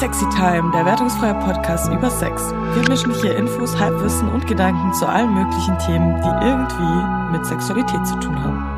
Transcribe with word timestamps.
Sexy 0.00 0.28
Time, 0.30 0.72
der 0.72 0.84
wertungsfreie 0.84 1.34
Podcast 1.34 1.86
über 1.86 2.10
Sex. 2.10 2.50
Wir 2.74 2.88
mischen 2.88 3.14
hier 3.14 3.36
Infos, 3.36 3.78
Halbwissen 3.78 4.28
und 4.28 4.44
Gedanken 4.44 4.92
zu 4.92 5.06
allen 5.06 5.32
möglichen 5.32 5.78
Themen, 5.78 6.20
die 6.20 6.28
irgendwie 6.44 7.30
mit 7.30 7.46
Sexualität 7.46 8.04
zu 8.04 8.18
tun 8.18 8.42
haben. 8.42 8.74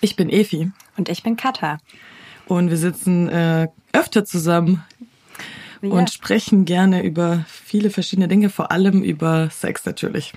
Ich 0.00 0.16
bin 0.16 0.30
Efi. 0.30 0.72
Und 0.96 1.08
ich 1.08 1.22
bin 1.22 1.36
Katha. 1.36 1.78
Und 2.46 2.70
wir 2.70 2.76
sitzen 2.76 3.28
äh, 3.28 3.68
öfter 3.92 4.24
zusammen 4.24 4.84
ja. 5.80 5.90
und 5.90 6.10
sprechen 6.10 6.64
gerne 6.64 7.04
über 7.04 7.44
viele 7.46 7.90
verschiedene 7.90 8.26
Dinge, 8.26 8.50
vor 8.50 8.72
allem 8.72 9.04
über 9.04 9.48
Sex 9.50 9.86
natürlich. 9.86 10.32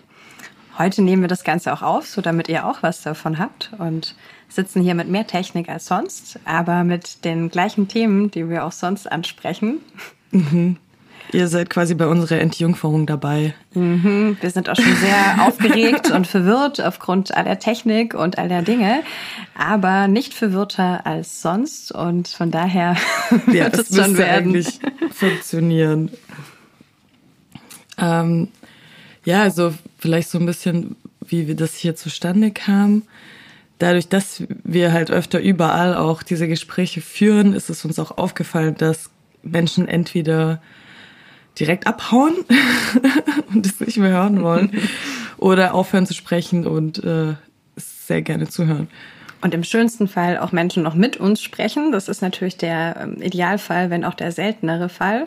Heute 0.77 1.01
nehmen 1.01 1.21
wir 1.21 1.29
das 1.29 1.43
Ganze 1.43 1.71
auch 1.71 1.81
auf, 1.81 2.07
so 2.07 2.21
damit 2.21 2.49
ihr 2.49 2.65
auch 2.65 2.81
was 2.81 3.01
davon 3.03 3.37
habt 3.37 3.71
und 3.77 4.15
sitzen 4.49 4.81
hier 4.81 4.95
mit 4.95 5.07
mehr 5.07 5.27
Technik 5.27 5.69
als 5.69 5.85
sonst, 5.85 6.39
aber 6.45 6.83
mit 6.83 7.25
den 7.25 7.49
gleichen 7.49 7.87
Themen, 7.87 8.31
die 8.31 8.49
wir 8.49 8.65
auch 8.65 8.71
sonst 8.71 9.11
ansprechen. 9.11 9.79
Mhm. 10.31 10.77
Ihr 11.31 11.47
seid 11.47 11.69
quasi 11.69 11.95
bei 11.95 12.05
unserer 12.07 12.39
Entjungferung 12.39 13.05
dabei. 13.05 13.53
Mhm. 13.73 14.37
Wir 14.41 14.49
sind 14.49 14.69
auch 14.69 14.75
schon 14.75 14.95
sehr 14.95 15.37
aufgeregt 15.47 16.11
und 16.11 16.27
verwirrt 16.27 16.81
aufgrund 16.81 17.35
aller 17.35 17.59
Technik 17.59 18.13
und 18.13 18.37
aller 18.37 18.61
Dinge, 18.61 19.03
aber 19.57 20.07
nicht 20.07 20.33
verwirrter 20.33 21.05
als 21.05 21.41
sonst 21.41 21.91
und 21.91 22.27
von 22.27 22.51
daher 22.51 22.95
ja, 23.47 23.71
wird 23.71 23.77
es 23.77 23.95
schon 23.95 24.17
werden. 24.17 24.49
eigentlich 24.49 24.79
funktionieren. 25.11 26.11
Ähm, 27.97 28.49
ja, 29.25 29.41
also 29.41 29.73
vielleicht 29.99 30.29
so 30.29 30.39
ein 30.39 30.45
bisschen, 30.45 30.95
wie 31.25 31.47
wir 31.47 31.55
das 31.55 31.75
hier 31.75 31.95
zustande 31.95 32.52
kam. 32.52 33.03
Dadurch, 33.80 34.07
dass 34.07 34.43
wir 34.63 34.93
halt 34.93 35.11
öfter 35.11 35.39
überall 35.39 35.95
auch 35.95 36.23
diese 36.23 36.47
Gespräche 36.47 37.02
führen, 37.02 37.53
ist 37.53 37.69
es 37.69 37.83
uns 37.85 37.99
auch 37.99 38.17
aufgefallen, 38.17 38.75
dass 38.77 39.09
Menschen 39.41 39.88
entweder 39.88 40.61
direkt 41.59 41.88
abhauen 41.88 42.33
und 43.53 43.65
es 43.65 43.80
nicht 43.80 43.97
mehr 43.97 44.11
hören 44.11 44.41
wollen 44.41 44.71
oder 45.37 45.73
aufhören 45.73 46.05
zu 46.05 46.13
sprechen 46.13 46.65
und 46.65 47.03
äh, 47.03 47.33
sehr 47.75 48.21
gerne 48.21 48.47
zuhören. 48.47 48.87
Und 49.41 49.53
im 49.53 49.63
schönsten 49.63 50.08
Fall 50.08 50.37
auch 50.37 50.53
Menschen 50.53 50.83
noch 50.83 50.95
mit 50.95 51.17
uns 51.17 51.41
sprechen. 51.41 51.91
Das 51.91 52.08
ist 52.08 52.21
natürlich 52.21 52.58
der 52.58 52.95
ähm, 53.02 53.21
Idealfall, 53.21 53.89
wenn 53.89 54.05
auch 54.05 54.13
der 54.13 54.31
seltenere 54.31 54.87
Fall. 54.87 55.25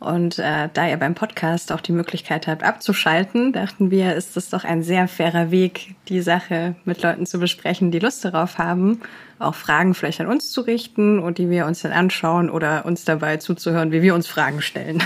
Und 0.00 0.38
äh, 0.38 0.68
da 0.72 0.88
ihr 0.88 0.96
beim 0.96 1.14
Podcast 1.14 1.72
auch 1.72 1.80
die 1.80 1.92
Möglichkeit 1.92 2.46
habt 2.46 2.62
abzuschalten, 2.62 3.52
dachten 3.52 3.90
wir, 3.90 4.14
ist 4.14 4.36
es 4.36 4.48
doch 4.48 4.64
ein 4.64 4.82
sehr 4.82 5.08
fairer 5.08 5.50
Weg, 5.50 5.96
die 6.08 6.20
Sache 6.20 6.76
mit 6.84 7.02
Leuten 7.02 7.26
zu 7.26 7.40
besprechen, 7.40 7.90
die 7.90 7.98
Lust 7.98 8.24
darauf 8.24 8.58
haben, 8.58 9.00
auch 9.40 9.56
Fragen 9.56 9.94
vielleicht 9.94 10.20
an 10.20 10.28
uns 10.28 10.50
zu 10.50 10.60
richten 10.60 11.18
und 11.18 11.38
die 11.38 11.50
wir 11.50 11.66
uns 11.66 11.82
dann 11.82 11.92
anschauen 11.92 12.48
oder 12.48 12.86
uns 12.86 13.04
dabei 13.04 13.38
zuzuhören, 13.38 13.90
wie 13.90 14.02
wir 14.02 14.14
uns 14.14 14.28
Fragen 14.28 14.62
stellen. 14.62 15.02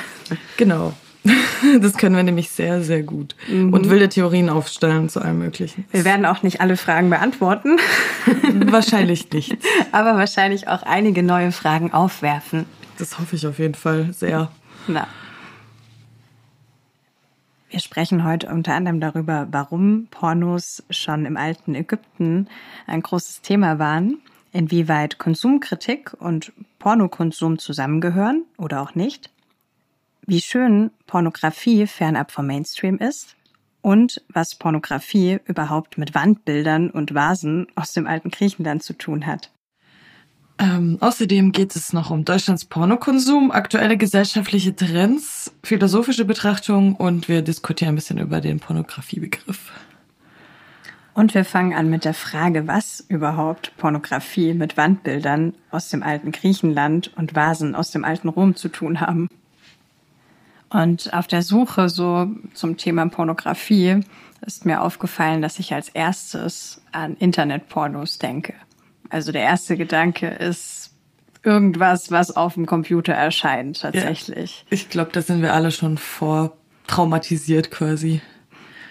Genau. 0.56 0.92
Das 1.80 1.96
können 1.96 2.16
wir 2.16 2.24
nämlich 2.24 2.50
sehr, 2.50 2.82
sehr 2.82 3.04
gut. 3.04 3.36
Mhm. 3.48 3.72
Und 3.72 3.88
wilde 3.88 4.08
Theorien 4.08 4.48
aufstellen 4.48 5.08
zu 5.08 5.20
allem 5.20 5.38
Möglichen. 5.38 5.84
Wir 5.92 6.04
werden 6.04 6.26
auch 6.26 6.42
nicht 6.42 6.60
alle 6.60 6.76
Fragen 6.76 7.08
beantworten. 7.08 7.78
Wahrscheinlich 8.66 9.30
nicht. 9.30 9.56
Aber 9.92 10.16
wahrscheinlich 10.16 10.66
auch 10.66 10.82
einige 10.82 11.22
neue 11.22 11.52
Fragen 11.52 11.92
aufwerfen. 11.92 12.66
Das 12.98 13.20
hoffe 13.20 13.36
ich 13.36 13.46
auf 13.46 13.60
jeden 13.60 13.74
Fall 13.74 14.12
sehr. 14.12 14.50
Na. 14.88 15.06
Wir 17.70 17.78
sprechen 17.80 18.24
heute 18.24 18.48
unter 18.48 18.74
anderem 18.74 19.00
darüber, 19.00 19.46
warum 19.50 20.08
Pornos 20.10 20.82
schon 20.90 21.24
im 21.24 21.36
alten 21.36 21.74
Ägypten 21.74 22.48
ein 22.86 23.00
großes 23.00 23.42
Thema 23.42 23.78
waren, 23.78 24.20
inwieweit 24.52 25.18
Konsumkritik 25.18 26.14
und 26.18 26.52
Pornokonsum 26.78 27.58
zusammengehören 27.58 28.44
oder 28.58 28.82
auch 28.82 28.94
nicht, 28.94 29.30
wie 30.26 30.40
schön 30.40 30.90
Pornografie 31.06 31.86
fernab 31.86 32.32
vom 32.32 32.46
Mainstream 32.46 32.98
ist 32.98 33.36
und 33.82 34.22
was 34.28 34.56
Pornografie 34.56 35.38
überhaupt 35.46 35.96
mit 35.96 36.14
Wandbildern 36.14 36.90
und 36.90 37.14
Vasen 37.14 37.68
aus 37.76 37.92
dem 37.92 38.06
alten 38.06 38.30
Griechenland 38.30 38.82
zu 38.82 38.94
tun 38.94 39.26
hat. 39.26 39.50
Ähm, 40.58 40.98
außerdem 41.00 41.52
geht 41.52 41.74
es 41.74 41.92
noch 41.92 42.10
um 42.10 42.24
Deutschlands 42.24 42.64
Pornokonsum, 42.64 43.50
aktuelle 43.50 43.96
gesellschaftliche 43.96 44.76
Trends, 44.76 45.52
philosophische 45.62 46.24
Betrachtungen 46.24 46.94
und 46.94 47.28
wir 47.28 47.42
diskutieren 47.42 47.92
ein 47.92 47.94
bisschen 47.96 48.18
über 48.18 48.40
den 48.40 48.60
Pornografiebegriff. 48.60 49.72
Und 51.14 51.34
wir 51.34 51.44
fangen 51.44 51.74
an 51.74 51.90
mit 51.90 52.04
der 52.04 52.14
Frage, 52.14 52.66
was 52.66 53.04
überhaupt 53.08 53.76
Pornografie 53.76 54.54
mit 54.54 54.76
Wandbildern 54.76 55.54
aus 55.70 55.90
dem 55.90 56.02
alten 56.02 56.32
Griechenland 56.32 57.12
und 57.16 57.34
Vasen 57.34 57.74
aus 57.74 57.90
dem 57.90 58.04
alten 58.04 58.28
Rom 58.28 58.56
zu 58.56 58.68
tun 58.68 59.00
haben. 59.00 59.28
Und 60.70 61.12
auf 61.12 61.26
der 61.26 61.42
Suche 61.42 61.90
so 61.90 62.28
zum 62.54 62.78
Thema 62.78 63.06
Pornografie 63.08 64.00
ist 64.40 64.64
mir 64.64 64.80
aufgefallen, 64.80 65.42
dass 65.42 65.58
ich 65.58 65.74
als 65.74 65.90
erstes 65.90 66.80
an 66.92 67.16
Internetpornos 67.16 68.18
denke. 68.18 68.54
Also 69.12 69.30
der 69.30 69.42
erste 69.42 69.76
Gedanke 69.76 70.26
ist 70.26 70.90
irgendwas, 71.42 72.10
was 72.10 72.34
auf 72.34 72.54
dem 72.54 72.64
Computer 72.64 73.12
erscheint 73.12 73.82
tatsächlich. 73.82 74.60
Ja, 74.60 74.66
ich 74.70 74.88
glaube, 74.88 75.10
da 75.12 75.20
sind 75.20 75.42
wir 75.42 75.52
alle 75.52 75.70
schon 75.70 75.98
vor 75.98 76.56
traumatisiert 76.86 77.70
quasi. 77.70 78.22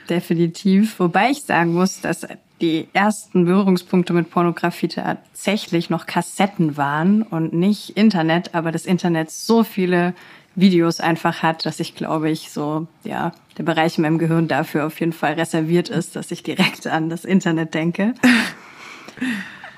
Definitiv. 0.10 1.00
Wobei 1.00 1.32
ich 1.32 1.42
sagen 1.42 1.74
muss, 1.74 2.02
dass 2.02 2.28
die 2.62 2.88
ersten 2.94 3.46
Berührungspunkte 3.46 4.14
mit 4.14 4.30
Pornografie 4.30 4.90
tatsächlich 4.90 5.90
noch 5.90 6.06
Kassetten 6.06 6.78
waren 6.78 7.24
und 7.24 7.54
nicht 7.54 7.98
Internet, 7.98 8.54
aber 8.54 8.72
das 8.72 8.86
Internet 8.86 9.32
so 9.32 9.64
viele 9.64 10.14
Videos 10.54 11.00
einfach 11.00 11.42
hat, 11.42 11.66
dass 11.66 11.80
ich 11.80 11.96
glaube 11.96 12.30
ich 12.30 12.52
so, 12.52 12.86
ja, 13.04 13.32
der 13.58 13.64
Bereich 13.64 13.98
in 13.98 14.04
meinem 14.04 14.20
Gehirn 14.20 14.48
dafür 14.48 14.86
auf 14.86 15.00
jeden 15.00 15.14
Fall 15.14 15.34
reserviert 15.34 15.90
ist, 15.90 16.16
dass 16.16 16.30
ich 16.30 16.44
direkt 16.44 16.86
an 16.86 17.10
das 17.10 17.26
Internet 17.26 17.74
denke. 17.74 18.14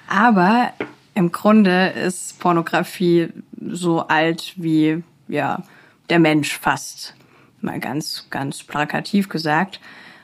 Aber 0.07 0.73
im 1.15 1.31
Grunde 1.31 1.87
ist 1.89 2.39
Pornografie 2.39 3.29
so 3.59 4.07
alt 4.07 4.53
wie 4.55 5.03
ja 5.27 5.63
der 6.09 6.19
Mensch 6.19 6.57
fast, 6.57 7.15
mal 7.61 7.79
ganz 7.79 8.27
ganz 8.29 8.63
plakativ 8.63 9.29
gesagt, 9.29 9.79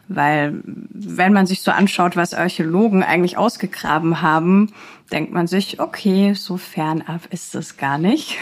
weil 0.07 0.61
wenn 0.65 1.33
man 1.33 1.45
sich 1.45 1.61
so 1.61 1.71
anschaut, 1.71 2.15
was 2.15 2.33
Archäologen 2.33 3.03
eigentlich 3.03 3.37
ausgegraben 3.37 4.21
haben, 4.21 4.73
denkt 5.11 5.33
man 5.33 5.47
sich, 5.47 5.79
okay, 5.79 6.33
so 6.33 6.57
fernab 6.57 7.21
ist 7.31 7.55
es 7.55 7.77
gar 7.77 7.97
nicht, 7.97 8.37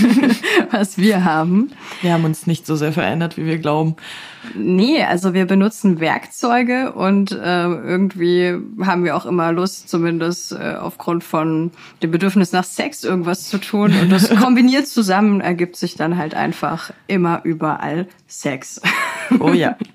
was 0.70 0.98
wir 0.98 1.24
haben. 1.24 1.72
Wir 2.00 2.12
haben 2.12 2.24
uns 2.24 2.46
nicht 2.46 2.66
so 2.66 2.76
sehr 2.76 2.92
verändert, 2.92 3.36
wie 3.36 3.46
wir 3.46 3.58
glauben. 3.58 3.96
Nee, 4.54 5.02
also 5.02 5.34
wir 5.34 5.46
benutzen 5.46 6.00
Werkzeuge 6.00 6.92
und 6.92 7.32
äh, 7.32 7.34
irgendwie 7.66 8.56
haben 8.84 9.04
wir 9.04 9.16
auch 9.16 9.26
immer 9.26 9.52
Lust, 9.52 9.88
zumindest 9.88 10.52
äh, 10.52 10.76
aufgrund 10.80 11.24
von 11.24 11.70
dem 12.02 12.10
Bedürfnis 12.10 12.52
nach 12.52 12.64
Sex 12.64 13.04
irgendwas 13.04 13.48
zu 13.48 13.58
tun. 13.58 13.92
Und 14.00 14.10
das 14.10 14.30
kombiniert 14.42 14.86
zusammen 14.86 15.40
ergibt 15.40 15.76
sich 15.76 15.96
dann 15.96 16.16
halt 16.16 16.34
einfach 16.34 16.92
immer 17.06 17.40
überall 17.44 18.06
Sex. 18.26 18.80
Oh 19.40 19.52
ja. 19.52 19.76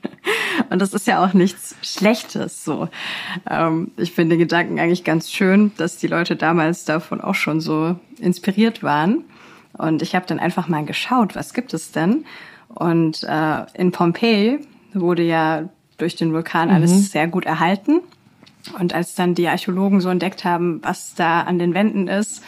Und 0.74 0.80
das 0.80 0.92
ist 0.96 1.06
ja 1.06 1.24
auch 1.24 1.34
nichts 1.34 1.76
Schlechtes 1.84 2.66
so. 2.66 2.90
Ähm, 3.48 3.92
ich 3.96 4.12
finde 4.12 4.32
den 4.34 4.40
Gedanken 4.40 4.80
eigentlich 4.80 5.04
ganz 5.04 5.30
schön, 5.30 5.72
dass 5.78 5.98
die 5.98 6.08
Leute 6.08 6.36
damals 6.36 6.84
davon 6.84 7.22
auch 7.22 7.36
schon 7.36 7.62
so 7.62 7.96
inspiriert 8.18 8.82
waren. 8.82 9.24
Und 9.78 10.02
ich 10.02 10.16
habe 10.16 10.26
dann 10.26 10.40
einfach 10.40 10.68
mal 10.68 10.84
geschaut, 10.84 11.36
was 11.36 11.54
gibt 11.54 11.76
es 11.76 11.92
denn? 11.92 12.26
Und 12.70 13.22
äh, 13.22 13.66
in 13.76 13.92
Pompeji 13.92 14.62
wurde 14.96 15.22
ja 15.22 15.70
durch 16.00 16.16
den 16.16 16.34
Vulkan 16.34 16.72
alles 16.72 16.92
mhm. 16.92 17.00
sehr 17.02 17.28
gut 17.28 17.46
erhalten. 17.46 18.02
Und 18.80 18.96
als 18.96 19.14
dann 19.14 19.36
die 19.36 19.48
Archäologen 19.48 20.02
so 20.02 20.10
entdeckt 20.10 20.44
haben, 20.44 20.80
was 20.82 21.14
da 21.14 21.42
an 21.42 21.60
den 21.60 21.76
Wänden 21.76 22.08
ist, 22.08 22.44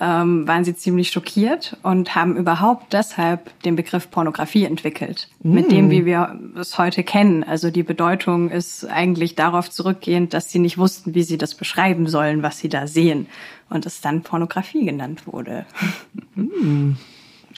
ähm, 0.00 0.46
waren 0.48 0.64
sie 0.64 0.74
ziemlich 0.74 1.10
schockiert 1.10 1.76
und 1.82 2.14
haben 2.14 2.36
überhaupt 2.36 2.92
deshalb 2.92 3.60
den 3.62 3.76
Begriff 3.76 4.10
Pornografie 4.10 4.64
entwickelt, 4.64 5.28
mm. 5.42 5.52
mit 5.52 5.70
dem, 5.70 5.90
wie 5.90 6.04
wir 6.04 6.38
es 6.58 6.78
heute 6.78 7.04
kennen. 7.04 7.44
Also 7.44 7.70
die 7.70 7.82
Bedeutung 7.82 8.50
ist 8.50 8.84
eigentlich 8.84 9.34
darauf 9.34 9.70
zurückgehend, 9.70 10.34
dass 10.34 10.50
sie 10.50 10.58
nicht 10.58 10.78
wussten, 10.78 11.14
wie 11.14 11.22
sie 11.22 11.38
das 11.38 11.54
beschreiben 11.54 12.08
sollen, 12.08 12.42
was 12.42 12.58
sie 12.58 12.68
da 12.68 12.86
sehen. 12.86 13.26
Und 13.68 13.86
es 13.86 14.00
dann 14.00 14.22
Pornografie 14.22 14.84
genannt 14.84 15.26
wurde. 15.26 15.66
Mm. 16.34 16.96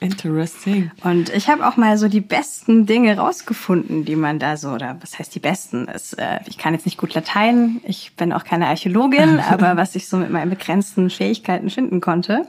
Interesting. 0.01 0.91
Und 1.03 1.31
ich 1.31 1.49
habe 1.49 1.67
auch 1.67 1.77
mal 1.77 1.97
so 1.99 2.09
die 2.09 2.21
besten 2.21 2.87
Dinge 2.87 3.17
rausgefunden, 3.17 4.05
die 4.05 4.17
man 4.17 4.39
da 4.39 4.57
so, 4.57 4.71
oder 4.71 4.97
was 5.01 5.19
heißt 5.19 5.35
die 5.35 5.41
besten? 5.41 5.87
Ist, 5.89 6.19
äh, 6.19 6.41
ich 6.47 6.59
kann 6.59 6.75
jetzt 6.75 6.85
nicht 6.85 6.99
gut 6.99 7.15
Latein, 7.15 7.81
ich 7.85 8.15
bin 8.17 8.33
auch 8.33 8.45
keine 8.45 8.69
Archäologin, 8.69 9.41
aber 9.51 9.77
was 9.77 9.95
ich 9.95 10.09
so 10.09 10.17
mit 10.17 10.31
meinen 10.31 10.51
begrenzten 10.51 11.11
Fähigkeiten 11.11 11.71
finden 11.71 12.01
konnte. 12.01 12.47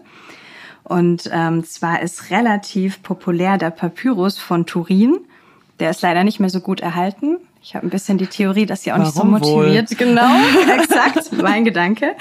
Und 0.84 1.30
ähm, 1.34 1.64
zwar 1.64 2.02
ist 2.02 2.30
relativ 2.30 3.02
populär 3.02 3.58
der 3.58 3.72
Papyrus 3.72 4.38
von 4.38 4.66
Turin. 4.66 5.18
Der 5.80 5.90
ist 5.90 6.02
leider 6.02 6.24
nicht 6.24 6.40
mehr 6.40 6.52
so 6.52 6.60
gut 6.60 6.80
erhalten. 6.80 7.38
Ich 7.68 7.74
habe 7.74 7.88
ein 7.88 7.90
bisschen 7.90 8.20
die 8.20 8.28
Theorie, 8.28 8.68
dass 8.68 8.84
sie 8.84 8.92
auch 8.92 9.00
Warum 9.00 9.32
nicht 9.34 9.44
so 9.44 9.56
motiviert. 9.56 9.90
Wohl? 9.90 9.98
Genau, 9.98 10.30
exakt, 10.78 11.32
mein 11.42 11.66
Gedanke. 11.66 12.12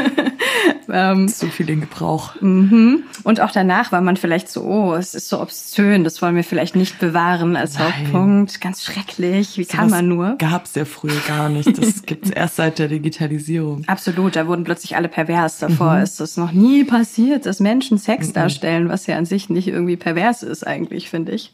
ähm, 0.90 1.28
so 1.28 1.48
viel 1.48 1.68
in 1.68 1.82
Gebrauch. 1.82 2.40
Mhm. 2.40 3.02
Und 3.24 3.42
auch 3.42 3.50
danach 3.50 3.92
war 3.92 4.00
man 4.00 4.16
vielleicht 4.16 4.48
so, 4.48 4.62
oh, 4.62 4.94
es 4.94 5.14
ist 5.14 5.28
so 5.28 5.42
obszön, 5.42 6.02
das 6.02 6.22
wollen 6.22 6.34
wir 6.34 6.44
vielleicht 6.44 6.76
nicht 6.76 6.98
bewahren 6.98 7.56
als 7.56 7.78
Nein. 7.78 7.92
Hauptpunkt. 7.92 8.62
Ganz 8.62 8.82
schrecklich, 8.82 9.58
wie 9.58 9.64
so 9.64 9.76
kann 9.76 9.90
man 9.90 10.08
nur? 10.08 10.36
Gab 10.38 10.64
es 10.64 10.74
ja 10.74 10.86
früher 10.86 11.20
gar 11.28 11.50
nicht. 11.50 11.76
Das 11.76 12.02
gibt's 12.06 12.30
erst 12.30 12.56
seit 12.56 12.78
der 12.78 12.88
Digitalisierung. 12.88 13.82
Absolut, 13.86 14.34
da 14.34 14.46
wurden 14.46 14.64
plötzlich 14.64 14.96
alle 14.96 15.08
pervers. 15.08 15.58
Davor 15.58 15.96
mhm. 15.96 16.04
ist 16.04 16.20
es 16.22 16.38
noch 16.38 16.52
nie 16.52 16.84
passiert, 16.84 17.44
dass 17.44 17.60
Menschen 17.60 17.98
Sex 17.98 18.28
mhm. 18.28 18.32
darstellen, 18.32 18.88
was 18.88 19.06
ja 19.06 19.18
an 19.18 19.26
sich 19.26 19.50
nicht 19.50 19.68
irgendwie 19.68 19.98
pervers 19.98 20.42
ist 20.42 20.66
eigentlich, 20.66 21.10
finde 21.10 21.32
ich. 21.32 21.52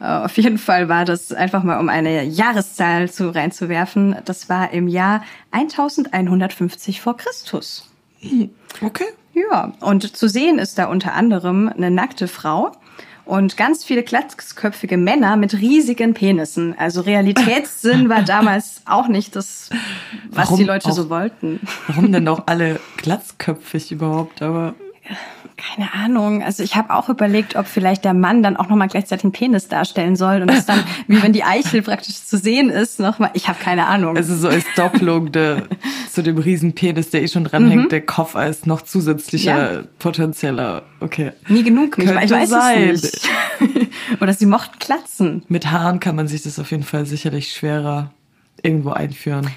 Äh, 0.00 0.04
auf 0.04 0.36
jeden 0.36 0.58
Fall 0.58 0.88
war 0.88 1.04
das 1.04 1.32
einfach 1.32 1.62
mal, 1.62 1.78
um 1.78 1.88
eine 1.88 2.24
Jahreszahl 2.24 3.10
zu 3.10 3.34
reinzuwerfen. 3.34 4.16
Das 4.24 4.48
war 4.48 4.72
im 4.72 4.88
Jahr 4.88 5.22
1150 5.52 7.00
vor 7.00 7.16
Christus. 7.16 7.88
Okay. 8.80 9.04
Ja, 9.32 9.72
und 9.80 10.16
zu 10.16 10.28
sehen 10.28 10.58
ist 10.58 10.78
da 10.78 10.86
unter 10.86 11.14
anderem 11.14 11.68
eine 11.68 11.90
nackte 11.90 12.26
Frau 12.26 12.72
und 13.24 13.56
ganz 13.56 13.84
viele 13.84 14.02
glatzköpfige 14.02 14.96
Männer 14.96 15.36
mit 15.36 15.54
riesigen 15.54 16.14
Penissen. 16.14 16.76
Also 16.76 17.02
Realitätssinn 17.02 18.08
war 18.08 18.22
damals 18.24 18.82
auch 18.86 19.06
nicht 19.06 19.36
das, 19.36 19.70
was 20.30 20.46
warum 20.46 20.58
die 20.58 20.64
Leute 20.64 20.88
auch, 20.88 20.94
so 20.94 21.10
wollten. 21.10 21.60
Warum 21.86 22.10
denn 22.10 22.26
auch 22.26 22.42
alle 22.46 22.80
glatzköpfig 22.96 23.92
überhaupt? 23.92 24.42
Aber 24.42 24.74
keine 25.60 25.92
Ahnung. 25.92 26.42
Also 26.42 26.62
ich 26.62 26.76
habe 26.76 26.94
auch 26.94 27.08
überlegt, 27.08 27.56
ob 27.56 27.66
vielleicht 27.66 28.04
der 28.04 28.14
Mann 28.14 28.42
dann 28.42 28.56
auch 28.56 28.68
nochmal 28.68 28.88
gleichzeitig 28.88 29.24
einen 29.24 29.32
Penis 29.32 29.68
darstellen 29.68 30.16
soll 30.16 30.42
und 30.42 30.50
es 30.50 30.66
dann, 30.66 30.82
wie 31.06 31.22
wenn 31.22 31.32
die 31.32 31.44
Eichel 31.44 31.82
praktisch 31.82 32.24
zu 32.24 32.38
sehen 32.38 32.70
ist, 32.70 33.00
nochmal. 33.00 33.30
Ich 33.34 33.48
habe 33.48 33.58
keine 33.62 33.86
Ahnung. 33.86 34.16
Also 34.16 34.34
so 34.34 34.48
als 34.48 34.64
Doppelung 34.76 35.32
der, 35.32 35.64
zu 36.10 36.22
dem 36.22 36.38
Riesenpenis, 36.38 37.10
der 37.10 37.22
eh 37.22 37.28
schon 37.28 37.44
dranhängt, 37.44 37.84
mhm. 37.84 37.88
der 37.88 38.00
Kopf 38.00 38.36
als 38.36 38.66
noch 38.66 38.82
zusätzlicher 38.82 39.74
ja. 39.74 39.82
potenzieller. 39.98 40.82
Okay. 41.00 41.32
Nie 41.48 41.62
genug. 41.62 41.98
Ich 41.98 42.08
weiß 42.08 42.50
sein. 42.50 42.90
es 42.90 43.02
nicht. 43.02 43.30
Oder 44.20 44.32
sie 44.32 44.46
mochten 44.46 44.78
Klatzen. 44.78 45.42
Mit 45.48 45.70
Haaren 45.70 46.00
kann 46.00 46.16
man 46.16 46.28
sich 46.28 46.42
das 46.42 46.58
auf 46.58 46.70
jeden 46.70 46.82
Fall 46.82 47.06
sicherlich 47.06 47.52
schwerer 47.52 48.12
irgendwo 48.62 48.90
einführen 48.90 49.48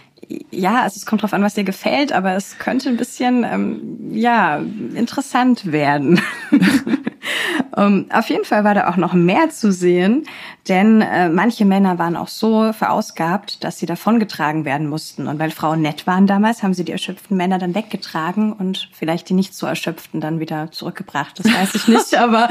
ja, 0.52 0.82
also 0.82 0.98
es 0.98 1.06
kommt 1.06 1.22
drauf 1.22 1.34
an, 1.34 1.44
was 1.44 1.56
dir 1.56 1.64
gefällt, 1.64 2.14
aber 2.14 2.36
es 2.36 2.58
könnte 2.58 2.90
ein 2.90 2.98
bisschen, 2.98 3.44
ähm, 3.44 4.12
ja, 4.12 4.62
interessant 4.96 5.72
werden. 5.72 6.22
um, 7.76 8.06
auf 8.12 8.30
jeden 8.30 8.46
Fall 8.46 8.64
war 8.64 8.76
da 8.76 8.90
auch 8.90 8.98
noch 8.98 9.14
mehr 9.14 9.50
zu 9.50 9.72
sehen, 9.72 10.26
denn 10.68 11.02
äh, 11.02 11.30
manche 11.30 11.66
Männer 11.66 12.00
waren 12.00 12.16
auch 12.16 12.28
so 12.28 12.72
verausgabt, 12.74 13.64
dass 13.64 13.80
sie 13.80 13.86
davongetragen 13.86 14.66
werden 14.66 14.88
mussten. 14.88 15.28
Und 15.28 15.40
weil 15.40 15.52
Frauen 15.52 15.82
nett 15.82 16.08
waren 16.08 16.28
damals, 16.28 16.64
haben 16.64 16.74
sie 16.74 16.86
die 16.86 16.92
erschöpften 16.92 17.36
Männer 17.36 17.58
dann 17.60 17.76
weggetragen 17.76 18.54
und 18.54 18.90
vielleicht 18.94 19.30
die 19.30 19.34
nicht 19.34 19.54
so 19.54 19.66
erschöpften 19.66 20.22
dann 20.22 20.40
wieder 20.40 20.72
zurückgebracht. 20.72 21.40
Das 21.40 21.52
weiß 21.52 21.76
ich 21.76 21.88
nicht, 21.88 22.16
aber 22.18 22.50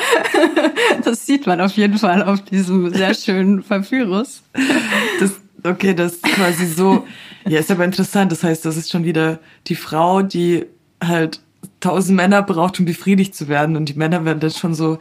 das 1.05 1.27
sieht 1.27 1.47
man 1.47 1.61
auf 1.61 1.73
jeden 1.73 1.99
Fall 1.99 2.23
auf 2.23 2.43
diesem 2.43 2.93
sehr 2.93 3.15
schönen 3.15 3.63
Papyrus. 3.63 4.43
Das 5.21 5.43
Okay, 5.65 5.95
das 5.95 6.15
ist 6.15 6.23
quasi 6.25 6.67
so. 6.67 7.07
Ja, 7.47 7.59
ist 7.59 7.71
aber 7.71 7.85
interessant. 7.85 8.33
Das 8.33 8.43
heißt, 8.43 8.65
das 8.65 8.77
ist 8.77 8.91
schon 8.91 9.05
wieder 9.05 9.39
die 9.67 9.75
Frau, 9.75 10.23
die 10.23 10.67
halt 11.03 11.41
tausend 11.81 12.17
Männer 12.17 12.43
braucht, 12.43 12.79
um 12.79 12.87
befriedigt 12.87 13.35
zu 13.35 13.49
werden. 13.49 13.77
Und 13.77 13.89
die 13.89 13.95
Männer 13.95 14.25
werden 14.25 14.41
dann 14.41 14.51
schon 14.51 14.75
so 14.75 14.99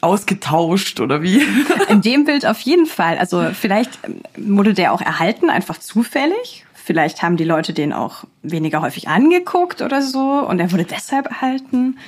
ausgetauscht 0.00 1.00
oder 1.00 1.22
wie? 1.22 1.42
In 1.88 2.02
dem 2.02 2.24
Bild 2.24 2.46
auf 2.46 2.60
jeden 2.60 2.86
Fall. 2.86 3.18
Also 3.18 3.50
vielleicht 3.54 3.98
wurde 4.36 4.74
der 4.74 4.92
auch 4.92 5.00
erhalten, 5.00 5.50
einfach 5.50 5.78
zufällig. 5.78 6.66
Vielleicht 6.74 7.22
haben 7.22 7.38
die 7.38 7.44
Leute 7.44 7.72
den 7.72 7.94
auch 7.94 8.24
weniger 8.42 8.82
häufig 8.82 9.08
angeguckt 9.08 9.80
oder 9.80 10.02
so 10.02 10.46
und 10.46 10.60
er 10.60 10.70
wurde 10.70 10.84
deshalb 10.84 11.26
erhalten. 11.26 11.98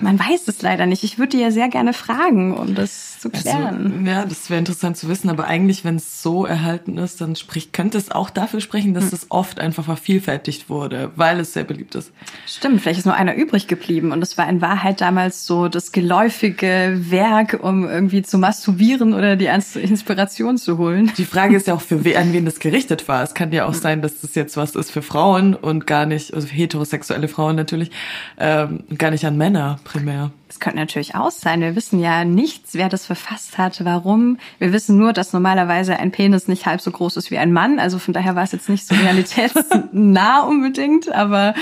Man 0.00 0.18
weiß 0.18 0.48
es 0.48 0.62
leider 0.62 0.86
nicht. 0.86 1.04
Ich 1.04 1.18
würde 1.18 1.36
dir 1.36 1.44
ja 1.44 1.50
sehr 1.50 1.68
gerne 1.68 1.92
fragen, 1.92 2.56
um 2.56 2.74
das 2.74 3.20
zu 3.20 3.32
also, 3.32 3.42
klären. 3.42 3.92
Also, 3.98 4.10
ja, 4.10 4.24
das 4.24 4.50
wäre 4.50 4.58
interessant 4.58 4.96
zu 4.96 5.08
wissen. 5.08 5.30
Aber 5.30 5.46
eigentlich, 5.46 5.84
wenn 5.84 5.96
es 5.96 6.22
so 6.22 6.44
erhalten 6.44 6.98
ist, 6.98 7.20
dann 7.20 7.36
spricht, 7.36 7.72
könnte 7.72 7.98
es 7.98 8.10
auch 8.10 8.30
dafür 8.30 8.60
sprechen, 8.60 8.94
dass 8.94 9.04
hm. 9.04 9.14
es 9.14 9.26
oft 9.30 9.60
einfach 9.60 9.84
vervielfältigt 9.84 10.68
wurde, 10.68 11.10
weil 11.16 11.40
es 11.40 11.52
sehr 11.52 11.64
beliebt 11.64 11.94
ist. 11.94 12.12
Stimmt, 12.46 12.80
vielleicht 12.80 13.00
ist 13.00 13.04
nur 13.04 13.14
einer 13.14 13.34
übrig 13.34 13.68
geblieben. 13.68 14.12
Und 14.12 14.22
es 14.22 14.38
war 14.38 14.48
in 14.48 14.60
Wahrheit 14.60 15.00
damals 15.00 15.46
so 15.46 15.68
das 15.68 15.92
geläufige 15.92 16.96
Werk, 17.10 17.60
um 17.62 17.88
irgendwie 17.88 18.22
zu 18.22 18.38
masturbieren 18.38 19.14
oder 19.14 19.36
die 19.36 19.46
Inspiration 19.46 20.58
zu 20.58 20.78
holen. 20.78 21.12
Die 21.16 21.24
Frage 21.24 21.56
ist 21.56 21.66
ja 21.66 21.74
auch, 21.74 21.80
für 21.80 22.04
wen, 22.04 22.16
an 22.16 22.32
wen 22.32 22.44
das 22.44 22.58
gerichtet 22.58 23.08
war. 23.08 23.22
Es 23.22 23.34
kann 23.34 23.52
ja 23.52 23.66
auch 23.66 23.74
sein, 23.74 24.02
dass 24.02 24.20
das 24.20 24.34
jetzt 24.34 24.56
was 24.56 24.74
ist 24.74 24.90
für 24.90 25.02
Frauen 25.02 25.54
und 25.54 25.86
gar 25.86 26.06
nicht, 26.06 26.34
also 26.34 26.46
heterosexuelle 26.48 27.28
Frauen 27.28 27.56
natürlich, 27.56 27.90
ähm, 28.38 28.84
gar 28.96 29.10
nicht 29.10 29.24
an 29.26 29.36
Männer 29.36 29.78
primär. 29.84 30.30
Es 30.48 30.60
könnte 30.60 30.78
natürlich 30.78 31.14
auch 31.14 31.30
sein. 31.30 31.60
Wir 31.60 31.76
wissen 31.76 31.98
ja 31.98 32.24
nichts, 32.24 32.74
wer 32.74 32.88
das 32.88 33.06
verfasst 33.06 33.58
hat, 33.58 33.84
warum. 33.84 34.38
Wir 34.58 34.72
wissen 34.72 34.98
nur, 34.98 35.12
dass 35.12 35.32
normalerweise 35.32 35.98
ein 35.98 36.12
Penis 36.12 36.48
nicht 36.48 36.66
halb 36.66 36.80
so 36.80 36.90
groß 36.90 37.16
ist 37.16 37.30
wie 37.30 37.38
ein 37.38 37.52
Mann. 37.52 37.78
Also 37.78 37.98
von 37.98 38.14
daher 38.14 38.36
war 38.36 38.42
es 38.42 38.52
jetzt 38.52 38.68
nicht 38.68 38.86
so 38.86 38.94
realitätsnah 38.94 40.40
unbedingt, 40.48 41.10
aber 41.12 41.54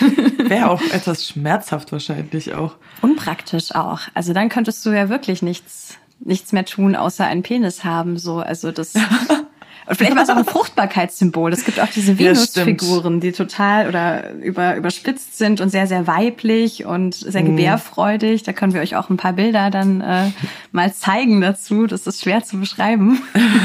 wäre 0.38 0.70
auch 0.70 0.82
etwas 0.92 1.26
schmerzhaft 1.26 1.92
wahrscheinlich 1.92 2.54
auch. 2.54 2.76
Unpraktisch 3.02 3.74
auch. 3.74 4.00
Also 4.14 4.32
dann 4.32 4.48
könntest 4.48 4.84
du 4.86 4.90
ja 4.90 5.08
wirklich 5.08 5.42
nichts 5.42 5.96
nichts 6.20 6.52
mehr 6.52 6.64
tun, 6.64 6.96
außer 6.96 7.24
einen 7.24 7.42
Penis 7.42 7.84
haben. 7.84 8.18
So, 8.18 8.38
also 8.38 8.72
das 8.72 8.94
Und 9.88 9.96
vielleicht 9.96 10.16
war 10.16 10.22
es 10.22 10.28
auch 10.28 10.36
ein 10.36 10.44
Fruchtbarkeitssymbol. 10.44 11.50
Es 11.50 11.64
gibt 11.64 11.80
auch 11.80 11.88
diese 11.88 12.18
Venus-Figuren, 12.18 13.20
die 13.20 13.32
total 13.32 13.88
oder 13.88 14.34
über, 14.34 14.76
überspitzt 14.76 15.38
sind 15.38 15.62
und 15.62 15.70
sehr, 15.70 15.86
sehr 15.86 16.06
weiblich 16.06 16.84
und 16.84 17.14
sehr 17.14 17.42
mhm. 17.42 17.56
gebärfreudig. 17.56 18.42
Da 18.42 18.52
können 18.52 18.74
wir 18.74 18.82
euch 18.82 18.96
auch 18.96 19.08
ein 19.08 19.16
paar 19.16 19.32
Bilder 19.32 19.70
dann 19.70 20.02
äh, 20.02 20.30
mal 20.72 20.92
zeigen 20.92 21.40
dazu. 21.40 21.86
Das 21.86 22.06
ist 22.06 22.22
schwer 22.22 22.44
zu 22.44 22.58
beschreiben. 22.60 23.22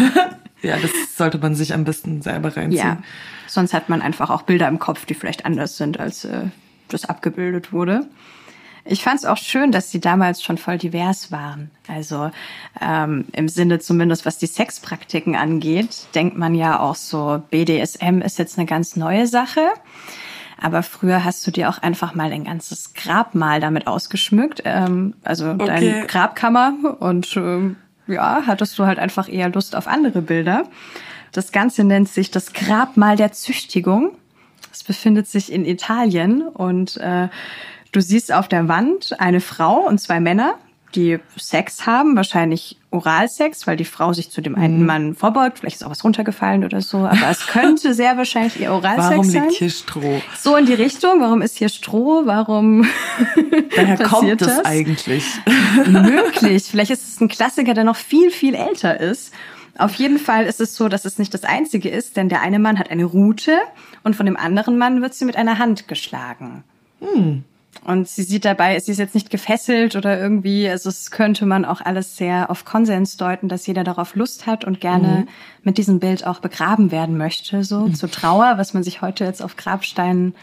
ja, 0.62 0.78
das 0.78 0.92
sollte 1.18 1.40
man 1.40 1.56
sich 1.56 1.74
am 1.74 1.84
besten 1.84 2.22
selber 2.22 2.56
reinziehen. 2.56 2.72
Ja, 2.72 2.98
sonst 3.48 3.74
hat 3.74 3.90
man 3.90 4.02
einfach 4.02 4.30
auch 4.30 4.44
Bilder 4.44 4.70
im 4.70 4.80
Kopf, 4.80 5.06
die 5.06 5.16
vielleicht 5.16 5.46
anders 5.46 5.76
sind, 5.76 6.00
als 6.00 6.24
äh, 6.24 6.46
das 6.88 7.04
abgebildet 7.04 7.74
wurde. 7.74 8.06
Ich 8.86 9.04
fand 9.04 9.20
es 9.20 9.26
auch 9.26 9.38
schön, 9.38 9.72
dass 9.72 9.92
sie 9.92 10.02
damals 10.02 10.44
schon 10.44 10.58
voll 10.58 10.78
divers 10.78 11.32
waren. 11.32 11.72
Also 11.88 12.32
ähm, 12.82 13.26
im 13.32 13.48
Sinne 13.48 13.80
zumindest, 13.80 14.26
was 14.26 14.38
die 14.38 14.48
Sexpraktiken 14.48 15.36
angeht, 15.36 16.08
denkt 16.16 16.38
man 16.38 16.54
ja 16.54 16.80
auch 16.80 16.96
so, 16.96 17.42
BDSM 17.50 18.22
ist 18.22 18.40
jetzt 18.40 18.58
eine 18.58 18.68
ganz 18.68 18.96
neue 18.96 19.28
Sache. 19.28 19.62
Aber 20.60 20.84
früher 20.84 21.24
hast 21.24 21.46
du 21.48 21.52
dir 21.52 21.70
auch 21.70 21.78
einfach 21.80 22.14
mal 22.16 22.32
ein 22.32 22.46
ganzes 22.46 22.94
Grabmal 22.94 23.60
damit 23.60 23.88
ausgeschmückt, 23.88 24.62
ähm, 24.66 25.14
also 25.24 25.52
okay. 25.52 25.66
deine 25.66 26.08
Grabkammer 26.08 26.98
und 27.00 27.36
ähm, 27.36 27.78
ja, 28.08 28.44
hattest 28.46 28.78
du 28.80 28.86
halt 28.86 29.00
einfach 29.00 29.30
eher 29.30 29.50
Lust 29.50 29.76
auf 29.76 29.88
andere 29.88 30.22
Bilder. 30.22 30.64
Das 31.32 31.52
Ganze 31.52 31.84
nennt 31.84 32.10
sich 32.10 32.32
das 32.32 32.54
Grabmal 32.54 33.16
der 33.16 33.32
Züchtigung. 33.32 34.12
Es 34.72 34.84
befindet 34.84 35.28
sich 35.28 35.52
in 35.52 35.66
Italien 35.66 36.44
und 36.44 36.98
äh, 36.98 37.28
Du 37.94 38.02
siehst 38.02 38.34
auf 38.34 38.48
der 38.48 38.68
Wand 38.68 39.16
eine 39.20 39.40
Frau 39.40 39.88
und 39.88 40.00
zwei 40.00 40.20
Männer, 40.20 40.56
die 40.96 41.20
Sex 41.38 41.86
haben, 41.86 42.16
wahrscheinlich 42.16 42.78
Oralsex, 42.90 43.68
weil 43.68 43.78
die 43.78 43.86
Frau 43.86 44.14
sich 44.14 44.32
zu 44.32 44.42
dem 44.42 44.56
einen 44.56 44.80
mhm. 44.80 44.86
Mann 44.86 45.16
vorbeugt. 45.16 45.60
Vielleicht 45.60 45.78
ist 45.78 45.84
auch 45.84 45.92
was 45.92 46.04
runtergefallen 46.04 46.64
oder 46.64 46.82
so, 46.82 46.98
aber 46.98 47.30
es 47.30 47.46
könnte 47.46 47.94
sehr 47.96 48.18
wahrscheinlich 48.18 48.60
ihr 48.60 48.72
Oralsex 48.72 49.10
Warum 49.10 49.24
sein. 49.24 49.34
Warum 49.36 49.50
liegt 49.50 49.60
hier 49.60 49.70
Stroh? 49.70 50.22
So 50.40 50.56
in 50.56 50.66
die 50.66 50.74
Richtung. 50.74 51.22
Warum 51.22 51.44
ist 51.44 51.58
hier 51.58 51.70
Stroh? 51.70 52.24
Warum 52.26 52.88
Daher 53.76 53.98
kommt 54.00 54.42
das, 54.42 54.58
das 54.58 54.66
eigentlich? 54.66 55.26
Möglich. 55.86 56.64
Vielleicht 56.64 56.92
ist 56.92 57.08
es 57.08 57.22
ein 57.22 57.28
Klassiker, 57.28 57.76
der 57.76 57.84
noch 57.84 57.96
viel, 57.96 58.32
viel 58.32 58.56
älter 58.56 59.00
ist. 59.00 59.34
Auf 59.78 59.94
jeden 59.96 60.18
Fall 60.18 60.46
ist 60.46 60.60
es 60.60 60.76
so, 60.76 60.90
dass 60.90 61.06
es 61.06 61.20
nicht 61.20 61.34
das 61.34 61.44
einzige 61.44 61.90
ist, 61.90 62.18
denn 62.18 62.30
der 62.30 62.42
eine 62.42 62.58
Mann 62.58 62.80
hat 62.80 62.90
eine 62.90 63.06
Rute 63.06 63.58
und 64.04 64.16
von 64.16 64.26
dem 64.26 64.38
anderen 64.38 64.80
Mann 64.80 65.02
wird 65.04 65.14
sie 65.14 65.26
mit 65.26 65.36
einer 65.36 65.60
Hand 65.60 65.88
geschlagen. 65.88 66.64
Hm. 67.00 67.44
Und 67.86 68.08
sie 68.08 68.24
sieht 68.24 68.46
dabei, 68.46 68.80
sie 68.80 68.92
ist 68.92 68.98
jetzt 68.98 69.14
nicht 69.14 69.30
gefesselt 69.30 69.96
oder 69.96 70.20
irgendwie, 70.20 70.70
also 70.70 70.90
es 70.90 71.12
könnte 71.12 71.46
man 71.46 71.66
auch 71.66 71.82
alles 71.82 72.16
sehr 72.16 72.50
auf 72.50 72.64
Konsens 72.64 73.18
deuten, 73.18 73.50
dass 73.50 73.68
jeder 73.68 73.84
darauf 73.84 74.16
Lust 74.16 74.48
hat 74.48 74.64
und 74.64 74.80
gerne 74.80 75.08
mhm. 75.08 75.28
mit 75.64 75.78
diesem 75.78 76.00
Bild 76.00 76.26
auch 76.26 76.40
begraben 76.40 76.92
werden 76.92 77.18
möchte, 77.18 77.64
so 77.64 77.88
mhm. 77.88 77.96
zur 77.96 78.10
Trauer, 78.10 78.54
was 78.58 78.74
man 78.74 78.84
sich 78.84 79.02
heute 79.02 79.26
jetzt 79.26 79.42
auf 79.42 79.58
Grabsteinen 79.58 80.34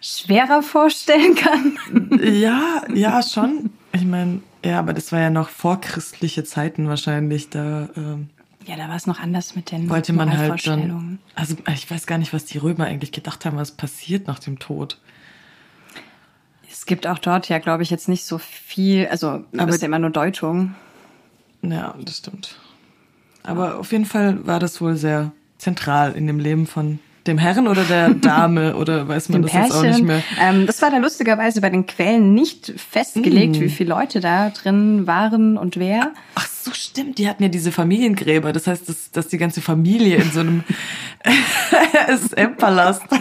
schwerer 0.00 0.62
vorstellen 0.62 1.34
kann. 1.34 1.78
Ja, 2.22 2.82
ja, 2.92 3.22
schon. 3.34 3.70
Ich 3.92 4.04
meine, 4.04 4.40
ja, 4.64 4.78
aber 4.78 4.92
das 4.92 5.12
war 5.12 5.20
ja 5.20 5.30
noch 5.30 5.48
vorchristliche 5.48 6.44
Zeiten 6.44 6.88
wahrscheinlich, 6.88 7.50
da. 7.50 7.88
Ähm 7.96 8.30
ja, 8.66 8.76
da 8.76 8.88
war 8.88 8.96
es 8.96 9.06
noch 9.06 9.20
anders 9.20 9.56
mit 9.56 9.70
den 9.70 9.88
Wollte 9.88 10.12
man 10.12 10.36
halt 10.36 10.66
dann, 10.66 11.18
also 11.34 11.56
ich 11.72 11.90
weiß 11.90 12.06
gar 12.06 12.18
nicht, 12.18 12.32
was 12.32 12.44
die 12.44 12.58
Römer 12.58 12.84
eigentlich 12.84 13.10
gedacht 13.10 13.44
haben, 13.44 13.56
was 13.56 13.72
passiert 13.72 14.26
nach 14.26 14.38
dem 14.38 14.58
Tod 14.58 14.98
gibt 16.90 17.06
auch 17.06 17.18
dort 17.18 17.48
ja, 17.48 17.58
glaube 17.60 17.84
ich, 17.84 17.90
jetzt 17.90 18.08
nicht 18.08 18.24
so 18.24 18.38
viel, 18.38 19.06
also 19.06 19.44
aber 19.56 19.68
ist 19.68 19.80
ja 19.80 19.86
immer 19.86 20.00
nur 20.00 20.10
Deutung. 20.10 20.74
Ja, 21.62 21.94
das 22.04 22.18
stimmt. 22.18 22.56
Aber 23.44 23.78
auf 23.78 23.92
jeden 23.92 24.06
Fall 24.06 24.44
war 24.44 24.58
das 24.58 24.80
wohl 24.80 24.96
sehr 24.96 25.30
zentral 25.56 26.14
in 26.14 26.26
dem 26.26 26.40
Leben 26.40 26.66
von 26.66 26.98
dem 27.26 27.38
Herren 27.38 27.68
oder 27.68 27.84
der 27.84 28.10
Dame 28.14 28.76
oder 28.76 29.08
weiß 29.08 29.28
man 29.30 29.42
das 29.42 29.52
jetzt 29.52 29.72
auch 29.72 29.82
nicht 29.82 30.02
mehr? 30.02 30.22
Ähm, 30.40 30.66
das 30.66 30.80
war 30.82 30.90
da 30.90 30.98
lustigerweise 30.98 31.60
bei 31.60 31.70
den 31.70 31.86
Quellen 31.86 32.34
nicht 32.34 32.72
festgelegt, 32.76 33.56
mm. 33.56 33.60
wie 33.60 33.68
viele 33.68 33.90
Leute 33.90 34.20
da 34.20 34.50
drin 34.50 35.06
waren 35.06 35.56
und 35.56 35.76
wer. 35.76 36.12
Ach 36.34 36.46
so, 36.46 36.72
stimmt. 36.72 37.18
Die 37.18 37.28
hatten 37.28 37.42
ja 37.42 37.48
diese 37.48 37.72
Familiengräber. 37.72 38.52
Das 38.52 38.66
heißt, 38.66 38.88
dass, 38.88 39.10
dass 39.10 39.28
die 39.28 39.38
ganze 39.38 39.60
Familie 39.60 40.16
in 40.16 40.30
so 40.30 40.40
einem 40.40 40.64
SM-Palast 42.08 43.02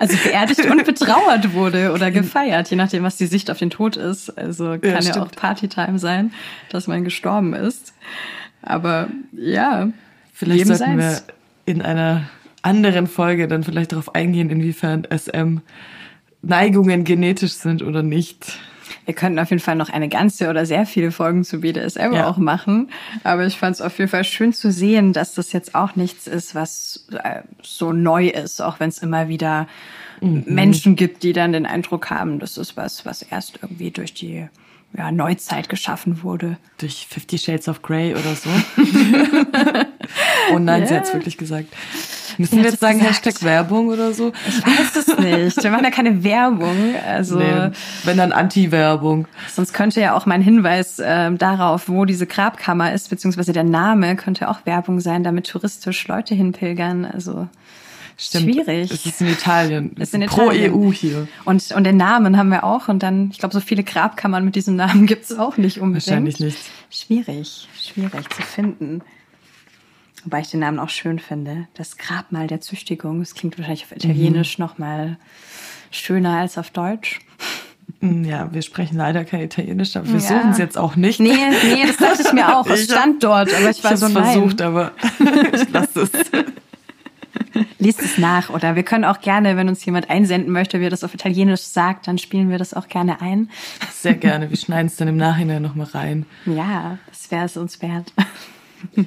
also 0.00 0.16
beerdigt 0.24 0.66
und 0.66 0.84
betrauert 0.84 1.52
wurde 1.54 1.92
oder 1.92 2.10
gefeiert, 2.10 2.70
je 2.70 2.76
nachdem, 2.76 3.02
was 3.02 3.16
die 3.16 3.26
Sicht 3.26 3.50
auf 3.50 3.58
den 3.58 3.70
Tod 3.70 3.96
ist. 3.96 4.30
Also 4.36 4.78
kann 4.78 5.02
ja, 5.02 5.14
ja 5.14 5.22
auch 5.22 5.30
Partytime 5.30 5.98
sein, 5.98 6.32
dass 6.70 6.86
man 6.86 7.04
gestorben 7.04 7.54
ist. 7.54 7.94
Aber 8.62 9.08
ja, 9.32 9.88
vielleicht 10.32 10.66
sollten 10.66 10.98
wir 10.98 11.22
in 11.70 11.82
einer 11.82 12.28
anderen 12.62 13.06
Folge 13.06 13.48
dann 13.48 13.64
vielleicht 13.64 13.92
darauf 13.92 14.14
eingehen, 14.14 14.50
inwiefern 14.50 15.06
SM 15.10 15.58
Neigungen 16.42 17.04
genetisch 17.04 17.52
sind 17.52 17.82
oder 17.82 18.02
nicht. 18.02 18.58
Wir 19.04 19.14
könnten 19.14 19.38
auf 19.38 19.50
jeden 19.50 19.62
Fall 19.62 19.76
noch 19.76 19.88
eine 19.88 20.08
ganze 20.08 20.50
oder 20.50 20.66
sehr 20.66 20.86
viele 20.86 21.10
Folgen 21.10 21.44
zu 21.44 21.60
BDSM 21.60 22.12
ja. 22.12 22.28
auch 22.28 22.36
machen. 22.36 22.90
Aber 23.24 23.46
ich 23.46 23.56
fand 23.56 23.76
es 23.76 23.80
auf 23.80 23.98
jeden 23.98 24.10
Fall 24.10 24.24
schön 24.24 24.52
zu 24.52 24.70
sehen, 24.70 25.12
dass 25.12 25.34
das 25.34 25.52
jetzt 25.52 25.74
auch 25.74 25.96
nichts 25.96 26.26
ist, 26.26 26.54
was 26.54 27.06
äh, 27.22 27.42
so 27.62 27.92
neu 27.92 28.28
ist, 28.28 28.60
auch 28.60 28.78
wenn 28.78 28.88
es 28.88 28.98
immer 28.98 29.28
wieder 29.28 29.66
mhm. 30.20 30.44
Menschen 30.46 30.96
gibt, 30.96 31.22
die 31.22 31.32
dann 31.32 31.52
den 31.52 31.66
Eindruck 31.66 32.10
haben, 32.10 32.38
das 32.38 32.58
ist 32.58 32.76
was, 32.76 33.06
was 33.06 33.22
erst 33.22 33.58
irgendwie 33.62 33.90
durch 33.90 34.14
die 34.14 34.48
ja, 34.96 35.12
Neuzeit 35.12 35.68
geschaffen 35.68 36.22
wurde. 36.22 36.56
Durch 36.78 37.06
Fifty 37.08 37.38
Shades 37.38 37.68
of 37.68 37.82
Grey 37.82 38.12
oder 38.12 38.34
so. 38.34 38.50
oh 40.52 40.58
nein, 40.58 40.80
yeah. 40.80 40.86
sie 40.86 40.94
hat 40.96 41.04
es 41.04 41.14
wirklich 41.14 41.36
gesagt. 41.36 41.68
Müssen 42.38 42.58
wir 42.58 42.64
jetzt 42.64 42.80
sagen 42.80 42.98
gesagt. 42.98 43.26
Hashtag 43.26 43.42
Werbung 43.42 43.88
oder 43.88 44.12
so? 44.12 44.32
Ich 44.48 44.66
weiß 44.66 44.96
es 44.96 45.18
nicht. 45.18 45.62
Wir 45.62 45.70
machen 45.70 45.84
ja 45.84 45.90
keine 45.90 46.24
Werbung. 46.24 46.94
Also 47.06 47.38
nee, 47.38 47.70
wenn 48.04 48.16
dann 48.16 48.32
Anti-Werbung. 48.32 49.28
Sonst 49.52 49.72
könnte 49.72 50.00
ja 50.00 50.14
auch 50.14 50.26
mein 50.26 50.42
Hinweis 50.42 50.98
äh, 50.98 51.30
darauf, 51.32 51.88
wo 51.88 52.04
diese 52.04 52.26
Grabkammer 52.26 52.92
ist, 52.92 53.10
beziehungsweise 53.10 53.52
der 53.52 53.64
Name, 53.64 54.16
könnte 54.16 54.48
auch 54.48 54.64
Werbung 54.64 55.00
sein, 55.00 55.22
damit 55.22 55.48
touristisch 55.48 56.08
Leute 56.08 56.34
hinpilgern. 56.34 57.04
Also 57.04 57.48
Stimmt. 58.20 58.54
Schwierig. 58.54 58.90
Es 58.90 59.06
ist 59.06 59.22
in 59.22 59.28
Italien. 59.28 59.92
Es 59.96 60.08
ist 60.08 60.14
in 60.14 60.20
Italien. 60.20 60.72
Pro 60.72 60.88
EU 60.88 60.92
hier. 60.92 61.26
Und, 61.46 61.72
und 61.72 61.84
den 61.84 61.96
Namen 61.96 62.36
haben 62.36 62.50
wir 62.50 62.64
auch. 62.64 62.88
Und 62.88 63.02
dann, 63.02 63.30
ich 63.30 63.38
glaube, 63.38 63.54
so 63.54 63.60
viele 63.60 63.82
Grabkammern 63.82 64.44
mit 64.44 64.56
diesem 64.56 64.76
Namen 64.76 65.06
gibt 65.06 65.24
es 65.24 65.38
auch 65.38 65.56
nicht 65.56 65.78
unbedingt. 65.78 66.06
Wahrscheinlich 66.06 66.38
nicht. 66.38 66.58
Schwierig, 66.90 67.66
schwierig 67.80 68.28
zu 68.28 68.42
finden. 68.42 69.00
Wobei 70.24 70.40
ich 70.40 70.50
den 70.50 70.60
Namen 70.60 70.78
auch 70.78 70.90
schön 70.90 71.18
finde. 71.18 71.66
Das 71.72 71.96
Grabmal 71.96 72.46
der 72.46 72.60
Züchtigung. 72.60 73.20
Das 73.20 73.34
klingt 73.34 73.56
wahrscheinlich 73.56 73.84
auf 73.84 73.92
Italienisch 73.92 74.58
mhm. 74.58 74.64
noch 74.66 74.76
mal 74.76 75.16
schöner 75.90 76.36
als 76.36 76.58
auf 76.58 76.70
Deutsch. 76.70 77.20
Mm, 78.00 78.24
ja, 78.24 78.52
wir 78.52 78.60
sprechen 78.60 78.98
leider 78.98 79.24
kein 79.24 79.40
Italienisch, 79.40 79.96
aber 79.96 80.08
wir 80.08 80.20
ja. 80.20 80.20
suchen 80.20 80.50
es 80.50 80.58
jetzt 80.58 80.76
auch 80.76 80.94
nicht. 80.94 81.20
Nee, 81.20 81.32
nee, 81.64 81.86
das 81.86 81.96
dachte 81.96 82.22
ich 82.26 82.32
mir 82.34 82.54
auch. 82.54 82.66
Es 82.66 82.84
stand 82.90 83.24
dort, 83.24 83.54
aber 83.54 83.70
ich 83.70 83.82
war 83.82 83.92
ich 83.94 83.98
so 83.98 84.08
nein. 84.08 84.24
versucht, 84.24 84.60
aber 84.60 84.92
ich 85.54 85.70
lasse 85.70 86.02
es. 86.02 86.10
Liest 87.78 88.00
es 88.02 88.18
nach 88.18 88.50
oder 88.50 88.76
wir 88.76 88.82
können 88.82 89.04
auch 89.04 89.20
gerne, 89.20 89.56
wenn 89.56 89.68
uns 89.68 89.84
jemand 89.84 90.10
einsenden 90.10 90.52
möchte, 90.52 90.80
wie 90.80 90.84
er 90.84 90.90
das 90.90 91.04
auf 91.04 91.14
Italienisch 91.14 91.62
sagt, 91.62 92.08
dann 92.08 92.18
spielen 92.18 92.50
wir 92.50 92.58
das 92.58 92.74
auch 92.74 92.88
gerne 92.88 93.20
ein. 93.20 93.50
Sehr 93.92 94.14
gerne. 94.14 94.50
Wir 94.50 94.56
schneiden 94.58 94.86
es 94.86 94.96
dann 94.96 95.08
im 95.08 95.16
Nachhinein 95.16 95.62
nochmal 95.62 95.86
rein. 95.88 96.26
Ja, 96.46 96.98
das 97.08 97.30
wäre 97.30 97.44
es 97.44 97.56
uns 97.56 97.80
wert. 97.82 98.12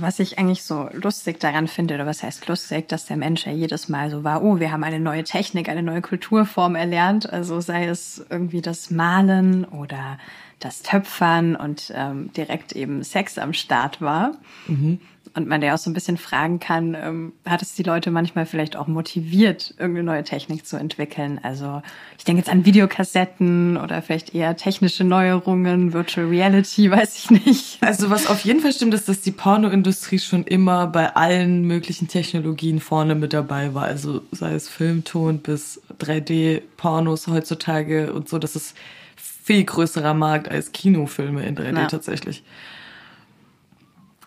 Was 0.00 0.18
ich 0.18 0.38
eigentlich 0.38 0.62
so 0.62 0.88
lustig 0.92 1.40
daran 1.40 1.68
finde, 1.68 1.94
oder 1.94 2.04
was 2.04 2.22
heißt 2.22 2.48
lustig, 2.48 2.88
dass 2.88 3.06
der 3.06 3.16
Mensch 3.16 3.46
ja 3.46 3.52
jedes 3.52 3.88
Mal 3.88 4.10
so 4.10 4.24
war, 4.24 4.42
oh, 4.42 4.60
wir 4.60 4.70
haben 4.70 4.84
eine 4.84 5.00
neue 5.00 5.24
Technik, 5.24 5.68
eine 5.68 5.82
neue 5.82 6.02
Kulturform 6.02 6.74
erlernt. 6.74 7.32
Also 7.32 7.60
sei 7.60 7.86
es 7.86 8.24
irgendwie 8.28 8.60
das 8.60 8.90
Malen 8.90 9.64
oder 9.64 10.18
das 10.60 10.82
Töpfern 10.82 11.54
und 11.54 11.92
ähm, 11.94 12.32
direkt 12.32 12.72
eben 12.72 13.02
Sex 13.02 13.38
am 13.38 13.52
Start 13.52 14.00
war. 14.00 14.32
Mhm. 14.66 15.00
Und 15.34 15.48
man 15.48 15.60
ja 15.60 15.74
auch 15.74 15.78
so 15.78 15.90
ein 15.90 15.92
bisschen 15.92 16.16
fragen 16.16 16.60
kann, 16.60 16.94
ähm, 16.94 17.32
hat 17.44 17.60
es 17.60 17.74
die 17.74 17.82
Leute 17.82 18.10
manchmal 18.10 18.46
vielleicht 18.46 18.74
auch 18.74 18.86
motiviert, 18.86 19.74
irgendeine 19.76 20.06
neue 20.06 20.24
Technik 20.24 20.64
zu 20.64 20.78
entwickeln? 20.78 21.38
Also 21.42 21.82
ich 22.16 22.24
denke 22.24 22.40
jetzt 22.40 22.48
an 22.48 22.64
Videokassetten 22.64 23.76
oder 23.76 24.00
vielleicht 24.00 24.34
eher 24.34 24.56
technische 24.56 25.04
Neuerungen, 25.04 25.92
Virtual 25.92 26.26
Reality, 26.26 26.90
weiß 26.90 27.18
ich 27.18 27.30
nicht. 27.30 27.82
Also 27.82 28.08
was 28.08 28.28
auf 28.28 28.40
jeden 28.40 28.60
Fall 28.60 28.72
stimmt, 28.72 28.94
ist, 28.94 29.10
dass 29.10 29.20
die 29.20 29.32
Pornoindustrie 29.32 30.20
schon 30.20 30.44
immer 30.44 30.86
bei 30.86 31.14
allen 31.14 31.66
möglichen 31.66 32.08
Technologien 32.08 32.80
vorne 32.80 33.14
mit 33.14 33.34
dabei 33.34 33.74
war. 33.74 33.84
Also 33.84 34.22
sei 34.32 34.54
es 34.54 34.70
Filmton 34.70 35.40
bis 35.40 35.82
3D-Pornos 36.00 37.26
heutzutage 37.26 38.10
und 38.14 38.30
so, 38.30 38.38
das 38.38 38.56
ist 38.56 38.74
viel 39.46 39.62
größerer 39.62 40.12
Markt 40.12 40.50
als 40.50 40.72
Kinofilme 40.72 41.46
in 41.46 41.56
3D 41.56 41.78
ja. 41.78 41.86
tatsächlich. 41.86 42.42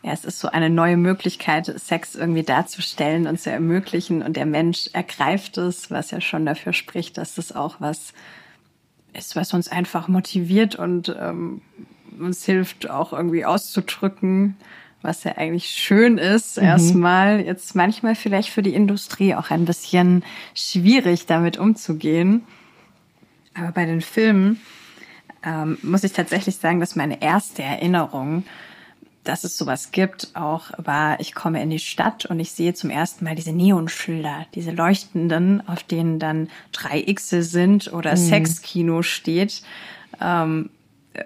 Ja, 0.01 0.13
es 0.13 0.23
ist 0.23 0.39
so 0.39 0.47
eine 0.47 0.69
neue 0.69 0.95
Möglichkeit, 0.95 1.65
Sex 1.77 2.15
irgendwie 2.15 2.43
darzustellen 2.43 3.27
und 3.27 3.37
zu 3.37 3.51
ermöglichen. 3.51 4.21
Und 4.21 4.37
der 4.37 4.45
Mensch 4.45 4.89
ergreift 4.93 5.57
es, 5.57 5.91
was 5.91 6.11
ja 6.11 6.21
schon 6.21 6.45
dafür 6.45 6.71
spricht, 6.71 7.17
dass 7.17 7.35
das 7.35 7.53
auch 7.53 7.75
was 7.79 8.13
ist, 9.11 9.35
was 9.35 9.53
uns 9.53 9.67
einfach 9.67 10.07
motiviert 10.07 10.77
und 10.77 11.13
ähm, 11.19 11.59
uns 12.17 12.45
hilft, 12.45 12.89
auch 12.89 13.11
irgendwie 13.11 13.43
auszudrücken, 13.43 14.55
was 15.01 15.25
ja 15.25 15.37
eigentlich 15.37 15.65
schön 15.65 16.17
ist. 16.17 16.55
Mhm. 16.55 16.63
Erstmal 16.63 17.41
jetzt 17.41 17.75
manchmal 17.75 18.15
vielleicht 18.15 18.51
für 18.51 18.61
die 18.61 18.73
Industrie 18.73 19.35
auch 19.35 19.51
ein 19.51 19.65
bisschen 19.65 20.23
schwierig, 20.55 21.25
damit 21.25 21.57
umzugehen. 21.57 22.43
Aber 23.53 23.73
bei 23.73 23.85
den 23.85 23.99
Filmen 23.99 24.61
ähm, 25.43 25.77
muss 25.81 26.03
ich 26.03 26.13
tatsächlich 26.13 26.57
sagen, 26.57 26.79
dass 26.79 26.95
meine 26.95 27.21
erste 27.21 27.63
Erinnerung, 27.63 28.43
dass 29.23 29.43
es 29.43 29.57
sowas 29.57 29.91
gibt, 29.91 30.29
auch 30.33 30.71
war, 30.77 31.19
ich 31.19 31.33
komme 31.35 31.61
in 31.61 31.69
die 31.69 31.79
Stadt 31.79 32.25
und 32.25 32.39
ich 32.39 32.51
sehe 32.51 32.73
zum 32.73 32.89
ersten 32.89 33.25
Mal 33.25 33.35
diese 33.35 33.51
Neonschilder, 33.51 34.45
diese 34.55 34.71
leuchtenden, 34.71 35.67
auf 35.67 35.83
denen 35.83 36.19
dann 36.19 36.49
drei 36.71 37.01
Xe 37.01 37.43
sind 37.43 37.91
oder 37.93 38.11
mhm. 38.11 38.17
Sexkino 38.17 39.01
steht, 39.01 39.61
ähm, 40.19 40.69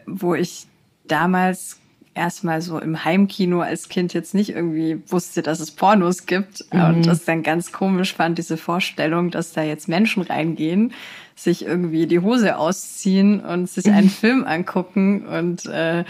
wo 0.06 0.36
ich 0.36 0.68
damals 1.06 1.80
erstmal 2.16 2.62
so 2.62 2.80
im 2.80 3.04
Heimkino 3.04 3.62
als 3.62 3.90
Kind 3.90 4.14
jetzt 4.14 4.34
nicht 4.34 4.52
irgendwie 4.52 5.02
wusste, 5.08 5.42
dass 5.42 5.60
es 5.60 5.72
Pornos 5.72 6.26
gibt 6.26 6.66
mhm. 6.72 6.84
und 6.84 7.08
das 7.08 7.26
dann 7.26 7.44
ganz 7.44 7.72
komisch 7.72 8.14
fand, 8.14 8.38
diese 8.38 8.58
Vorstellung, 8.58 9.32
dass 9.32 9.54
da 9.54 9.64
jetzt 9.64 9.88
Menschen 9.88 10.24
reingehen, 10.24 10.94
sich 11.36 11.66
irgendwie 11.66 12.08
die 12.08 12.20
Hose 12.20 12.58
ausziehen 12.58 13.40
und 13.40 13.70
sich 13.70 13.90
einen 13.92 14.10
Film 14.12 14.44
angucken 14.46 15.26
und 15.26 15.66
äh, 15.66 16.04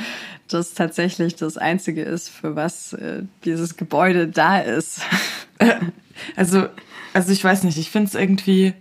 das 0.48 0.74
tatsächlich 0.74 1.36
das 1.36 1.58
Einzige 1.58 2.04
ist, 2.04 2.30
für 2.30 2.56
was 2.56 2.94
äh, 2.94 3.24
dieses 3.46 3.78
Gebäude 3.78 4.28
da 4.28 4.60
ist. 4.60 5.02
Also, 6.36 6.68
also 7.14 7.32
ich 7.32 7.44
weiß 7.44 7.64
nicht, 7.64 7.78
ich 7.78 7.90
finde 7.90 8.08
es 8.08 8.16
irgendwie. 8.16 8.74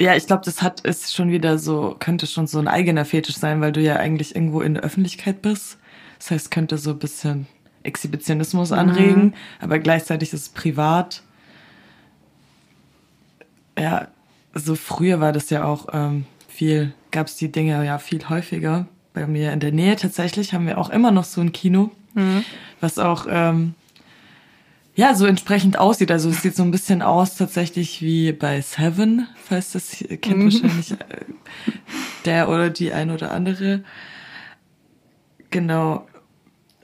Ja, 0.00 0.16
ich 0.16 0.26
glaube, 0.26 0.42
das 0.44 0.62
hat 0.62 0.80
ist 0.80 1.14
schon 1.14 1.30
wieder 1.30 1.58
so, 1.58 1.96
könnte 1.98 2.26
schon 2.26 2.46
so 2.46 2.58
ein 2.58 2.66
eigener 2.68 3.04
Fetisch 3.04 3.36
sein, 3.36 3.60
weil 3.60 3.72
du 3.72 3.80
ja 3.80 3.96
eigentlich 3.96 4.34
irgendwo 4.34 4.60
in 4.60 4.74
der 4.74 4.82
Öffentlichkeit 4.82 5.42
bist. 5.42 5.78
Das 6.18 6.30
heißt, 6.30 6.50
könnte 6.50 6.78
so 6.78 6.90
ein 6.90 6.98
bisschen 6.98 7.46
Exhibitionismus 7.82 8.70
mhm. 8.70 8.78
anregen, 8.78 9.34
aber 9.60 9.78
gleichzeitig 9.78 10.32
ist 10.32 10.40
es 10.40 10.48
privat 10.48 11.22
ja, 13.78 14.08
so 14.54 14.74
früher 14.74 15.20
war 15.20 15.32
das 15.32 15.50
ja 15.50 15.64
auch 15.64 15.86
ähm, 15.92 16.26
viel, 16.48 16.92
gab 17.10 17.26
es 17.26 17.36
die 17.36 17.50
Dinge 17.50 17.84
ja 17.84 17.98
viel 17.98 18.28
häufiger. 18.28 18.86
Bei 19.14 19.26
mir 19.26 19.52
in 19.52 19.60
der 19.60 19.72
Nähe 19.72 19.96
tatsächlich 19.96 20.54
haben 20.54 20.66
wir 20.66 20.78
auch 20.78 20.90
immer 20.90 21.10
noch 21.10 21.24
so 21.24 21.40
ein 21.40 21.52
Kino, 21.52 21.90
mhm. 22.14 22.44
was 22.80 22.98
auch 22.98 23.26
ähm, 23.28 23.74
ja 24.94 25.14
so 25.14 25.26
entsprechend 25.26 25.78
aussieht. 25.78 26.10
Also 26.10 26.30
es 26.30 26.42
sieht 26.42 26.56
so 26.56 26.62
ein 26.62 26.70
bisschen 26.70 27.02
aus 27.02 27.36
tatsächlich 27.36 28.02
wie 28.02 28.32
bei 28.32 28.60
Seven, 28.60 29.26
falls 29.44 29.72
das 29.72 30.04
kennt 30.20 30.38
mhm. 30.38 30.44
wahrscheinlich 30.44 30.92
äh, 30.92 30.96
der 32.24 32.48
oder 32.48 32.70
die 32.70 32.92
ein 32.92 33.10
oder 33.10 33.32
andere. 33.32 33.84
Genau. 35.50 36.06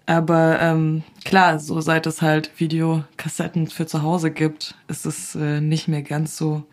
Aber 0.08 0.58
ähm, 0.62 1.02
klar, 1.26 1.58
so 1.58 1.82
seit 1.82 2.06
es 2.06 2.22
halt 2.22 2.50
Videokassetten 2.56 3.66
für 3.66 3.86
zu 3.86 4.02
Hause 4.02 4.30
gibt, 4.30 4.74
ist 4.88 5.04
es 5.04 5.34
äh, 5.34 5.60
nicht 5.60 5.86
mehr 5.86 6.00
ganz 6.00 6.38
so 6.38 6.64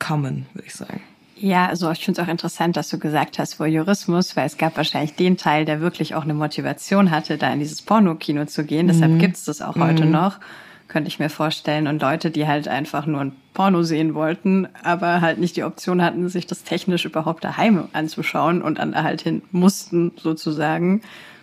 common, 0.00 0.46
würde 0.54 0.66
ich 0.66 0.74
sagen. 0.74 1.00
Ja, 1.36 1.66
also 1.66 1.88
ich 1.92 2.04
finde 2.04 2.20
es 2.20 2.26
auch 2.26 2.30
interessant, 2.32 2.76
dass 2.76 2.88
du 2.88 2.98
gesagt 2.98 3.38
hast, 3.38 3.60
Voyeurismus, 3.60 4.36
weil 4.36 4.46
es 4.46 4.58
gab 4.58 4.76
wahrscheinlich 4.76 5.14
den 5.14 5.36
Teil, 5.36 5.66
der 5.66 5.80
wirklich 5.80 6.16
auch 6.16 6.24
eine 6.24 6.34
Motivation 6.34 7.12
hatte, 7.12 7.38
da 7.38 7.52
in 7.52 7.60
dieses 7.60 7.80
Pornokino 7.80 8.46
zu 8.46 8.64
gehen. 8.64 8.88
Deshalb 8.88 9.12
mhm. 9.12 9.18
gibt 9.20 9.36
es 9.36 9.44
das 9.44 9.62
auch 9.62 9.76
mhm. 9.76 9.84
heute 9.84 10.04
noch. 10.04 10.40
könnte 10.88 11.06
ich 11.06 11.20
mir 11.20 11.30
vorstellen. 11.30 11.86
Und 11.86 12.02
Leute, 12.02 12.32
die 12.32 12.48
halt 12.48 12.66
einfach 12.66 13.06
nur 13.06 13.20
ein 13.20 13.32
Porno 13.54 13.84
sehen 13.84 14.14
wollten, 14.14 14.66
aber 14.82 15.20
halt 15.20 15.38
nicht 15.38 15.54
die 15.54 15.62
Option 15.62 16.02
hatten, 16.02 16.28
sich 16.28 16.48
das 16.48 16.64
technisch 16.64 17.04
überhaupt 17.04 17.44
daheim 17.44 17.86
anzuschauen 17.92 18.62
und 18.62 18.78
dann 18.78 19.00
halt 19.00 19.20
hin 19.20 19.42
mussten, 19.52 20.10
sozusagen, 20.16 21.02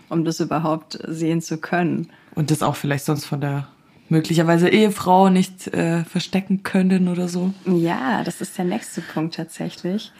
um 0.09 0.25
das 0.25 0.39
überhaupt 0.39 0.99
sehen 1.07 1.41
zu 1.41 1.57
können. 1.57 2.09
Und 2.35 2.51
das 2.51 2.61
auch 2.61 2.75
vielleicht 2.75 3.05
sonst 3.05 3.25
von 3.25 3.41
der 3.41 3.67
möglicherweise 4.09 4.69
Ehefrau 4.69 5.29
nicht 5.29 5.67
äh, 5.67 6.03
verstecken 6.03 6.63
können 6.63 7.07
oder 7.07 7.27
so. 7.27 7.53
Ja, 7.65 8.23
das 8.23 8.41
ist 8.41 8.57
der 8.57 8.65
nächste 8.65 9.01
Punkt 9.01 9.35
tatsächlich. 9.35 10.11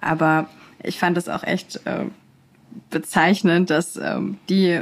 Aber 0.00 0.48
ich 0.82 0.98
fand 0.98 1.16
es 1.16 1.28
auch 1.28 1.44
echt 1.44 1.80
äh, 1.86 2.06
bezeichnend, 2.90 3.70
dass 3.70 3.96
ähm, 3.96 4.38
die 4.48 4.80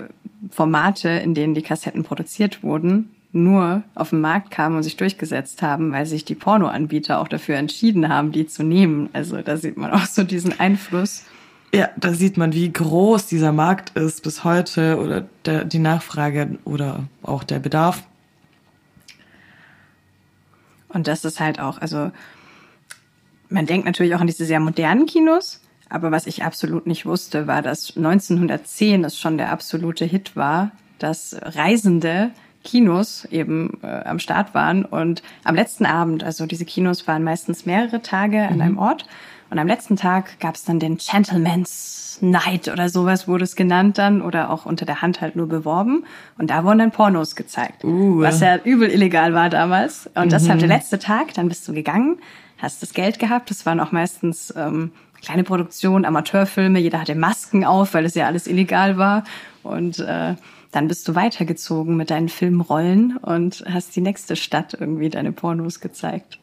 Formate, 0.50 1.08
in 1.08 1.34
denen 1.34 1.54
die 1.54 1.62
Kassetten 1.62 2.04
produziert 2.04 2.62
wurden, 2.62 3.10
nur 3.32 3.82
auf 3.94 4.10
den 4.10 4.20
Markt 4.20 4.50
kamen 4.50 4.76
und 4.76 4.82
sich 4.82 4.96
durchgesetzt 4.96 5.62
haben, 5.62 5.92
weil 5.92 6.06
sich 6.06 6.24
die 6.24 6.34
Pornoanbieter 6.34 7.20
auch 7.20 7.28
dafür 7.28 7.56
entschieden 7.56 8.08
haben, 8.08 8.32
die 8.32 8.46
zu 8.46 8.62
nehmen. 8.62 9.10
Also 9.12 9.42
da 9.42 9.56
sieht 9.56 9.76
man 9.76 9.90
auch 9.92 10.06
so 10.06 10.22
diesen 10.22 10.58
Einfluss. 10.58 11.24
Ja, 11.74 11.90
da 11.96 12.12
sieht 12.12 12.36
man, 12.36 12.52
wie 12.52 12.72
groß 12.72 13.26
dieser 13.26 13.52
Markt 13.52 13.96
ist 13.96 14.22
bis 14.22 14.44
heute 14.44 14.98
oder 14.98 15.26
der, 15.44 15.64
die 15.64 15.78
Nachfrage 15.78 16.58
oder 16.64 17.04
auch 17.22 17.44
der 17.44 17.58
Bedarf. 17.58 18.02
Und 20.88 21.06
das 21.06 21.24
ist 21.24 21.40
halt 21.40 21.60
auch, 21.60 21.78
also 21.78 22.10
man 23.48 23.66
denkt 23.66 23.86
natürlich 23.86 24.14
auch 24.14 24.20
an 24.20 24.26
diese 24.26 24.46
sehr 24.46 24.60
modernen 24.60 25.06
Kinos, 25.06 25.60
aber 25.88 26.10
was 26.10 26.26
ich 26.26 26.42
absolut 26.42 26.86
nicht 26.86 27.06
wusste, 27.06 27.46
war, 27.46 27.62
dass 27.62 27.96
1910 27.96 29.04
es 29.04 29.18
schon 29.18 29.36
der 29.36 29.52
absolute 29.52 30.04
Hit 30.04 30.36
war, 30.36 30.72
dass 30.98 31.36
Reisende 31.40 32.30
Kinos 32.66 33.24
eben 33.30 33.78
äh, 33.82 33.86
am 33.86 34.18
Start 34.18 34.54
waren 34.54 34.84
und 34.84 35.22
am 35.44 35.54
letzten 35.54 35.86
Abend, 35.86 36.22
also 36.22 36.44
diese 36.44 36.66
Kinos 36.66 37.06
waren 37.08 37.24
meistens 37.24 37.64
mehrere 37.64 38.02
Tage 38.02 38.42
an 38.42 38.56
mhm. 38.56 38.60
einem 38.60 38.78
Ort 38.78 39.06
und 39.50 39.58
am 39.58 39.66
letzten 39.66 39.96
Tag 39.96 40.38
gab 40.40 40.56
es 40.56 40.64
dann 40.64 40.78
den 40.78 40.98
Gentleman's 40.98 42.18
Night 42.20 42.68
oder 42.68 42.88
sowas 42.88 43.28
wurde 43.28 43.44
es 43.44 43.56
genannt 43.56 43.98
dann 43.98 44.22
oder 44.22 44.50
auch 44.50 44.66
unter 44.66 44.84
der 44.84 45.02
Hand 45.02 45.20
halt 45.20 45.36
nur 45.36 45.48
beworben 45.48 46.04
und 46.38 46.50
da 46.50 46.64
wurden 46.64 46.78
dann 46.78 46.90
Pornos 46.90 47.36
gezeigt, 47.36 47.84
uh. 47.84 48.20
was 48.20 48.40
ja 48.40 48.56
übel 48.56 48.90
illegal 48.90 49.32
war 49.32 49.48
damals 49.48 50.10
und 50.14 50.26
mhm. 50.26 50.30
das 50.30 50.48
halt 50.48 50.60
der 50.60 50.68
letzte 50.68 50.98
Tag, 50.98 51.34
dann 51.34 51.48
bist 51.48 51.66
du 51.68 51.72
gegangen, 51.72 52.18
hast 52.58 52.82
das 52.82 52.92
Geld 52.92 53.18
gehabt, 53.18 53.50
das 53.50 53.64
waren 53.64 53.80
auch 53.80 53.92
meistens 53.92 54.52
ähm, 54.56 54.90
kleine 55.22 55.44
Produktionen, 55.44 56.04
Amateurfilme, 56.04 56.78
jeder 56.78 57.00
hatte 57.00 57.14
Masken 57.14 57.64
auf, 57.64 57.94
weil 57.94 58.04
es 58.04 58.14
ja 58.14 58.26
alles 58.26 58.46
illegal 58.46 58.96
war. 58.96 59.24
Und 59.62 59.98
äh, 59.98 60.36
dann 60.76 60.88
bist 60.88 61.08
du 61.08 61.14
weitergezogen 61.14 61.96
mit 61.96 62.10
deinen 62.10 62.28
Filmrollen 62.28 63.16
und 63.16 63.64
hast 63.66 63.96
die 63.96 64.02
nächste 64.02 64.36
Stadt 64.36 64.76
irgendwie 64.78 65.08
deine 65.08 65.32
Pornos 65.32 65.80
gezeigt. 65.80 66.38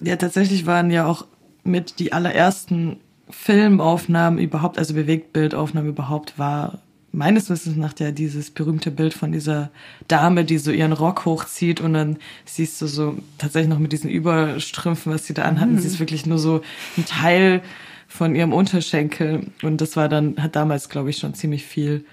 Ja, 0.00 0.16
tatsächlich 0.16 0.66
waren 0.66 0.90
ja 0.90 1.06
auch 1.06 1.24
mit 1.64 2.00
die 2.00 2.12
allerersten 2.12 2.98
Filmaufnahmen 3.30 4.38
überhaupt, 4.38 4.76
also 4.76 4.92
Bewegtbildaufnahmen 4.92 5.88
überhaupt, 5.88 6.38
war 6.38 6.80
meines 7.12 7.48
Wissens 7.48 7.78
nach 7.78 7.94
ja 7.98 8.10
dieses 8.10 8.50
berühmte 8.50 8.90
Bild 8.90 9.14
von 9.14 9.32
dieser 9.32 9.70
Dame, 10.06 10.44
die 10.44 10.58
so 10.58 10.70
ihren 10.70 10.92
Rock 10.92 11.24
hochzieht 11.24 11.80
und 11.80 11.94
dann 11.94 12.18
siehst 12.44 12.82
du 12.82 12.88
so 12.88 13.16
tatsächlich 13.38 13.70
noch 13.70 13.78
mit 13.78 13.92
diesen 13.92 14.10
Überstrümpfen, 14.10 15.14
was 15.14 15.26
sie 15.26 15.32
da 15.32 15.44
anhatten, 15.44 15.76
mhm. 15.76 15.78
sie 15.78 15.86
ist 15.86 15.98
wirklich 15.98 16.26
nur 16.26 16.38
so 16.38 16.60
ein 16.98 17.06
Teil 17.06 17.62
von 18.08 18.34
ihrem 18.34 18.52
Unterschenkel 18.52 19.46
und 19.62 19.80
das 19.80 19.96
war 19.96 20.08
dann, 20.08 20.36
hat 20.42 20.56
damals 20.56 20.88
glaube 20.88 21.10
ich 21.10 21.18
schon 21.18 21.34
ziemlich 21.34 21.64
viel 21.64 22.04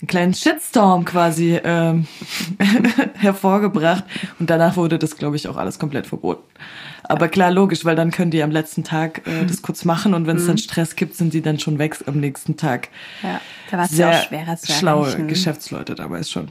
einen 0.00 0.08
kleinen 0.08 0.34
Shitstorm 0.34 1.04
quasi 1.04 1.60
ähm, 1.62 2.06
hervorgebracht 3.14 4.04
und 4.38 4.48
danach 4.48 4.76
wurde 4.76 4.98
das 4.98 5.16
glaube 5.16 5.36
ich 5.36 5.48
auch 5.48 5.56
alles 5.56 5.78
komplett 5.78 6.06
verboten. 6.06 6.42
Aber 7.02 7.28
klar, 7.28 7.50
logisch, 7.50 7.84
weil 7.84 7.96
dann 7.96 8.10
können 8.12 8.30
die 8.30 8.42
am 8.42 8.50
letzten 8.50 8.84
Tag 8.84 9.26
äh, 9.26 9.44
das 9.46 9.62
kurz 9.62 9.84
machen 9.84 10.14
und 10.14 10.26
wenn 10.26 10.36
es 10.36 10.46
dann 10.46 10.54
mhm. 10.54 10.58
Stress 10.58 10.96
gibt, 10.96 11.16
sind 11.16 11.34
die 11.34 11.42
dann 11.42 11.58
schon 11.58 11.78
weg 11.78 11.96
am 12.06 12.20
nächsten 12.20 12.56
Tag. 12.56 12.88
Ja, 13.22 13.40
da 13.70 13.78
war 13.78 13.84
es 13.84 13.96
ja 13.96 14.10
auch 14.10 14.22
schwerer 14.22 14.56
zu 14.56 14.72
Schlaue. 14.72 15.26
Geschäftsleute 15.26 15.94
damals 15.94 16.30
schon. 16.30 16.48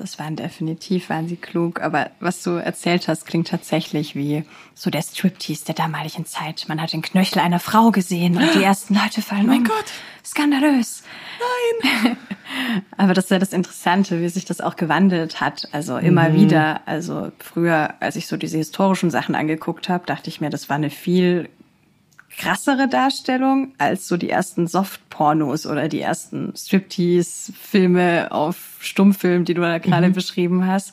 Das 0.00 0.18
waren 0.18 0.34
definitiv, 0.34 1.10
waren 1.10 1.28
sie 1.28 1.36
klug. 1.36 1.82
Aber 1.82 2.10
was 2.20 2.42
du 2.42 2.52
erzählt 2.52 3.06
hast, 3.06 3.26
klingt 3.26 3.48
tatsächlich 3.48 4.16
wie 4.16 4.44
so 4.74 4.88
der 4.88 5.02
Striptease 5.02 5.66
der 5.66 5.74
damaligen 5.74 6.24
Zeit. 6.24 6.64
Man 6.68 6.80
hat 6.80 6.94
den 6.94 7.02
Knöchel 7.02 7.38
einer 7.40 7.60
Frau 7.60 7.90
gesehen 7.90 8.38
und 8.38 8.54
die 8.54 8.62
ersten 8.62 8.94
Leute 8.94 9.20
fallen 9.20 9.44
oh 9.44 9.48
mein 9.48 9.58
um. 9.58 9.64
Gott. 9.64 9.92
Skandalös. 10.24 11.02
Nein. 11.92 12.16
Aber 12.96 13.12
das 13.12 13.24
ist 13.24 13.30
ja 13.30 13.38
das 13.38 13.52
Interessante, 13.52 14.22
wie 14.22 14.28
sich 14.30 14.46
das 14.46 14.62
auch 14.62 14.76
gewandelt 14.76 15.42
hat. 15.42 15.68
Also 15.72 15.98
immer 15.98 16.30
mhm. 16.30 16.34
wieder. 16.34 16.80
Also 16.86 17.30
früher, 17.38 17.92
als 18.00 18.16
ich 18.16 18.26
so 18.26 18.38
diese 18.38 18.56
historischen 18.56 19.10
Sachen 19.10 19.34
angeguckt 19.34 19.90
habe, 19.90 20.06
dachte 20.06 20.30
ich 20.30 20.40
mir, 20.40 20.48
das 20.48 20.70
war 20.70 20.76
eine 20.76 20.88
viel 20.88 21.50
krassere 22.36 22.88
Darstellung 22.88 23.74
als 23.78 24.08
so 24.08 24.16
die 24.16 24.30
ersten 24.30 24.66
Soft-Pornos 24.66 25.66
oder 25.66 25.88
die 25.88 26.00
ersten 26.00 26.52
Striptease-Filme 26.56 28.28
auf 28.30 28.76
Stummfilm, 28.80 29.44
die 29.44 29.54
du 29.54 29.62
da 29.62 29.78
gerade 29.78 30.08
mhm. 30.08 30.12
beschrieben 30.12 30.66
hast, 30.66 30.92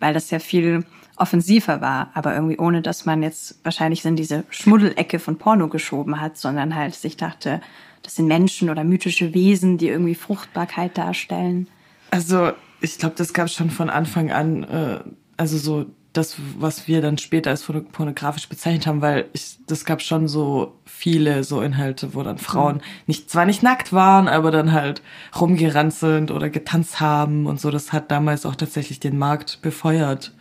weil 0.00 0.12
das 0.12 0.30
ja 0.30 0.38
viel 0.38 0.84
offensiver 1.16 1.80
war, 1.80 2.10
aber 2.14 2.34
irgendwie 2.34 2.58
ohne, 2.58 2.82
dass 2.82 3.06
man 3.06 3.22
jetzt 3.22 3.58
wahrscheinlich 3.64 4.04
in 4.04 4.16
diese 4.16 4.44
Schmuddelecke 4.50 5.18
von 5.18 5.38
Porno 5.38 5.68
geschoben 5.68 6.20
hat, 6.20 6.36
sondern 6.36 6.74
halt 6.74 6.94
sich 6.94 7.16
dachte, 7.16 7.60
das 8.02 8.16
sind 8.16 8.26
Menschen 8.26 8.70
oder 8.70 8.82
mythische 8.82 9.32
Wesen, 9.32 9.78
die 9.78 9.88
irgendwie 9.88 10.14
Fruchtbarkeit 10.16 10.98
darstellen. 10.98 11.68
Also 12.10 12.52
ich 12.80 12.98
glaube, 12.98 13.14
das 13.16 13.32
gab 13.32 13.48
schon 13.50 13.70
von 13.70 13.88
Anfang 13.88 14.32
an, 14.32 14.64
äh, 14.64 15.00
also 15.36 15.56
so 15.56 15.86
das, 16.12 16.36
was 16.58 16.88
wir 16.88 17.00
dann 17.00 17.18
später 17.18 17.50
als 17.50 17.64
pornografisch 17.64 18.48
bezeichnet 18.48 18.86
haben, 18.86 19.00
weil 19.00 19.26
ich, 19.32 19.58
das 19.66 19.84
gab 19.84 20.02
schon 20.02 20.28
so 20.28 20.78
viele 20.84 21.42
so 21.44 21.62
Inhalte, 21.62 22.14
wo 22.14 22.22
dann 22.22 22.38
Frauen 22.38 22.76
mhm. 22.76 22.82
nicht, 23.06 23.30
zwar 23.30 23.46
nicht 23.46 23.62
nackt 23.62 23.92
waren, 23.92 24.28
aber 24.28 24.50
dann 24.50 24.72
halt 24.72 25.02
rumgerannt 25.38 25.94
sind 25.94 26.30
oder 26.30 26.50
getanzt 26.50 27.00
haben 27.00 27.46
und 27.46 27.60
so. 27.60 27.70
Das 27.70 27.92
hat 27.92 28.10
damals 28.10 28.44
auch 28.44 28.56
tatsächlich 28.56 29.00
den 29.00 29.18
Markt 29.18 29.62
befeuert. 29.62 30.32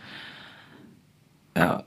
Ja. 1.56 1.84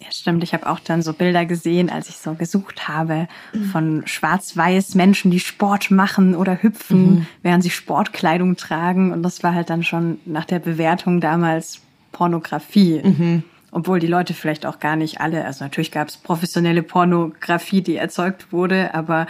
Ja, 0.00 0.10
stimmt. 0.10 0.42
Ich 0.42 0.52
habe 0.52 0.68
auch 0.68 0.80
dann 0.80 1.00
so 1.00 1.14
Bilder 1.14 1.46
gesehen, 1.46 1.88
als 1.88 2.10
ich 2.10 2.16
so 2.16 2.34
gesucht 2.34 2.88
habe 2.88 3.26
von 3.72 4.06
schwarz-weiß 4.06 4.96
Menschen, 4.96 5.30
die 5.30 5.40
Sport 5.40 5.90
machen 5.90 6.34
oder 6.34 6.62
hüpfen, 6.62 7.04
mhm. 7.04 7.26
während 7.42 7.62
sie 7.62 7.70
Sportkleidung 7.70 8.56
tragen. 8.56 9.12
Und 9.12 9.22
das 9.22 9.42
war 9.42 9.54
halt 9.54 9.70
dann 9.70 9.82
schon 9.82 10.18
nach 10.26 10.44
der 10.44 10.58
Bewertung 10.58 11.20
damals 11.20 11.80
Pornografie. 12.14 13.02
Mhm. 13.04 13.42
Obwohl 13.70 13.98
die 13.98 14.06
Leute 14.06 14.32
vielleicht 14.32 14.64
auch 14.64 14.78
gar 14.78 14.96
nicht 14.96 15.20
alle, 15.20 15.44
also 15.44 15.64
natürlich 15.64 15.90
gab 15.90 16.08
es 16.08 16.16
professionelle 16.16 16.82
Pornografie, 16.82 17.82
die 17.82 17.96
erzeugt 17.96 18.52
wurde, 18.52 18.94
aber 18.94 19.26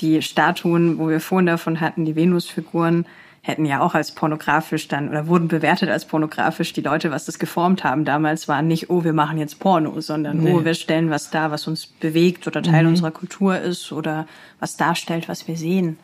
die 0.00 0.20
Statuen, 0.20 0.98
wo 0.98 1.08
wir 1.08 1.20
vorhin 1.20 1.46
davon 1.46 1.80
hatten, 1.80 2.04
die 2.04 2.16
Venusfiguren, 2.16 3.06
hätten 3.40 3.64
ja 3.64 3.80
auch 3.80 3.94
als 3.94 4.12
pornografisch 4.12 4.88
dann 4.88 5.08
oder 5.08 5.28
wurden 5.28 5.48
bewertet 5.48 5.88
als 5.88 6.06
pornografisch. 6.06 6.72
Die 6.72 6.80
Leute, 6.80 7.10
was 7.12 7.24
das 7.24 7.38
geformt 7.38 7.84
haben 7.84 8.04
damals, 8.04 8.48
waren 8.48 8.66
nicht, 8.66 8.90
oh, 8.90 9.04
wir 9.04 9.12
machen 9.12 9.38
jetzt 9.38 9.60
Porno, 9.60 10.00
sondern 10.00 10.38
nee. 10.38 10.52
oh, 10.52 10.64
wir 10.64 10.74
stellen 10.74 11.08
was 11.08 11.30
dar, 11.30 11.52
was 11.52 11.68
uns 11.68 11.86
bewegt 11.86 12.46
oder 12.48 12.62
Teil 12.62 12.82
mhm. 12.82 12.90
unserer 12.90 13.12
Kultur 13.12 13.58
ist 13.58 13.92
oder 13.92 14.26
was 14.58 14.76
darstellt, 14.76 15.28
was 15.28 15.46
wir 15.46 15.56
sehen. 15.56 15.98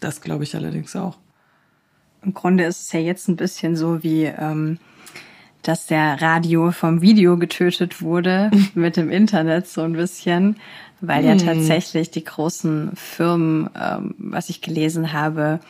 Das 0.00 0.20
glaube 0.20 0.44
ich 0.44 0.54
allerdings 0.54 0.94
auch 0.94 1.16
im 2.24 2.34
Grunde 2.34 2.64
ist 2.64 2.82
es 2.82 2.92
ja 2.92 3.00
jetzt 3.00 3.28
ein 3.28 3.36
bisschen 3.36 3.76
so 3.76 4.02
wie, 4.02 4.24
ähm, 4.24 4.78
dass 5.62 5.86
der 5.86 6.20
Radio 6.20 6.72
vom 6.72 7.02
Video 7.02 7.36
getötet 7.36 8.02
wurde 8.02 8.50
mit 8.74 8.96
dem 8.96 9.10
Internet 9.10 9.68
so 9.68 9.82
ein 9.82 9.92
bisschen, 9.92 10.56
weil 11.00 11.24
ja 11.24 11.32
hm. 11.32 11.38
tatsächlich 11.38 12.10
die 12.10 12.24
großen 12.24 12.92
Firmen, 12.94 13.70
ähm, 13.80 14.14
was 14.18 14.48
ich 14.48 14.60
gelesen 14.60 15.12
habe, 15.12 15.60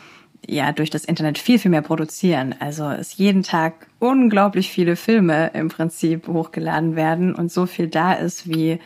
ja 0.47 0.73
durch 0.73 0.91
das 0.91 1.05
Internet 1.05 1.38
viel, 1.38 1.59
viel 1.59 1.71
mehr 1.71 1.83
produzieren. 1.83 2.55
Also 2.59 2.88
es 2.88 3.17
jeden 3.17 3.43
Tag 3.43 3.87
unglaublich 3.99 4.71
viele 4.71 4.97
Filme 4.97 5.53
im 5.55 5.69
Prinzip 5.69 6.27
hochgeladen 6.27 6.97
werden 6.97 7.35
und 7.35 7.53
so 7.53 7.67
viel 7.67 7.87
da 7.87 8.12
ist, 8.12 8.49
wie 8.49 8.79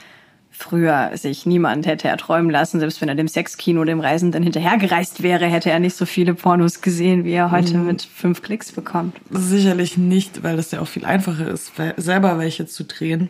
früher 0.59 1.11
sich 1.15 1.47
niemand 1.47 1.87
hätte 1.87 2.09
erträumen 2.09 2.51
lassen, 2.51 2.81
selbst 2.81 3.01
wenn 3.01 3.09
er 3.09 3.15
dem 3.15 3.29
Sexkino, 3.29 3.85
dem 3.85 4.01
Reisenden 4.01 4.43
hinterhergereist 4.43 5.23
wäre, 5.23 5.47
hätte 5.47 5.71
er 5.71 5.79
nicht 5.79 5.97
so 5.97 6.07
viele 6.07 6.35
Pornos 6.35 6.81
gesehen, 6.81 7.25
wie 7.25 7.33
er 7.33 7.51
heute 7.51 7.77
mhm. 7.77 7.87
mit 7.87 8.03
fünf 8.03 8.43
Klicks 8.43 8.73
bekommt. 8.73 9.17
Sicherlich 9.31 9.97
nicht, 9.99 10.43
weil 10.43 10.57
das 10.57 10.71
ja 10.71 10.81
auch 10.81 10.89
viel 10.89 11.05
einfacher 11.05 11.49
ist, 11.49 11.73
selber 11.97 12.39
welche 12.39 12.67
zu 12.67 12.85
drehen. 12.85 13.29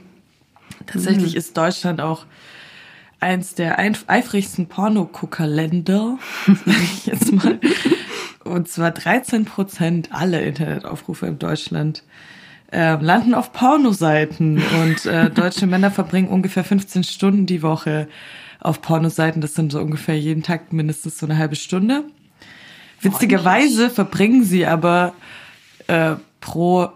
Tatsächlich 0.86 1.32
mhm. 1.32 1.38
ist 1.38 1.56
Deutschland 1.56 2.00
auch 2.00 2.26
eins 3.18 3.54
der 3.54 3.78
eifrigsten 3.78 4.66
Pornoguckerländer, 4.68 6.18
sage 6.46 6.78
ich 6.82 7.06
jetzt 7.06 7.32
mal. 7.32 7.58
Und 8.44 8.68
zwar 8.68 8.92
13 8.92 9.44
Prozent 9.44 10.12
aller 10.12 10.42
Internetaufrufe 10.42 11.26
in 11.26 11.38
Deutschland 11.38 12.04
äh, 12.76 12.96
landen 13.00 13.34
auf 13.34 13.54
Pornoseiten 13.54 14.62
und 14.82 15.06
äh, 15.06 15.30
deutsche 15.30 15.66
Männer 15.66 15.90
verbringen 15.90 16.28
ungefähr 16.28 16.62
15 16.62 17.04
Stunden 17.04 17.46
die 17.46 17.62
Woche 17.62 18.06
auf 18.60 18.82
Pornoseiten. 18.82 19.40
Das 19.40 19.54
sind 19.54 19.72
so 19.72 19.80
ungefähr 19.80 20.18
jeden 20.18 20.42
Tag 20.42 20.74
mindestens 20.74 21.18
so 21.18 21.24
eine 21.24 21.38
halbe 21.38 21.56
Stunde. 21.56 22.04
Witzigerweise 23.00 23.88
verbringen 23.88 24.44
sie 24.44 24.66
aber 24.66 25.14
äh, 25.86 26.16
pro 26.40 26.90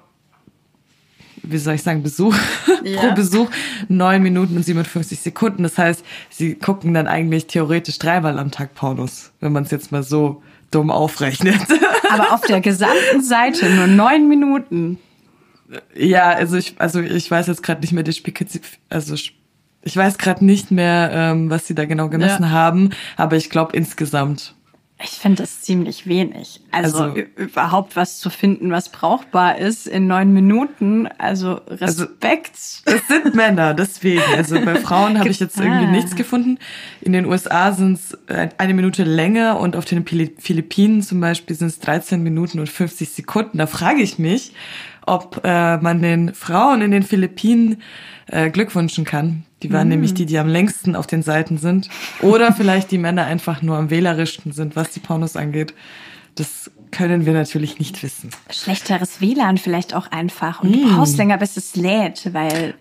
wie 1.42 1.56
soll 1.56 1.76
ich 1.76 1.82
sagen, 1.82 2.02
Besuch, 2.02 2.36
ja. 2.84 3.00
pro 3.00 3.14
Besuch 3.14 3.48
neun 3.88 4.22
Minuten 4.22 4.58
und 4.58 4.62
57 4.62 5.20
Sekunden. 5.20 5.62
Das 5.62 5.78
heißt, 5.78 6.04
sie 6.28 6.56
gucken 6.56 6.92
dann 6.92 7.06
eigentlich 7.06 7.46
theoretisch 7.46 7.98
dreimal 7.98 8.38
am 8.38 8.50
Tag 8.50 8.74
Pornos, 8.74 9.32
wenn 9.40 9.52
man 9.52 9.62
es 9.62 9.70
jetzt 9.70 9.90
mal 9.90 10.02
so 10.02 10.42
dumm 10.70 10.90
aufrechnet. 10.90 11.62
Aber 12.10 12.34
auf 12.34 12.42
der 12.42 12.60
gesamten 12.60 13.22
Seite 13.22 13.70
nur 13.70 13.86
neun 13.86 14.28
Minuten. 14.28 14.98
Ja, 15.94 16.30
also 16.30 16.56
ich, 16.56 16.74
also 16.78 17.00
ich 17.00 17.30
weiß 17.30 17.46
jetzt 17.46 17.62
gerade 17.62 17.80
nicht 17.80 17.92
mehr 17.92 18.02
die 18.02 18.12
Spezif 18.12 18.78
also 18.88 19.14
ich 19.82 19.96
weiß 19.96 20.18
gerade 20.18 20.44
nicht 20.44 20.70
mehr, 20.70 21.10
ähm, 21.12 21.50
was 21.50 21.66
sie 21.66 21.74
da 21.74 21.86
genau 21.86 22.08
gemessen 22.08 22.42
ja. 22.42 22.50
haben, 22.50 22.90
aber 23.16 23.36
ich 23.36 23.50
glaube 23.50 23.76
insgesamt 23.76 24.54
ich 25.02 25.10
finde 25.10 25.42
das 25.42 25.62
ziemlich 25.62 26.06
wenig. 26.06 26.60
Also, 26.70 27.04
also, 27.04 27.16
überhaupt 27.36 27.96
was 27.96 28.18
zu 28.18 28.28
finden, 28.28 28.70
was 28.70 28.90
brauchbar 28.90 29.58
ist 29.58 29.86
in 29.86 30.06
neun 30.06 30.32
Minuten. 30.32 31.08
Also 31.18 31.60
Respekt. 31.68 32.52
Also, 32.84 32.98
es 32.98 33.08
sind 33.08 33.34
Männer, 33.34 33.74
deswegen. 33.74 34.22
Also 34.36 34.60
bei 34.60 34.76
Frauen 34.76 35.18
habe 35.18 35.30
ich 35.30 35.40
jetzt 35.40 35.58
irgendwie 35.58 35.86
ah. 35.86 35.90
nichts 35.90 36.16
gefunden. 36.16 36.58
In 37.00 37.12
den 37.12 37.26
USA 37.26 37.72
sind 37.72 37.94
es 37.94 38.18
eine 38.58 38.74
Minute 38.74 39.04
länger 39.04 39.58
und 39.58 39.76
auf 39.76 39.84
den 39.84 40.04
Philippinen 40.04 41.02
zum 41.02 41.20
Beispiel 41.20 41.56
sind 41.56 41.68
es 41.68 41.80
13 41.80 42.22
Minuten 42.22 42.60
und 42.60 42.68
50 42.68 43.08
Sekunden. 43.08 43.58
Da 43.58 43.66
frage 43.66 44.02
ich 44.02 44.18
mich, 44.18 44.52
ob 45.06 45.40
äh, 45.44 45.78
man 45.78 46.02
den 46.02 46.34
Frauen 46.34 46.82
in 46.82 46.90
den 46.90 47.02
Philippinen 47.02 47.82
äh, 48.26 48.50
Glück 48.50 48.74
wünschen 48.74 49.04
kann. 49.04 49.44
Die 49.62 49.72
waren 49.72 49.88
mm. 49.88 49.90
nämlich 49.90 50.14
die, 50.14 50.26
die 50.26 50.38
am 50.38 50.48
längsten 50.48 50.96
auf 50.96 51.06
den 51.06 51.22
Seiten 51.22 51.58
sind. 51.58 51.88
Oder 52.22 52.52
vielleicht 52.56 52.90
die 52.90 52.98
Männer 52.98 53.26
einfach 53.26 53.62
nur 53.62 53.76
am 53.76 53.90
wählerischsten 53.90 54.52
sind, 54.52 54.76
was 54.76 54.90
die 54.90 55.00
Pornos 55.00 55.36
angeht. 55.36 55.74
Das 56.34 56.70
können 56.90 57.26
wir 57.26 57.32
natürlich 57.32 57.78
nicht 57.78 58.02
wissen. 58.02 58.30
Schlechteres 58.50 59.20
WLAN 59.20 59.58
vielleicht 59.58 59.94
auch 59.94 60.10
einfach. 60.10 60.62
Und 60.62 60.70
mm. 60.70 60.72
du 60.72 60.94
brauchst 60.96 61.16
länger, 61.16 61.38
bis 61.38 61.56
es 61.56 61.76
lädt, 61.76 62.32
weil 62.32 62.74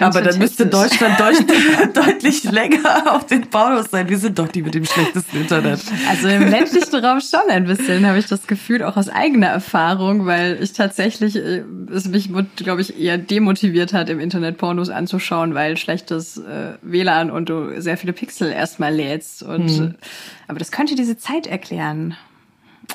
aber 0.00 0.22
dann 0.22 0.38
müsste 0.38 0.66
Deutschland 0.66 1.18
deut 1.20 1.96
deutlich 1.96 2.44
länger 2.44 3.14
auf 3.14 3.26
den 3.26 3.42
Pornos 3.42 3.90
sein. 3.90 4.08
Wir 4.08 4.18
sind 4.18 4.38
doch 4.38 4.48
die 4.48 4.62
mit 4.62 4.74
dem 4.74 4.84
schlechtesten 4.84 5.38
Internet. 5.38 5.80
Also 6.08 6.28
im 6.28 6.48
ländlichen 6.48 6.94
Raum 7.04 7.20
schon 7.20 7.50
ein 7.50 7.64
bisschen, 7.64 8.06
habe 8.06 8.18
ich 8.18 8.26
das 8.26 8.46
Gefühl, 8.46 8.82
auch 8.84 8.96
aus 8.96 9.08
eigener 9.08 9.48
Erfahrung, 9.48 10.26
weil 10.26 10.58
ich 10.62 10.72
tatsächlich, 10.72 11.36
äh, 11.36 11.64
es 11.92 12.06
mich, 12.08 12.30
glaube 12.56 12.80
ich, 12.80 12.98
eher 12.98 13.18
demotiviert 13.18 13.92
hat, 13.92 14.10
im 14.10 14.20
Internet 14.20 14.58
Pornos 14.58 14.90
anzuschauen, 14.90 15.54
weil 15.54 15.76
schlechtes 15.76 16.38
äh, 16.38 16.74
WLAN 16.82 17.30
und 17.30 17.48
du 17.48 17.80
sehr 17.80 17.96
viele 17.96 18.12
Pixel 18.12 18.52
erstmal 18.52 18.94
lädst. 18.94 19.42
Und, 19.42 19.68
hm. 19.68 19.94
Aber 20.46 20.58
das 20.58 20.70
könnte 20.70 20.94
diese 20.94 21.18
Zeit 21.18 21.46
erklären. 21.46 22.16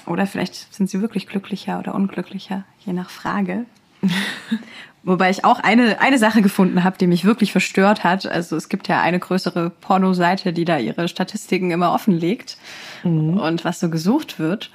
Oder 0.06 0.26
vielleicht 0.26 0.73
sind 0.73 0.89
sie 0.89 1.02
wirklich 1.02 1.28
glücklicher 1.28 1.80
oder 1.80 1.93
unglücklicher, 1.93 2.63
je 2.86 2.93
nach 2.93 3.10
Frage. 3.10 3.65
Wobei 5.06 5.30
ich 5.30 5.44
auch 5.44 5.60
eine, 5.60 6.00
eine 6.00 6.18
Sache 6.18 6.42
gefunden 6.42 6.84
habe, 6.86 6.98
die 6.98 7.08
mich 7.08 7.26
wirklich 7.26 7.52
verstört 7.52 8.06
hat. 8.06 8.26
Also 8.26 8.56
es 8.56 8.70
gibt 8.70 8.88
ja 8.88 9.02
eine 9.02 9.20
größere 9.20 9.70
Pornoseite, 9.70 10.54
die 10.54 10.63
da 10.63 10.78
ihre 10.78 11.10
Statistiken 11.10 11.72
immer 11.72 11.94
offenlegt 11.94 12.58
mhm. 13.04 13.38
und 13.38 13.66
was 13.66 13.82
so 13.82 13.89
gesucht 13.89 14.39
wird. 14.39 14.72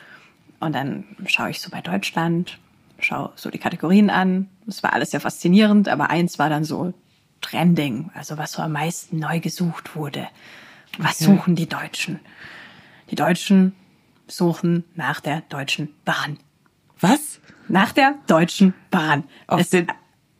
Und 0.60 0.74
dann 0.74 1.04
schaue 1.26 1.50
ich 1.50 1.60
so 1.62 1.70
bei 1.70 1.80
Deutschland, 1.80 2.58
schaue 2.98 3.32
so 3.36 3.50
die 3.50 3.58
Kategorien 3.58 4.10
an. 4.10 4.48
Das 4.66 4.82
war 4.82 4.92
alles 4.92 5.12
sehr 5.12 5.20
faszinierend, 5.20 5.88
aber 5.88 6.10
eins 6.10 6.38
war 6.38 6.50
dann 6.50 6.64
so 6.64 6.92
Trending, 7.40 8.10
also 8.14 8.36
was 8.36 8.52
so 8.52 8.60
am 8.60 8.72
meisten 8.72 9.18
neu 9.18 9.40
gesucht 9.40 9.96
wurde. 9.96 10.28
Was 10.98 11.22
okay. 11.22 11.24
suchen 11.24 11.54
die 11.54 11.68
Deutschen? 11.68 12.20
Die 13.10 13.14
Deutschen 13.14 13.74
suchen 14.26 14.84
nach 14.94 15.20
der 15.20 15.42
Deutschen 15.48 15.94
Bahn. 16.04 16.38
Was? 17.00 17.40
Nach 17.68 17.92
der 17.92 18.14
Deutschen 18.26 18.74
Bahn. 18.90 19.24
Auf 19.46 19.60
es, 19.60 19.70
den 19.70 19.86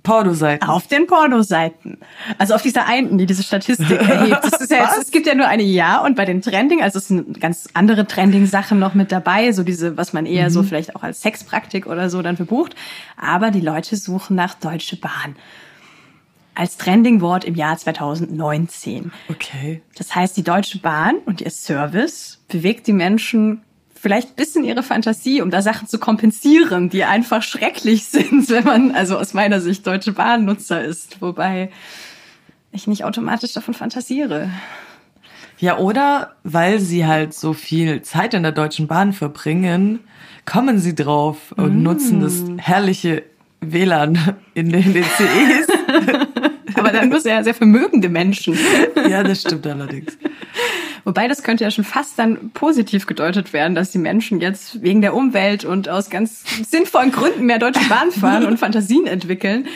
Pornoseiten. 0.09 0.69
Auf 0.69 0.87
den 0.87 1.07
Pornoseiten. 1.07 1.99
Also 2.39 2.55
auf 2.55 2.63
dieser 2.63 2.87
einen, 2.87 3.19
die 3.19 3.27
diese 3.27 3.43
Statistik 3.43 3.91
erhebt. 3.91 4.45
Ist 4.45 4.71
ja 4.71 4.85
jetzt, 4.85 4.99
es 5.03 5.11
gibt 5.11 5.27
ja 5.27 5.35
nur 5.35 5.47
eine 5.47 5.63
Ja 5.63 6.03
und 6.03 6.17
bei 6.17 6.25
den 6.25 6.41
Trending, 6.41 6.83
also 6.83 6.99
es 6.99 7.09
sind 7.09 7.41
ganz 7.41 7.69
andere 7.75 8.07
Trending-Sachen 8.07 8.79
noch 8.79 8.95
mit 8.95 9.13
dabei, 9.13 9.53
so 9.53 9.63
diese, 9.63 9.99
was 9.99 10.15
man 10.15 10.25
eher 10.25 10.47
mhm. 10.47 10.51
so 10.51 10.63
vielleicht 10.63 10.97
auch 10.97 11.03
als 11.03 11.21
Sexpraktik 11.21 11.87
oder 11.87 12.09
so 12.09 12.23
dann 12.23 12.37
verbucht. 12.37 12.75
Aber 13.19 13.51
die 13.51 13.61
Leute 13.61 13.97
suchen 13.97 14.35
nach 14.35 14.55
Deutsche 14.55 14.97
Bahn 14.97 15.37
als 16.55 16.77
Trending-Wort 16.77 17.45
im 17.45 17.55
Jahr 17.55 17.77
2019. 17.79 19.13
Okay. 19.29 19.81
Das 19.97 20.15
heißt, 20.15 20.37
die 20.37 20.43
Deutsche 20.43 20.79
Bahn 20.79 21.17
und 21.25 21.41
ihr 21.41 21.51
Service 21.51 22.41
bewegt 22.49 22.89
die 22.89 22.93
Menschen 22.93 23.63
vielleicht 24.01 24.37
bisschen 24.37 24.65
ihre 24.65 24.83
Fantasie, 24.83 25.43
um 25.43 25.51
da 25.51 25.63
Sachen 25.63 25.89
zu 25.89 25.99
kompensieren, 25.99 26.89
die 26.89 27.05
einfach 27.05 27.43
schrecklich 27.43 28.05
sind, 28.07 28.49
wenn 28.51 28.65
man 28.65 28.91
also 28.93 29.19
aus 29.19 29.35
meiner 29.35 29.61
Sicht 29.61 29.87
Deutsche 29.87 30.13
Bahnnutzer 30.13 30.83
ist, 30.83 31.21
wobei 31.21 31.71
ich 32.73 32.87
nicht 32.87 33.05
automatisch 33.05 33.53
davon 33.53 33.75
fantasiere. 33.75 34.51
Ja, 35.59 35.79
oder 35.79 36.37
weil 36.45 36.79
sie 36.79 37.07
halt 37.07 37.35
so 37.35 37.53
viel 37.53 38.03
Zeit 38.03 38.35
in 38.35 38.45
der 38.45 38.53
Deutschen 38.53 38.87
Bahn 38.87 39.13
verbringen, 39.13 40.01
kommen 40.45 40.79
sie 40.79 40.95
drauf 40.95 41.53
und 41.57 41.81
mm. 41.81 41.83
nutzen 41.83 42.21
das 42.21 42.45
herrliche 42.59 43.25
WLAN 43.61 44.37
in 44.55 44.71
den, 44.71 44.83
in 44.83 44.95
den 44.95 45.05
CEs. 45.05 45.67
Aber 46.75 46.91
dann 46.91 47.09
muss 47.09 47.25
ja 47.25 47.43
sehr 47.43 47.55
vermögende 47.55 48.09
Menschen. 48.09 48.57
ja, 49.09 49.25
das 49.25 49.41
stimmt 49.41 49.67
allerdings. 49.67 50.17
Wobei 51.09 51.27
das 51.27 51.43
könnte 51.43 51.65
ja 51.65 51.71
schon 51.71 51.85
fast 51.85 52.19
dann 52.19 52.51
positiv 52.51 53.07
gedeutet 53.07 53.55
werden, 53.55 53.75
dass 53.75 53.91
die 53.91 53.99
Menschen 53.99 54.43
jetzt 54.43 54.83
wegen 54.83 55.01
der 55.01 55.15
Umwelt 55.15 55.65
und 55.65 55.89
aus 55.89 56.11
ganz 56.11 56.45
sinnvollen 56.69 57.13
Gründen 57.13 57.47
mehr 57.47 57.59
Deutsche 57.59 57.89
Bahn 57.89 58.11
fahren 58.11 58.45
und 58.45 58.59
Fantasien 58.61 59.07
entwickeln. 59.07 59.69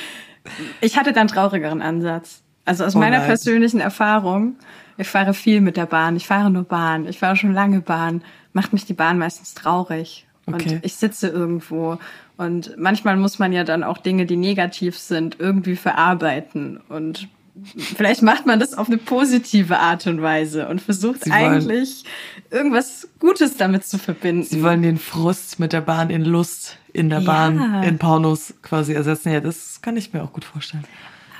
Ich 0.82 0.98
hatte 0.98 1.14
dann 1.14 1.28
traurigeren 1.28 1.80
Ansatz. 1.80 2.42
Also 2.66 2.84
aus 2.84 2.96
oh 2.96 2.98
meiner 2.98 3.20
persönlichen 3.20 3.80
Erfahrung, 3.80 4.56
ich 4.98 5.08
fahre 5.08 5.32
viel 5.32 5.62
mit 5.62 5.78
der 5.78 5.86
Bahn, 5.86 6.16
ich 6.16 6.26
fahre 6.26 6.50
nur 6.50 6.64
Bahn, 6.64 7.08
ich 7.08 7.18
fahre 7.18 7.34
schon 7.34 7.54
lange 7.54 7.80
Bahn, 7.80 8.20
macht 8.52 8.74
mich 8.74 8.84
die 8.84 8.92
Bahn 8.92 9.16
meistens 9.16 9.54
traurig. 9.54 10.26
Okay. 10.44 10.74
Und 10.74 10.84
ich 10.84 10.96
sitze 10.96 11.28
irgendwo 11.28 11.98
und 12.36 12.74
manchmal 12.76 13.16
muss 13.16 13.38
man 13.38 13.54
ja 13.54 13.64
dann 13.64 13.84
auch 13.84 13.96
Dinge, 13.96 14.26
die 14.26 14.36
negativ 14.36 14.98
sind, 14.98 15.40
irgendwie 15.40 15.76
verarbeiten. 15.76 16.78
Und 16.90 17.28
vielleicht 17.76 18.22
macht 18.22 18.46
man 18.46 18.58
das 18.60 18.74
auf 18.74 18.88
eine 18.88 18.98
positive 18.98 19.78
Art 19.78 20.06
und 20.06 20.22
Weise 20.22 20.68
und 20.68 20.80
versucht 20.80 21.24
Sie 21.24 21.30
eigentlich 21.30 22.04
irgendwas 22.50 23.08
Gutes 23.18 23.56
damit 23.56 23.84
zu 23.84 23.98
verbinden. 23.98 24.44
Sie 24.44 24.62
wollen 24.62 24.82
den 24.82 24.98
Frust 24.98 25.60
mit 25.60 25.72
der 25.72 25.80
Bahn 25.80 26.10
in 26.10 26.24
Lust 26.24 26.78
in 26.92 27.08
der 27.08 27.20
Bahn 27.20 27.58
ja. 27.58 27.82
in 27.82 27.98
Pornos 27.98 28.54
quasi 28.62 28.92
ersetzen. 28.92 29.32
Ja, 29.32 29.40
das 29.40 29.80
kann 29.80 29.96
ich 29.96 30.12
mir 30.12 30.22
auch 30.22 30.32
gut 30.32 30.44
vorstellen. 30.44 30.84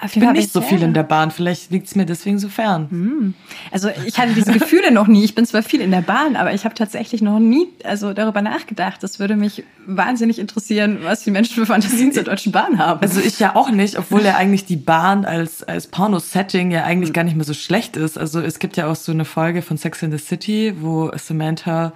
Ich 0.04 0.18
bin 0.18 0.32
nicht 0.32 0.52
so 0.52 0.60
viel 0.60 0.82
in 0.82 0.94
der 0.94 1.02
Bahn. 1.04 1.30
Vielleicht 1.30 1.70
liegt 1.70 1.86
es 1.86 1.94
mir 1.94 2.06
deswegen 2.06 2.38
so 2.38 2.48
fern. 2.48 2.88
Hm. 2.90 3.34
Also 3.70 3.88
ich 4.06 4.18
hatte 4.18 4.32
diese 4.34 4.52
Gefühle 4.52 4.90
noch 4.90 5.06
nie. 5.06 5.24
Ich 5.24 5.34
bin 5.34 5.46
zwar 5.46 5.62
viel 5.62 5.80
in 5.80 5.90
der 5.90 6.00
Bahn, 6.00 6.36
aber 6.36 6.52
ich 6.52 6.64
habe 6.64 6.74
tatsächlich 6.74 7.22
noch 7.22 7.38
nie 7.38 7.68
also 7.84 8.12
darüber 8.12 8.42
nachgedacht. 8.42 9.02
Das 9.02 9.18
würde 9.18 9.36
mich 9.36 9.64
wahnsinnig 9.86 10.38
interessieren, 10.38 10.98
was 11.02 11.22
die 11.22 11.30
Menschen 11.30 11.54
für 11.54 11.66
Fantasien 11.66 12.12
zur 12.12 12.24
Deutschen 12.24 12.52
Bahn 12.52 12.78
haben. 12.78 13.00
Also 13.00 13.20
ich 13.20 13.38
ja 13.38 13.54
auch 13.54 13.70
nicht, 13.70 13.98
obwohl 13.98 14.22
ja 14.22 14.36
eigentlich 14.36 14.64
die 14.64 14.76
Bahn 14.76 15.24
als, 15.24 15.62
als 15.62 15.86
Porno-Setting 15.86 16.70
ja 16.70 16.84
eigentlich 16.84 17.10
hm. 17.10 17.14
gar 17.14 17.24
nicht 17.24 17.36
mehr 17.36 17.44
so 17.44 17.54
schlecht 17.54 17.96
ist. 17.96 18.18
Also 18.18 18.40
es 18.40 18.58
gibt 18.58 18.76
ja 18.76 18.90
auch 18.90 18.96
so 18.96 19.12
eine 19.12 19.24
Folge 19.24 19.62
von 19.62 19.76
Sex 19.76 20.02
in 20.02 20.10
the 20.10 20.18
City, 20.18 20.74
wo 20.80 21.10
Samantha 21.16 21.92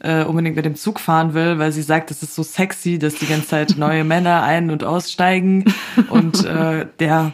äh, 0.00 0.24
unbedingt 0.24 0.56
mit 0.56 0.64
dem 0.64 0.76
Zug 0.76 1.00
fahren 1.00 1.34
will, 1.34 1.58
weil 1.58 1.72
sie 1.72 1.82
sagt, 1.82 2.10
es 2.10 2.22
ist 2.22 2.34
so 2.34 2.42
sexy, 2.42 2.98
dass 2.98 3.14
die 3.14 3.26
ganze 3.26 3.48
Zeit 3.48 3.74
neue 3.76 4.04
Männer 4.04 4.42
ein- 4.42 4.70
und 4.70 4.84
aussteigen. 4.84 5.64
Und 6.08 6.44
äh, 6.44 6.86
der 6.98 7.32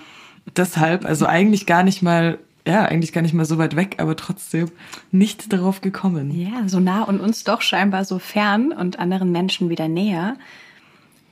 deshalb, 0.57 1.05
also 1.05 1.27
eigentlich 1.27 1.67
gar 1.67 1.83
nicht 1.83 2.03
mal 2.03 2.39
ja, 2.67 2.85
eigentlich 2.85 3.13
gar 3.13 3.23
nicht 3.23 3.33
mal 3.33 3.45
so 3.45 3.59
weit 3.59 3.77
weg, 3.77 3.97
aber 3.99 4.17
trotzdem 4.17 4.69
nicht 5.13 5.53
darauf 5.53 5.83
gekommen. 5.83 6.33
Ja, 6.33 6.69
so 6.69 6.81
nah 6.81 7.05
und 7.05 7.21
uns 7.21 7.45
doch 7.45 7.63
scheinbar 7.63 8.05
so 8.05 8.19
fern 8.19 8.73
und 8.73 8.99
anderen 8.99 9.31
Menschen 9.31 9.71
wieder 9.71 9.87
näher. 9.87 10.37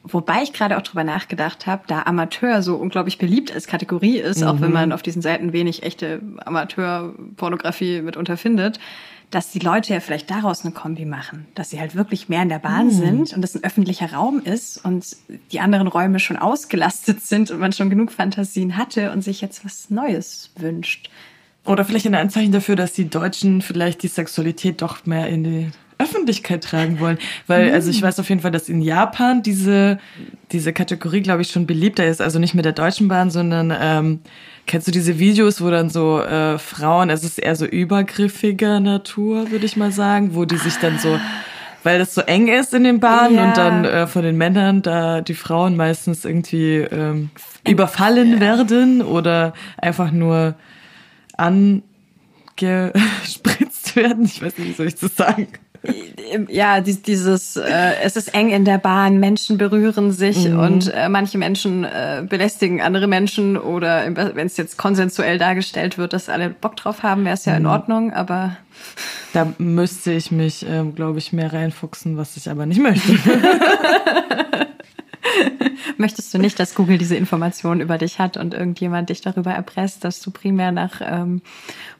Wobei 0.05 0.43
ich 0.43 0.53
gerade 0.53 0.77
auch 0.77 0.83
drüber 0.83 1.03
nachgedacht 1.03 1.67
habe, 1.67 1.85
da 1.87 2.03
Amateur 2.03 2.63
so 2.63 2.77
unglaublich 2.77 3.19
beliebt 3.19 3.53
als 3.53 3.67
Kategorie 3.67 4.19
ist, 4.19 4.43
mhm. 4.43 4.47
auch 4.47 4.61
wenn 4.61 4.69
mhm. 4.69 4.75
man 4.75 4.93
auf 4.93 5.03
diesen 5.03 5.23
Seiten 5.23 5.53
wenig 5.53 5.83
echte 5.83 6.21
Amateurpornografie 6.45 8.03
mitunter 8.03 8.37
findet, 8.37 8.79
dass 9.35 9.51
die 9.51 9.59
Leute 9.59 9.93
ja 9.93 10.01
vielleicht 10.01 10.31
daraus 10.31 10.65
eine 10.65 10.73
Kombi 10.73 11.05
machen, 11.05 11.47
dass 11.55 11.71
sie 11.71 11.81
halt 11.81 11.97
wirklich 11.97 12.29
mehr 12.29 12.43
in 12.43 12.49
der 12.49 12.61
Bahn 12.61 12.87
mhm. 12.87 12.91
sind 12.91 13.33
und 13.33 13.43
das 13.43 13.55
ein 13.55 13.65
öffentlicher 13.65 14.13
Raum 14.13 14.41
ist 14.41 14.85
und 14.85 15.17
die 15.51 15.59
anderen 15.59 15.89
Räume 15.89 16.21
schon 16.21 16.37
ausgelastet 16.37 17.21
sind 17.21 17.51
und 17.51 17.59
man 17.59 17.73
schon 17.73 17.91
genug 17.91 18.13
Fantasien 18.13 18.77
hatte 18.77 19.11
und 19.11 19.23
sich 19.23 19.41
jetzt 19.41 19.65
was 19.65 19.91
Neues 19.91 20.51
wünscht. 20.57 21.11
Oder 21.65 21.85
vielleicht 21.85 22.07
ein 22.07 22.15
Anzeichen 22.15 22.53
dafür, 22.53 22.77
dass 22.77 22.93
die 22.93 23.09
Deutschen 23.09 23.63
vielleicht 23.63 24.03
die 24.03 24.09
Sexualität 24.09 24.83
doch 24.83 25.05
mehr 25.07 25.29
in 25.29 25.45
die 25.45 25.71
Öffentlichkeit 26.05 26.63
tragen 26.63 27.01
wollen. 27.01 27.19
Weil, 27.47 27.73
also 27.73 27.91
ich 27.91 28.01
mhm. 28.01 28.07
weiß 28.07 28.21
auf 28.21 28.29
jeden 28.29 28.41
Fall, 28.41 28.53
dass 28.53 28.69
in 28.69 28.81
Japan 28.81 29.43
diese, 29.43 29.99
diese 30.53 30.73
Kategorie, 30.73 31.23
glaube 31.23 31.43
ich, 31.43 31.51
schon 31.51 31.67
beliebter 31.67 32.07
ist. 32.07 32.21
Also 32.21 32.39
nicht 32.39 32.55
mit 32.55 32.65
der 32.65 32.73
Deutschen 32.73 33.09
Bahn, 33.09 33.31
sondern 33.31 33.75
ähm, 33.79 34.21
Kennst 34.67 34.89
du 34.89 34.93
diese 34.93 35.19
Videos, 35.19 35.61
wo 35.61 35.69
dann 35.71 35.91
so 35.91 36.21
äh, 36.23 36.59
Frauen, 36.59 37.11
es 37.11 37.23
ist 37.23 37.39
eher 37.39 37.55
so 37.55 37.67
übergriffiger 37.67 38.81
Natur, 38.81 39.51
würde 39.51 39.67
ich 39.67 39.77
mal 39.77 39.93
sagen, 39.93 40.35
wo 40.35 40.47
die 40.47 40.57
sich 40.57 40.77
dann 40.77 40.99
so 40.99 41.19
weil 41.83 41.99
das 41.99 42.15
so 42.15 42.23
eng 42.23 42.49
ist 42.49 42.73
in 42.73 42.85
den 42.85 42.99
Bahnen 42.99 43.35
Ja. 43.35 43.45
und 43.45 43.57
dann 43.59 43.85
äh, 43.85 44.07
von 44.07 44.23
den 44.23 44.39
Männern 44.39 44.81
da 44.81 45.21
die 45.21 45.35
Frauen 45.35 45.77
meistens 45.77 46.25
irgendwie 46.25 46.77
ähm, 46.77 47.29
überfallen 47.69 48.41
werden 48.41 49.03
oder 49.03 49.53
einfach 49.77 50.11
nur 50.11 50.55
angespritzt 51.37 51.85
werden. 53.97 54.25
Ich 54.25 54.43
weiß 54.43 54.57
nicht, 54.57 54.69
wie 54.69 54.73
soll 54.73 54.87
ich 54.87 54.95
das 54.95 55.15
sagen? 55.15 55.49
Ja, 56.49 56.81
dies- 56.81 57.03
dieses, 57.03 57.57
äh, 57.57 57.93
es 58.03 58.17
ist 58.17 58.35
eng 58.35 58.51
in 58.51 58.65
der 58.65 58.79
Bahn, 58.79 59.19
Menschen 59.21 59.59
berühren 59.59 60.13
sich 60.13 60.49
Mhm. 60.49 60.59
und 60.59 60.93
äh, 60.95 61.09
manche 61.09 61.39
Menschen 61.39 61.85
äh, 61.85 62.25
belästigen 62.29 62.81
andere 62.81 63.07
Menschen 63.07 63.57
oder 63.57 64.05
wenn 64.17 64.47
es 64.47 64.57
jetzt 64.57 64.77
konsensuell 64.79 65.39
dargestellt 65.39 65.99
wird, 65.99 66.13
dass 66.13 66.29
alle 66.29 66.51
Bock 66.51 66.77
drauf 66.77 67.03
haben, 67.03 67.25
wäre 67.25 67.35
es 67.35 67.47
Mhm. 67.47 67.53
ja 67.53 67.57
in 67.59 67.67
Ordnung, 67.67 68.13
aber 68.13 68.57
Da 69.33 69.53
müsste 69.59 70.13
ich 70.13 70.31
mich, 70.33 70.65
ähm, 70.69 70.95
glaube 70.95 71.19
ich, 71.19 71.33
mehr 71.33 71.53
reinfuchsen, 71.53 72.17
was 72.17 72.37
ich 72.37 72.51
aber 72.51 72.67
nicht 72.67 72.81
möchte. 72.81 73.13
möchtest 75.97 76.33
du 76.35 76.39
nicht, 76.39 76.59
dass 76.59 76.75
Google 76.75 76.99
diese 76.99 77.17
Informationen 77.17 77.81
über 77.81 77.99
dich 77.99 78.19
hat 78.19 78.37
und 78.37 78.55
irgendjemand 78.55 79.11
dich 79.11 79.21
darüber 79.21 79.53
erpresst, 79.53 80.05
dass 80.05 80.21
du 80.21 80.31
primär 80.31 80.73
nach 80.73 81.01
ähm, 81.01 81.43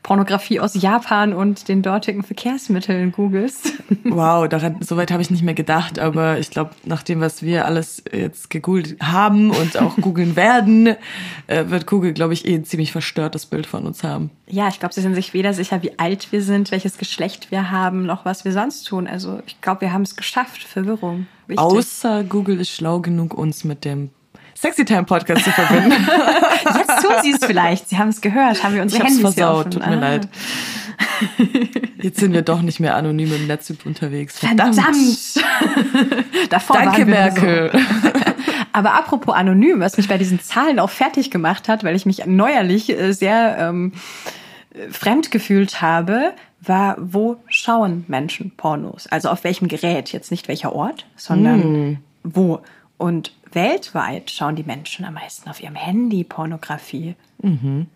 Pornografie 0.03 0.61
aus 0.61 0.75
Japan 0.75 1.33
und 1.33 1.69
den 1.69 1.83
dortigen 1.83 2.23
Verkehrsmitteln 2.23 3.13
googelst? 3.13 3.73
Wow, 4.07 4.49
daran, 4.49 4.77
soweit 4.81 5.11
habe 5.11 5.23
ich 5.23 5.31
nicht 5.31 5.43
mehr 5.43 5.55
gedacht, 5.55 5.99
aber 5.99 6.39
ich 6.39 6.51
glaube, 6.51 6.71
nach 6.85 7.03
dem, 7.03 7.21
was 7.21 7.43
wir 7.43 7.65
alles 7.65 8.03
jetzt 8.13 8.51
gegoogelt 8.51 8.97
haben 9.03 9.51
und 9.51 9.79
auch 9.79 9.97
googeln 9.97 10.37
werden, 10.37 10.95
äh, 11.47 11.65
wird 11.69 11.87
Google, 11.87 12.13
glaube 12.13 12.35
ich, 12.35 12.47
eh 12.47 12.55
ein 12.55 12.65
ziemlich 12.65 12.93
verstörtes 12.93 13.47
Bild 13.47 13.67
von 13.67 13.87
uns 13.87 14.05
haben. 14.05 14.31
Ja, 14.47 14.69
ich 14.69 14.79
glaube, 14.79 14.95
sie 14.95 15.01
sind 15.01 15.15
sich 15.15 15.33
weder 15.33 15.53
sicher, 15.55 15.83
wie 15.83 15.99
alt 15.99 16.33
wir 16.33 16.43
sind, 16.43 16.71
welches 16.71 16.99
Geschlecht 16.99 17.51
wir 17.51 17.71
haben, 17.71 18.05
noch 18.05 18.25
was 18.25 18.45
wir 18.45 18.53
sonst 18.53 18.85
tun. 18.85 19.07
Also 19.07 19.41
ich 19.47 19.61
glaube, 19.61 19.81
wir 19.83 19.93
haben 19.93 20.03
es 20.03 20.17
geschafft. 20.17 20.63
Verwirrung. 20.63 21.27
Wichtig. 21.47 21.59
Außer 21.59 22.25
Google 22.25 22.61
ist 22.61 22.71
schlau 22.71 23.01
genug, 23.01 23.35
uns 23.35 23.65
mit 23.65 23.85
dem 23.85 24.11
Sexy 24.57 24.85
Time 24.85 25.05
Podcast 25.05 25.45
zu 25.45 25.51
verbinden. 25.51 25.93
Jetzt 26.65 27.03
tun 27.03 27.13
sie 27.23 27.33
es 27.33 27.45
vielleicht. 27.45 27.89
Sie 27.89 27.99
haben 27.99 28.09
es 28.09 28.21
gehört. 28.21 28.63
Haben 28.63 28.75
wir 28.75 28.79
Ich 28.79 28.83
unsere 28.85 29.03
hab's 29.03 29.13
Handys 29.17 29.35
versaut, 29.35 29.73
tut 29.73 29.87
mir 29.87 29.97
Ah. 29.97 30.01
leid. 30.01 30.29
Jetzt 32.01 32.21
sind 32.21 32.33
wir 32.33 32.43
doch 32.43 32.63
nicht 32.63 32.81
mehr 32.81 32.95
anonym 32.97 33.33
im 33.35 33.47
Netz 33.47 33.73
unterwegs. 33.85 34.39
Verdammt. 34.39 34.75
Verdammt. 34.77 35.45
Davor 36.51 36.77
Danke, 36.77 37.05
Merkel. 37.07 37.71
So. 37.73 38.11
Aber 38.73 38.95
apropos 38.95 39.35
anonym, 39.35 39.81
was 39.81 39.97
mich 39.97 40.09
bei 40.09 40.19
diesen 40.19 40.41
Zahlen 40.41 40.79
auch 40.79 40.91
fertig 40.91 41.31
gemacht 41.31 41.69
hat, 41.69 41.85
weil 41.85 41.95
ich 41.97 42.07
mich 42.07 42.25
neuerlich 42.27 42.91
äh, 42.91 43.13
sehr 43.13 43.57
ähm, 43.59 43.93
äh, 43.95 44.31
fremd 44.91 45.31
gefühlt 45.31 45.81
habe, 45.81 46.33
war, 46.61 46.97
wo 46.99 47.37
schauen 47.47 48.05
Menschen 48.09 48.51
Pornos? 48.57 49.07
Also 49.07 49.29
auf 49.29 49.45
welchem 49.45 49.69
Gerät? 49.69 50.13
Jetzt 50.13 50.31
nicht 50.31 50.49
welcher 50.49 50.75
Ort, 50.75 51.07
sondern 51.17 51.63
Hm. 51.63 51.99
wo. 52.23 52.61
Und 52.97 53.33
weltweit 53.53 54.31
schauen 54.31 54.57
die 54.57 54.63
Menschen 54.63 55.05
am 55.05 55.15
meisten 55.15 55.49
auf 55.49 55.63
ihrem 55.63 55.75
Handy 55.75 56.25
Pornografie. 56.25 57.15
Mhm. 57.43 57.87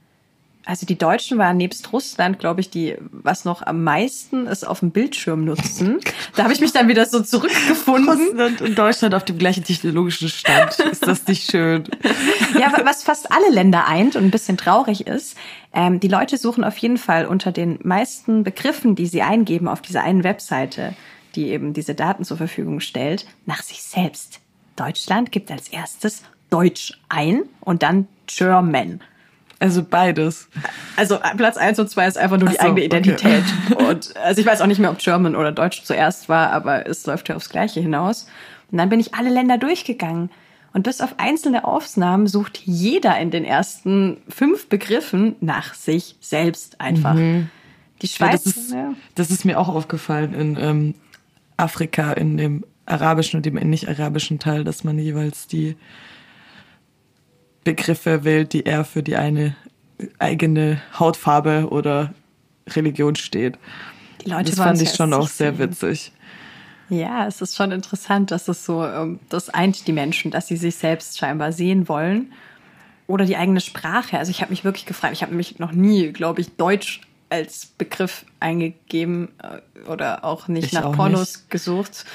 Also 0.69 0.85
die 0.85 0.99
Deutschen 0.99 1.39
waren 1.39 1.57
nebst 1.57 1.95
Russland, 1.95 2.39
glaube 2.39 2.61
ich, 2.61 2.69
die, 2.69 2.95
was 3.11 3.47
noch 3.47 3.63
am 3.63 3.85
meisten 3.85 4.47
es 4.47 4.65
auf 4.65 4.81
dem 4.81 4.91
Bildschirm 4.91 5.47
nutzen. 5.47 5.99
Da 6.37 6.43
habe 6.45 6.53
ich 6.53 6.61
mich 6.61 6.73
dann 6.73 6.89
wieder 6.89 7.07
so 7.07 7.23
zurückgefunden. 7.23 8.27
Russland 8.27 8.61
und 8.61 8.79
Deutschland 8.79 9.15
auf 9.15 9.25
dem 9.25 9.39
gleichen 9.39 9.65
technologischen 9.65 10.29
Stand. 10.29 10.79
Ist 10.81 11.07
das 11.07 11.27
nicht 11.27 11.51
schön? 11.51 11.85
Ja, 12.61 12.71
was 12.85 13.03
fast 13.03 13.33
alle 13.33 13.49
Länder 13.51 13.89
eint 13.89 14.15
und 14.15 14.25
ein 14.25 14.31
bisschen 14.31 14.59
traurig 14.59 15.07
ist, 15.07 15.39
ähm, 15.73 16.01
die 16.01 16.09
Leute 16.09 16.37
suchen 16.37 16.65
auf 16.65 16.77
jeden 16.77 16.99
Fall 16.99 17.25
unter 17.25 17.51
den 17.51 17.79
meisten 17.83 18.45
Begriffen, 18.45 18.95
die 18.95 19.07
sie 19.07 19.23
eingeben 19.23 19.69
auf 19.69 19.81
dieser 19.81 20.03
einen 20.03 20.23
Webseite, 20.23 20.95
die 21.35 21.49
eben 21.49 21.73
diese 21.73 21.95
Daten 21.95 22.25
zur 22.25 22.37
Verfügung 22.37 22.81
stellt, 22.81 23.27
nach 23.47 23.63
sich 23.63 23.83
selbst. 23.83 24.41
Deutschland 24.77 25.33
gibt 25.33 25.51
als 25.51 25.69
erstes 25.69 26.25
Deutsch 26.51 26.93
ein 27.09 27.45
und 27.63 27.83
dann 27.83 28.07
German. 28.27 29.01
Also 29.61 29.83
beides. 29.83 30.49
Also 30.97 31.17
äh, 31.17 31.35
Platz 31.37 31.57
eins 31.57 31.79
und 31.79 31.91
zwei 31.91 32.07
ist 32.07 32.17
einfach 32.17 32.39
nur 32.39 32.49
die 32.49 32.59
Ach 32.59 32.63
so, 32.63 32.69
eigene 32.69 32.87
okay. 32.87 32.97
Identität. 32.99 33.45
Und 33.77 34.17
also 34.17 34.41
ich 34.41 34.47
weiß 34.47 34.61
auch 34.61 34.67
nicht 34.67 34.79
mehr, 34.79 34.91
ob 34.91 34.99
German 34.99 35.35
oder 35.35 35.51
Deutsch 35.51 35.83
zuerst 35.83 36.29
war, 36.29 36.53
aber 36.53 36.87
es 36.87 37.05
läuft 37.07 37.29
ja 37.29 37.35
aufs 37.35 37.49
Gleiche 37.49 37.81
hinaus. 37.81 38.29
Und 38.71 38.79
dann 38.79 38.89
bin 38.89 39.01
ich 39.01 39.15
alle 39.15 39.31
Länder 39.31 39.59
durchgegangen. 39.59 40.31
Und 40.73 40.83
bis 40.85 41.01
auf 41.01 41.15
einzelne 41.19 41.65
Aufnahmen 41.65 42.29
sucht 42.29 42.59
jeder 42.65 43.19
in 43.19 43.31
den 43.33 43.45
ersten 43.45 44.19
fünf 44.29 44.69
Begriffen 44.69 45.35
nach 45.41 45.75
sich 45.75 46.15
selbst 46.21 46.81
einfach. 46.81 47.15
Die 47.15 47.21
Mhm. 47.21 47.49
Ja, 48.01 48.09
Schweiz. 48.09 48.45
das, 48.45 48.57
ist, 48.57 48.73
ja. 48.73 48.95
das 49.17 49.31
ist 49.33 49.45
mir 49.45 49.59
auch 49.59 49.69
aufgefallen 49.69 50.35
in 50.35 50.57
ähm, 50.61 50.95
Afrika, 51.57 52.13
in 52.13 52.37
dem 52.37 52.65
arabischen 52.87 53.39
und 53.39 53.47
dem 53.47 53.55
nicht-arabischen 53.55 54.39
Teil, 54.39 54.63
dass 54.63 54.85
man 54.85 54.99
jeweils 55.01 55.49
die 55.49 55.75
Begriffe 57.69 58.25
wählt, 58.25 58.55
die 58.55 58.63
eher 58.63 58.83
für 58.83 59.03
die 59.03 59.17
eine 59.17 59.55
eigene 60.19 60.81
Hautfarbe 60.99 61.69
oder 61.71 62.15
Religion 62.67 63.15
steht. 63.15 63.59
Die 64.25 64.31
Leute 64.31 64.51
Das 64.53 64.59
fand 64.59 64.81
ich 64.81 64.95
schon 64.95 65.13
auch 65.13 65.29
sehr 65.29 65.59
witzig. 65.59 66.13
Ja, 66.89 67.27
es 67.27 67.43
ist 67.43 67.57
schon 67.57 67.71
interessant, 67.71 68.31
dass 68.31 68.49
es 68.49 68.65
so, 68.65 68.83
ähm, 68.87 69.21
das 69.29 69.51
eint 69.51 69.87
die 69.87 69.93
Menschen, 69.93 70.31
dass 70.31 70.47
sie 70.47 70.57
sich 70.57 70.77
selbst 70.77 71.19
scheinbar 71.19 71.53
sehen 71.53 71.89
wollen. 71.89 72.33
Oder 73.07 73.27
die 73.27 73.37
eigene 73.37 73.61
Sprache. 73.61 74.19
Also 74.19 74.31
ich 74.31 74.41
habe 74.41 74.51
mich 74.51 74.65
wirklich 74.65 74.87
gefragt, 74.87 75.13
ich 75.13 75.21
habe 75.21 75.33
nämlich 75.33 75.59
noch 75.59 75.73
nie, 75.73 76.11
glaube 76.13 76.41
ich, 76.41 76.57
Deutsch 76.57 77.03
als 77.29 77.67
Begriff 77.67 78.25
eingegeben 78.41 79.29
äh, 79.43 79.91
oder 79.91 80.25
auch 80.25 80.49
nicht 80.49 80.69
Ich 80.69 80.73
nach 80.73 80.87
auch 80.87 80.97
Pornos 80.97 81.49
gesucht, 81.51 82.07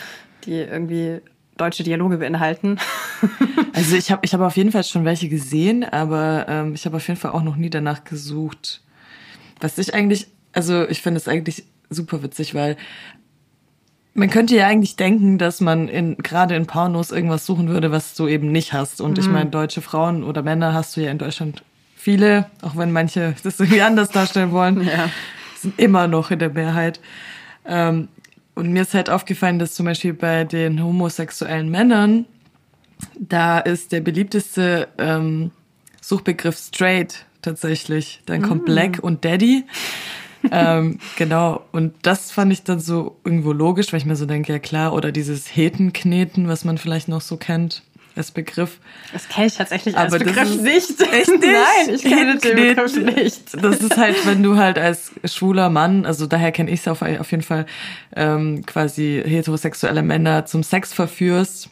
die 0.45 0.53
irgendwie 0.53 1.21
deutsche 1.57 1.83
Dialoge 1.83 2.17
beinhalten. 2.17 2.77
Also 3.75 3.95
ich 3.95 4.11
habe 4.11 4.23
ich 4.23 4.33
hab 4.35 4.41
auf 4.41 4.55
jeden 4.55 4.71
Fall 4.71 4.83
schon 4.83 5.03
welche 5.03 5.29
gesehen, 5.29 5.83
aber 5.83 6.45
ähm, 6.47 6.75
ich 6.75 6.85
habe 6.85 6.97
auf 6.97 7.07
jeden 7.07 7.19
Fall 7.19 7.31
auch 7.31 7.41
noch 7.41 7.55
nie 7.55 7.71
danach 7.71 8.03
gesucht. 8.03 8.81
Was 9.59 9.79
ich 9.79 9.95
eigentlich, 9.95 10.27
also 10.51 10.87
ich 10.87 11.01
finde 11.01 11.17
es 11.17 11.27
eigentlich 11.27 11.63
super 11.89 12.21
witzig, 12.21 12.53
weil 12.53 12.77
man 14.13 14.29
könnte 14.29 14.55
ja 14.55 14.67
eigentlich 14.67 14.95
denken, 14.95 15.39
dass 15.39 15.59
man 15.59 15.87
in 15.87 16.17
gerade 16.17 16.55
in 16.55 16.67
Pornos 16.67 17.11
irgendwas 17.11 17.47
suchen 17.47 17.67
würde, 17.67 17.91
was 17.91 18.13
du 18.13 18.27
eben 18.27 18.51
nicht 18.51 18.73
hast. 18.73 19.01
Und 19.01 19.17
ich 19.17 19.27
meine, 19.27 19.49
deutsche 19.49 19.81
Frauen 19.81 20.23
oder 20.23 20.43
Männer 20.43 20.73
hast 20.75 20.95
du 20.95 21.01
ja 21.01 21.09
in 21.09 21.17
Deutschland 21.17 21.63
viele, 21.95 22.45
auch 22.61 22.75
wenn 22.77 22.91
manche 22.91 23.33
das 23.43 23.59
irgendwie 23.59 23.81
anders 23.81 24.09
darstellen 24.09 24.51
wollen, 24.51 24.81
Ja. 24.85 25.09
sind 25.59 25.79
immer 25.79 26.07
noch 26.07 26.29
in 26.29 26.37
der 26.37 26.49
Mehrheit. 26.51 26.99
Ähm, 27.65 28.09
und 28.55 28.71
mir 28.71 28.83
ist 28.83 28.93
halt 28.93 29.09
aufgefallen, 29.09 29.59
dass 29.59 29.73
zum 29.73 29.85
Beispiel 29.85 30.13
bei 30.13 30.43
den 30.43 30.83
homosexuellen 30.83 31.69
Männern 31.69 32.25
da 33.19 33.59
ist 33.59 33.91
der 33.91 34.01
beliebteste 34.01 34.87
ähm, 34.97 35.51
Suchbegriff 36.01 36.57
straight 36.57 37.25
tatsächlich. 37.41 38.21
Dann 38.25 38.41
kommt 38.41 38.65
Black 38.65 38.99
und 39.01 39.25
Daddy. 39.25 39.65
ähm, 40.51 40.99
genau. 41.17 41.65
Und 41.71 41.93
das 42.03 42.31
fand 42.31 42.53
ich 42.53 42.63
dann 42.63 42.79
so 42.79 43.17
irgendwo 43.23 43.51
logisch, 43.51 43.91
weil 43.91 43.99
ich 43.99 44.05
mir 44.05 44.15
so 44.15 44.25
denke, 44.25 44.53
ja 44.53 44.59
klar, 44.59 44.93
oder 44.93 45.11
dieses 45.11 45.55
Hetenkneten, 45.55 46.47
was 46.47 46.65
man 46.65 46.77
vielleicht 46.77 47.07
noch 47.07 47.21
so 47.21 47.37
kennt 47.37 47.83
als 48.15 48.31
Begriff. 48.31 48.79
Das 49.11 49.27
kenne 49.27 49.47
ich 49.47 49.55
tatsächlich 49.55 49.97
als 49.97 50.13
Aber 50.13 50.23
Begriff 50.23 50.61
nicht. 50.61 51.01
Echt 51.01 51.29
nicht? 51.29 51.41
Nein, 51.41 51.95
ich 51.95 52.01
kenne 52.03 52.37
den. 52.37 52.55
Begriff 52.55 52.95
nicht. 52.95 53.63
Das 53.63 53.77
ist 53.77 53.97
halt, 53.97 54.25
wenn 54.27 54.43
du 54.43 54.57
halt 54.57 54.77
als 54.77 55.11
schwuler 55.25 55.69
Mann, 55.69 56.05
also 56.05 56.27
daher 56.27 56.51
kenne 56.51 56.69
ich 56.71 56.81
es 56.81 56.87
auf, 56.87 57.01
auf 57.01 57.31
jeden 57.31 57.43
Fall, 57.43 57.65
ähm, 58.15 58.65
quasi 58.65 59.21
heterosexuelle 59.25 60.01
Männer 60.03 60.45
zum 60.45 60.63
Sex 60.63 60.93
verführst, 60.93 61.69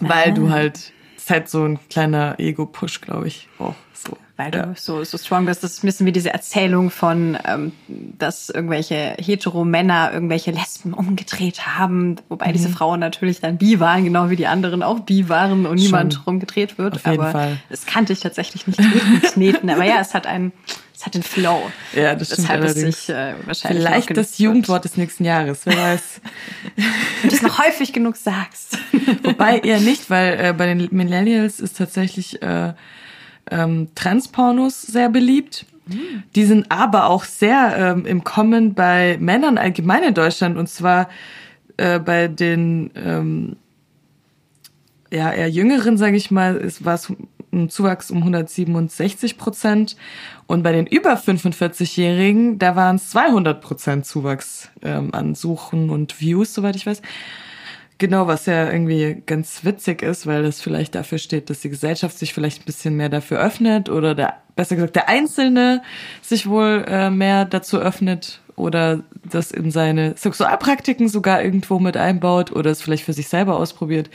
weil 0.00 0.30
Ah. 0.30 0.34
du 0.34 0.50
halt, 0.50 0.74
das 1.14 1.24
ist 1.24 1.30
halt 1.30 1.48
so 1.48 1.64
ein 1.64 1.78
kleiner 1.88 2.34
Ego-Push, 2.38 3.00
glaube 3.00 3.28
ich, 3.28 3.48
auch 3.58 3.74
so. 3.92 4.16
Weil 4.36 4.50
du 4.50 4.58
ja. 4.58 4.72
so, 4.74 5.04
so 5.04 5.16
strong 5.16 5.46
bist. 5.46 5.62
Das 5.62 5.74
ist 5.74 5.84
ein 5.84 5.86
bisschen 5.86 6.06
wie 6.06 6.12
diese 6.12 6.32
Erzählung 6.32 6.90
von, 6.90 7.38
ähm, 7.46 7.70
dass 7.86 8.50
irgendwelche 8.50 9.14
Hetero-Männer 9.20 10.10
irgendwelche 10.12 10.50
Lesben 10.50 10.92
umgedreht 10.92 11.66
haben, 11.68 12.16
wobei 12.28 12.50
diese 12.50 12.68
Mhm. 12.68 12.72
Frauen 12.72 12.98
natürlich 13.00 13.38
dann 13.40 13.58
bi 13.58 13.78
waren, 13.78 14.02
genau 14.04 14.30
wie 14.30 14.36
die 14.36 14.48
anderen 14.48 14.82
auch 14.82 15.00
bi 15.00 15.28
waren 15.28 15.66
und 15.66 15.76
niemand 15.76 16.14
Schon. 16.14 16.22
rumgedreht 16.24 16.78
wird. 16.78 16.94
Auf 16.96 17.06
aber 17.06 17.30
Fall. 17.30 17.58
das 17.70 17.86
kannte 17.86 18.12
ich 18.12 18.18
tatsächlich 18.20 18.66
nicht 18.66 18.80
kneten. 19.34 19.70
aber 19.70 19.84
ja, 19.84 20.00
es 20.00 20.14
hat 20.14 20.26
einen, 20.26 20.50
es 20.92 21.06
hat 21.06 21.14
den 21.14 21.22
Flow. 21.22 21.70
Ja, 21.92 22.16
das 22.16 22.32
stimmt 22.32 22.48
Weshalb 22.48 22.64
es 22.64 22.74
allerdings. 22.74 23.06
sich 23.06 23.14
äh, 23.14 23.34
wahrscheinlich 23.46 23.84
Vielleicht 23.86 24.16
das 24.16 24.38
Jugendwort 24.38 24.84
des 24.84 24.96
nächsten 24.96 25.24
Jahres, 25.24 25.60
wer 25.64 25.76
weiß. 25.76 26.20
wird. 26.74 26.86
Wenn 27.22 27.30
du 27.30 27.36
es 27.36 27.42
noch 27.42 27.58
häufig 27.64 27.92
genug 27.92 28.16
sagst. 28.16 28.78
Wobei 29.22 29.60
eher 29.60 29.78
nicht, 29.78 30.10
weil 30.10 30.40
äh, 30.40 30.52
bei 30.52 30.66
den 30.66 30.88
Millennials 30.90 31.60
ist 31.60 31.76
tatsächlich 31.78 32.42
äh, 32.42 32.72
ähm, 33.50 33.88
Transpornos 33.94 34.82
sehr 34.82 35.08
beliebt. 35.08 35.66
Die 36.34 36.44
sind 36.44 36.70
aber 36.70 37.08
auch 37.10 37.24
sehr 37.24 37.76
ähm, 37.76 38.06
im 38.06 38.24
Kommen 38.24 38.72
bei 38.72 39.18
Männern 39.20 39.58
allgemein 39.58 40.02
in 40.02 40.14
Deutschland 40.14 40.56
und 40.56 40.66
zwar 40.66 41.10
äh, 41.76 41.98
bei 41.98 42.28
den 42.28 42.90
ähm, 42.94 43.56
ja 45.12 45.30
eher 45.30 45.50
jüngeren, 45.50 45.98
sage 45.98 46.16
ich 46.16 46.30
mal, 46.30 46.56
ist 46.56 46.84
was 46.86 47.12
ein 47.52 47.68
Zuwachs 47.68 48.10
um 48.10 48.18
167 48.18 49.38
Prozent. 49.38 49.96
Und 50.46 50.62
bei 50.62 50.72
den 50.72 50.86
über 50.86 51.14
45-Jährigen, 51.14 52.58
da 52.58 52.76
waren 52.76 52.96
es 52.96 53.10
200 53.10 53.60
Prozent 53.60 54.06
Zuwachs 54.06 54.70
ähm, 54.82 55.10
an 55.14 55.34
Suchen 55.34 55.90
und 55.90 56.20
Views, 56.20 56.52
soweit 56.52 56.76
ich 56.76 56.86
weiß. 56.86 57.00
Genau, 57.98 58.26
was 58.26 58.46
ja 58.46 58.70
irgendwie 58.70 59.22
ganz 59.24 59.64
witzig 59.64 60.02
ist, 60.02 60.26
weil 60.26 60.42
das 60.42 60.60
vielleicht 60.60 60.96
dafür 60.96 61.18
steht, 61.18 61.48
dass 61.48 61.60
die 61.60 61.70
Gesellschaft 61.70 62.18
sich 62.18 62.34
vielleicht 62.34 62.62
ein 62.62 62.64
bisschen 62.64 62.96
mehr 62.96 63.08
dafür 63.08 63.38
öffnet 63.38 63.88
oder 63.88 64.16
der, 64.16 64.34
besser 64.56 64.74
gesagt, 64.74 64.96
der 64.96 65.08
Einzelne 65.08 65.80
sich 66.20 66.48
wohl 66.48 66.84
äh, 66.88 67.10
mehr 67.10 67.44
dazu 67.44 67.78
öffnet 67.78 68.40
oder 68.56 69.04
das 69.24 69.52
in 69.52 69.70
seine 69.70 70.16
Sexualpraktiken 70.16 71.08
sogar 71.08 71.42
irgendwo 71.42 71.78
mit 71.78 71.96
einbaut 71.96 72.50
oder 72.50 72.70
es 72.70 72.82
vielleicht 72.82 73.04
für 73.04 73.12
sich 73.12 73.28
selber 73.28 73.56
ausprobiert, 73.56 74.10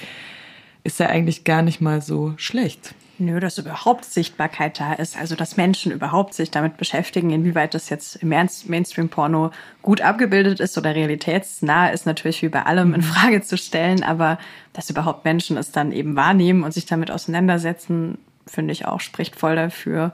ist 0.84 1.00
ja 1.00 1.08
eigentlich 1.08 1.46
gar 1.46 1.62
nicht 1.62 1.80
mal 1.80 2.02
so 2.02 2.34
schlecht. 2.36 2.94
Nö, 3.22 3.42
dass 3.42 3.58
überhaupt 3.58 4.06
Sichtbarkeit 4.06 4.80
da 4.80 4.94
ist, 4.94 5.18
also 5.18 5.36
dass 5.36 5.58
Menschen 5.58 5.92
überhaupt 5.92 6.34
sich 6.34 6.52
damit 6.52 6.78
beschäftigen, 6.78 7.32
inwieweit 7.32 7.74
das 7.74 7.90
jetzt 7.90 8.16
im 8.18 8.30
Mainstream-Porno 8.30 9.52
gut 9.82 10.00
abgebildet 10.00 10.62
ist 10.62 10.78
oder 10.78 10.96
realitätsnah 10.96 11.90
ist 11.90 12.06
natürlich 12.06 12.42
wie 12.42 12.48
bei 12.48 12.64
allem 12.64 12.94
in. 12.94 13.02
Frage 13.02 13.42
zu 13.42 13.58
stellen, 13.58 14.04
aber 14.04 14.40
dass 14.72 14.90
überhaupt 14.90 15.26
Menschen 15.26 15.58
es 15.58 15.72
dann 15.72 15.92
eben 15.92 16.16
wahrnehmen 16.16 16.64
und 16.64 16.74
sich 16.74 16.86
damit 16.86 17.12
auseinandersetzen, 17.12 18.20
finde 18.48 18.72
ich 18.72 18.86
auch, 18.86 19.02
spricht 19.02 19.36
voll 19.36 19.58
dafür, 19.58 20.14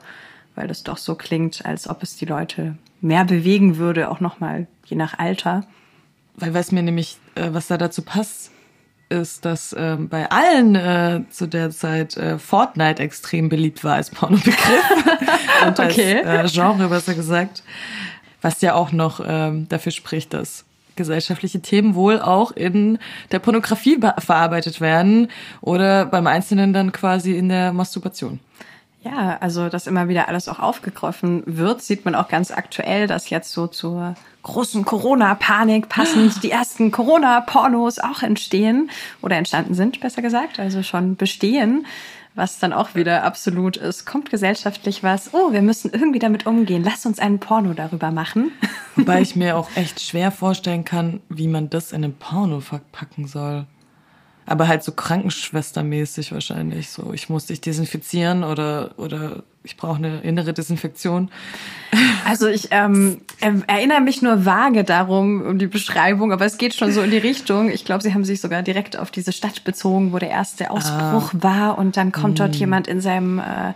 weil 0.56 0.68
es 0.68 0.82
doch 0.82 0.96
so 0.96 1.14
klingt, 1.14 1.64
als 1.64 1.88
ob 1.88 2.02
es 2.02 2.16
die 2.16 2.26
Leute 2.26 2.76
mehr 3.00 3.24
bewegen 3.24 3.76
würde, 3.76 4.10
auch 4.10 4.18
nochmal 4.18 4.66
je 4.84 4.96
nach 4.96 5.16
Alter. 5.18 5.64
Weil 6.34 6.54
was 6.54 6.72
mir 6.72 6.82
nämlich, 6.82 7.18
äh, 7.36 7.50
was 7.52 7.68
da 7.68 7.78
dazu 7.78 8.02
passt, 8.02 8.50
ist, 9.08 9.44
dass 9.44 9.72
äh, 9.72 9.96
bei 9.98 10.30
allen 10.30 10.74
äh, 10.74 11.20
zu 11.30 11.46
der 11.46 11.70
Zeit 11.70 12.16
äh, 12.16 12.38
Fortnite 12.38 13.02
extrem 13.02 13.48
beliebt 13.48 13.84
war 13.84 13.94
als 13.94 14.10
Pornobegriff 14.10 14.56
und 15.66 15.78
okay. 15.78 16.22
als 16.22 16.52
äh, 16.52 16.54
Genre 16.54 16.88
besser 16.88 17.14
gesagt, 17.14 17.62
was 18.42 18.60
ja 18.60 18.74
auch 18.74 18.92
noch 18.92 19.20
ähm, 19.26 19.68
dafür 19.68 19.92
spricht, 19.92 20.34
dass 20.34 20.64
gesellschaftliche 20.96 21.60
Themen 21.60 21.94
wohl 21.94 22.20
auch 22.20 22.52
in 22.52 22.98
der 23.30 23.38
Pornografie 23.38 23.98
verarbeitet 24.18 24.80
werden 24.80 25.28
oder 25.60 26.06
beim 26.06 26.26
Einzelnen 26.26 26.72
dann 26.72 26.90
quasi 26.90 27.36
in 27.36 27.48
der 27.48 27.72
Masturbation. 27.72 28.40
Ja, 29.06 29.38
also 29.40 29.68
dass 29.68 29.86
immer 29.86 30.08
wieder 30.08 30.28
alles 30.28 30.48
auch 30.48 30.58
aufgegriffen 30.58 31.44
wird, 31.46 31.80
sieht 31.80 32.04
man 32.04 32.16
auch 32.16 32.26
ganz 32.26 32.50
aktuell, 32.50 33.06
dass 33.06 33.30
jetzt 33.30 33.52
so 33.52 33.68
zur 33.68 34.14
großen 34.42 34.84
Corona-Panik 34.84 35.88
passend 35.88 36.42
die 36.42 36.50
ersten 36.50 36.90
Corona-Pornos 36.90 38.00
auch 38.00 38.22
entstehen 38.22 38.90
oder 39.22 39.36
entstanden 39.36 39.74
sind, 39.74 40.00
besser 40.00 40.22
gesagt, 40.22 40.58
also 40.58 40.82
schon 40.82 41.14
bestehen, 41.14 41.86
was 42.34 42.58
dann 42.58 42.72
auch 42.72 42.96
wieder 42.96 43.22
absolut 43.22 43.76
ist. 43.76 44.06
Kommt 44.06 44.30
gesellschaftlich 44.30 45.04
was, 45.04 45.32
oh, 45.34 45.52
wir 45.52 45.62
müssen 45.62 45.92
irgendwie 45.92 46.18
damit 46.18 46.46
umgehen, 46.46 46.82
lass 46.84 47.06
uns 47.06 47.20
einen 47.20 47.38
Porno 47.38 47.74
darüber 47.74 48.10
machen. 48.10 48.50
Wobei 48.96 49.20
ich 49.20 49.36
mir 49.36 49.56
auch 49.56 49.68
echt 49.76 50.00
schwer 50.00 50.32
vorstellen 50.32 50.84
kann, 50.84 51.20
wie 51.28 51.48
man 51.48 51.70
das 51.70 51.92
in 51.92 52.02
einem 52.02 52.14
Porno 52.14 52.58
verpacken 52.58 53.28
soll. 53.28 53.66
Aber 54.46 54.68
halt 54.68 54.84
so 54.84 54.92
krankenschwestermäßig 54.92 56.32
wahrscheinlich. 56.32 56.90
So, 56.90 57.12
ich 57.12 57.28
muss 57.28 57.46
dich 57.46 57.60
desinfizieren 57.60 58.44
oder, 58.44 58.92
oder 58.96 59.42
ich 59.64 59.76
brauche 59.76 59.96
eine 59.96 60.20
innere 60.20 60.52
Desinfektion. 60.52 61.30
Also 62.24 62.46
ich 62.46 62.68
ähm, 62.70 63.20
erinnere 63.40 64.00
mich 64.00 64.22
nur 64.22 64.44
vage 64.44 64.84
darum, 64.84 65.42
um 65.42 65.58
die 65.58 65.66
Beschreibung, 65.66 66.32
aber 66.32 66.44
es 66.44 66.58
geht 66.58 66.74
schon 66.74 66.92
so 66.92 67.02
in 67.02 67.10
die 67.10 67.18
Richtung. 67.18 67.70
Ich 67.70 67.84
glaube, 67.84 68.02
sie 68.02 68.14
haben 68.14 68.24
sich 68.24 68.40
sogar 68.40 68.62
direkt 68.62 68.98
auf 68.98 69.10
diese 69.10 69.32
Stadt 69.32 69.64
bezogen, 69.64 70.12
wo 70.12 70.18
der 70.18 70.30
erste 70.30 70.70
Ausbruch 70.70 71.34
ah. 71.34 71.42
war 71.42 71.78
und 71.78 71.96
dann 71.96 72.12
kommt 72.12 72.38
dort 72.38 72.52
mm. 72.52 72.58
jemand 72.58 72.88
in 72.88 73.00
seinem 73.00 73.38
äh, 73.38 73.72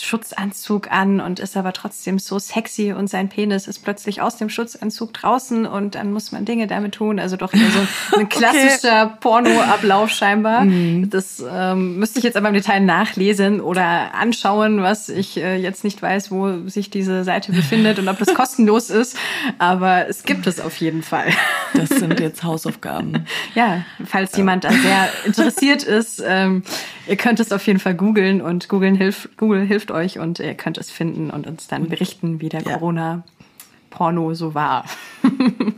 Schutzanzug 0.00 0.90
an 0.90 1.20
und 1.20 1.40
ist 1.40 1.56
aber 1.56 1.72
trotzdem 1.72 2.18
so 2.18 2.38
sexy 2.38 2.92
und 2.92 3.08
sein 3.08 3.28
Penis 3.28 3.66
ist 3.66 3.80
plötzlich 3.80 4.20
aus 4.20 4.36
dem 4.36 4.48
Schutzanzug 4.48 5.12
draußen 5.12 5.66
und 5.66 5.94
dann 5.94 6.12
muss 6.12 6.32
man 6.32 6.44
Dinge 6.44 6.66
damit 6.66 6.94
tun. 6.94 7.18
Also 7.18 7.36
doch 7.36 7.52
so 7.52 8.16
ein 8.18 8.28
klassischer 8.28 9.06
okay. 9.06 9.16
Porno-Ablauf 9.20 10.10
scheinbar. 10.10 10.64
Mhm. 10.64 11.10
Das 11.10 11.42
ähm, 11.48 11.98
müsste 11.98 12.18
ich 12.18 12.24
jetzt 12.24 12.36
aber 12.36 12.48
im 12.48 12.54
Detail 12.54 12.80
nachlesen 12.80 13.60
oder 13.60 14.14
anschauen, 14.14 14.82
was 14.82 15.08
ich 15.08 15.36
äh, 15.36 15.56
jetzt 15.56 15.84
nicht 15.84 16.00
weiß, 16.00 16.30
wo 16.30 16.68
sich 16.68 16.90
diese 16.90 17.24
Seite 17.24 17.52
befindet 17.52 17.98
und 17.98 18.08
ob 18.08 18.18
das 18.18 18.34
kostenlos 18.34 18.90
ist. 18.90 19.16
Aber 19.58 20.08
es 20.08 20.22
gibt 20.24 20.46
es 20.46 20.60
auf 20.60 20.76
jeden 20.76 21.02
Fall. 21.02 21.28
Das 21.74 21.88
sind 21.88 22.20
jetzt 22.20 22.42
Hausaufgaben. 22.42 23.26
ja, 23.54 23.84
falls 24.04 24.32
ja. 24.32 24.38
jemand 24.38 24.64
da 24.64 24.70
sehr 24.70 25.08
interessiert 25.24 25.82
ist, 25.82 26.22
ähm, 26.24 26.62
ihr 27.08 27.16
könnt 27.16 27.40
es 27.40 27.52
auf 27.52 27.66
jeden 27.66 27.78
Fall 27.78 27.94
googeln 27.94 28.40
und 28.40 28.68
googeln 28.68 28.94
hilft, 28.94 29.36
Google 29.36 29.64
hilft 29.64 29.71
euch 29.90 30.18
und 30.18 30.38
ihr 30.38 30.54
könnt 30.54 30.78
es 30.78 30.90
finden 30.90 31.30
und 31.30 31.46
uns 31.46 31.66
dann 31.68 31.88
berichten, 31.88 32.40
wie 32.40 32.48
der 32.48 32.62
ja. 32.62 32.72
Corona-Porno 32.72 34.34
so 34.34 34.54
war. 34.54 34.84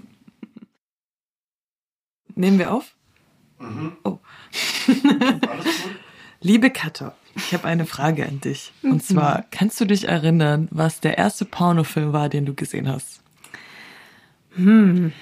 Nehmen 2.34 2.58
wir 2.58 2.72
auf? 2.72 2.94
Mhm. 3.58 3.92
Oh. 4.04 4.18
Liebe 6.40 6.70
Katha, 6.70 7.14
ich 7.36 7.54
habe 7.54 7.66
eine 7.66 7.86
Frage 7.86 8.26
an 8.26 8.40
dich. 8.40 8.72
Und 8.82 8.92
mhm. 8.92 9.00
zwar, 9.00 9.44
kannst 9.50 9.80
du 9.80 9.84
dich 9.84 10.08
erinnern, 10.08 10.68
was 10.70 11.00
der 11.00 11.16
erste 11.16 11.44
Pornofilm 11.44 12.12
war, 12.12 12.28
den 12.28 12.44
du 12.44 12.54
gesehen 12.54 12.88
hast? 12.88 13.20
Hm, 14.56 15.12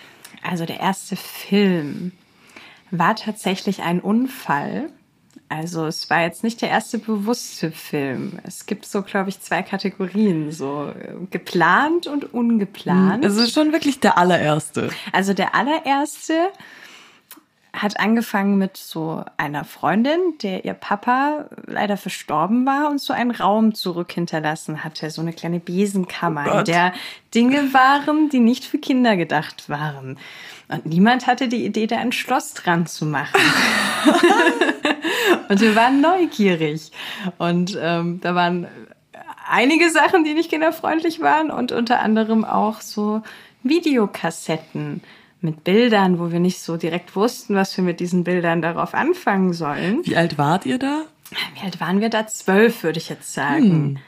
also 0.43 0.67
der 0.67 0.81
erste 0.81 1.17
Film 1.17 2.13
war 2.91 3.17
tatsächlich 3.17 3.83
ein 3.83 4.01
Unfall 4.01 4.91
also 5.53 5.87
es 5.87 6.09
war 6.09 6.23
jetzt 6.23 6.43
nicht 6.43 6.63
der 6.63 6.71
erste 6.71 6.99
bewusste 6.99 7.71
Film. 7.73 8.39
Es 8.43 8.65
gibt 8.65 8.87
so, 8.87 9.03
glaube 9.03 9.29
ich, 9.29 9.41
zwei 9.41 9.63
Kategorien, 9.63 10.51
so 10.51 10.89
äh, 10.89 11.13
geplant 11.31 12.07
und 12.07 12.33
ungeplant. 12.33 13.25
Also 13.25 13.47
schon 13.47 13.73
wirklich 13.73 14.01
der 14.01 14.17
allererste. 14.17 14.89
Also 15.13 15.35
der 15.35 15.55
allererste 15.55 16.35
hat 17.75 18.01
angefangen 18.01 18.57
mit 18.59 18.77
so 18.77 19.25
einer 19.37 19.65
Freundin, 19.65 20.19
der 20.43 20.65
ihr 20.65 20.75
Papa 20.75 21.47
leider 21.67 21.97
verstorben 21.97 22.67
war 22.67 22.91
und 22.91 23.01
so 23.01 23.13
einen 23.13 23.31
Raum 23.31 23.75
zurück 23.75 24.13
hinterlassen 24.13 24.85
hatte, 24.85 25.11
so 25.11 25.23
eine 25.23 25.33
kleine 25.33 25.59
Besenkammer, 25.59 26.47
oh 26.55 26.59
in 26.59 26.65
der 26.65 26.93
Dinge 27.35 27.73
waren, 27.73 28.29
die 28.29 28.41
nicht 28.41 28.65
für 28.65 28.79
Kinder 28.79 29.17
gedacht 29.17 29.69
waren. 29.69 30.19
Und 30.69 30.87
niemand 30.87 31.27
hatte 31.27 31.49
die 31.49 31.65
Idee, 31.65 31.87
da 31.87 31.99
ein 31.99 32.13
Schloss 32.13 32.55
dran 32.55 32.87
zu 32.87 33.07
machen. 33.07 33.41
und 35.49 35.61
wir 35.61 35.77
waren 35.77 36.01
neugierig. 36.01 36.93
Und 37.39 37.79
ähm, 37.81 38.21
da 38.21 38.35
waren 38.35 38.67
einige 39.49 39.91
Sachen, 39.91 40.25
die 40.25 40.35
nicht 40.35 40.51
kinderfreundlich 40.51 41.21
waren 41.21 41.51
und 41.51 41.73
unter 41.73 42.01
anderem 42.01 42.45
auch 42.45 42.81
so 42.81 43.23
Videokassetten 43.63 45.03
mit 45.41 45.65
Bildern, 45.65 46.19
wo 46.19 46.31
wir 46.31 46.41
nicht 46.41 46.61
so 46.61 46.77
direkt 46.77 47.17
wussten, 47.17 47.55
was 47.55 47.77
wir 47.77 47.85
mit 47.85 48.01
diesen 48.01 48.25
Bildern 48.25 48.63
darauf 48.63 48.95
anfangen 48.95 49.53
sollen. 49.53 50.01
Wie 50.05 50.17
alt 50.17 50.39
wart 50.39 50.67
ihr 50.67 50.79
da? 50.79 51.03
Wie 51.55 51.65
alt 51.65 51.81
waren 51.81 52.01
wir 52.01 52.11
da? 52.11 52.27
Zwölf, 52.27 52.83
würde 52.83 52.99
ich 52.99 53.09
jetzt 53.09 53.33
sagen. 53.35 53.65
Hm. 53.65 53.99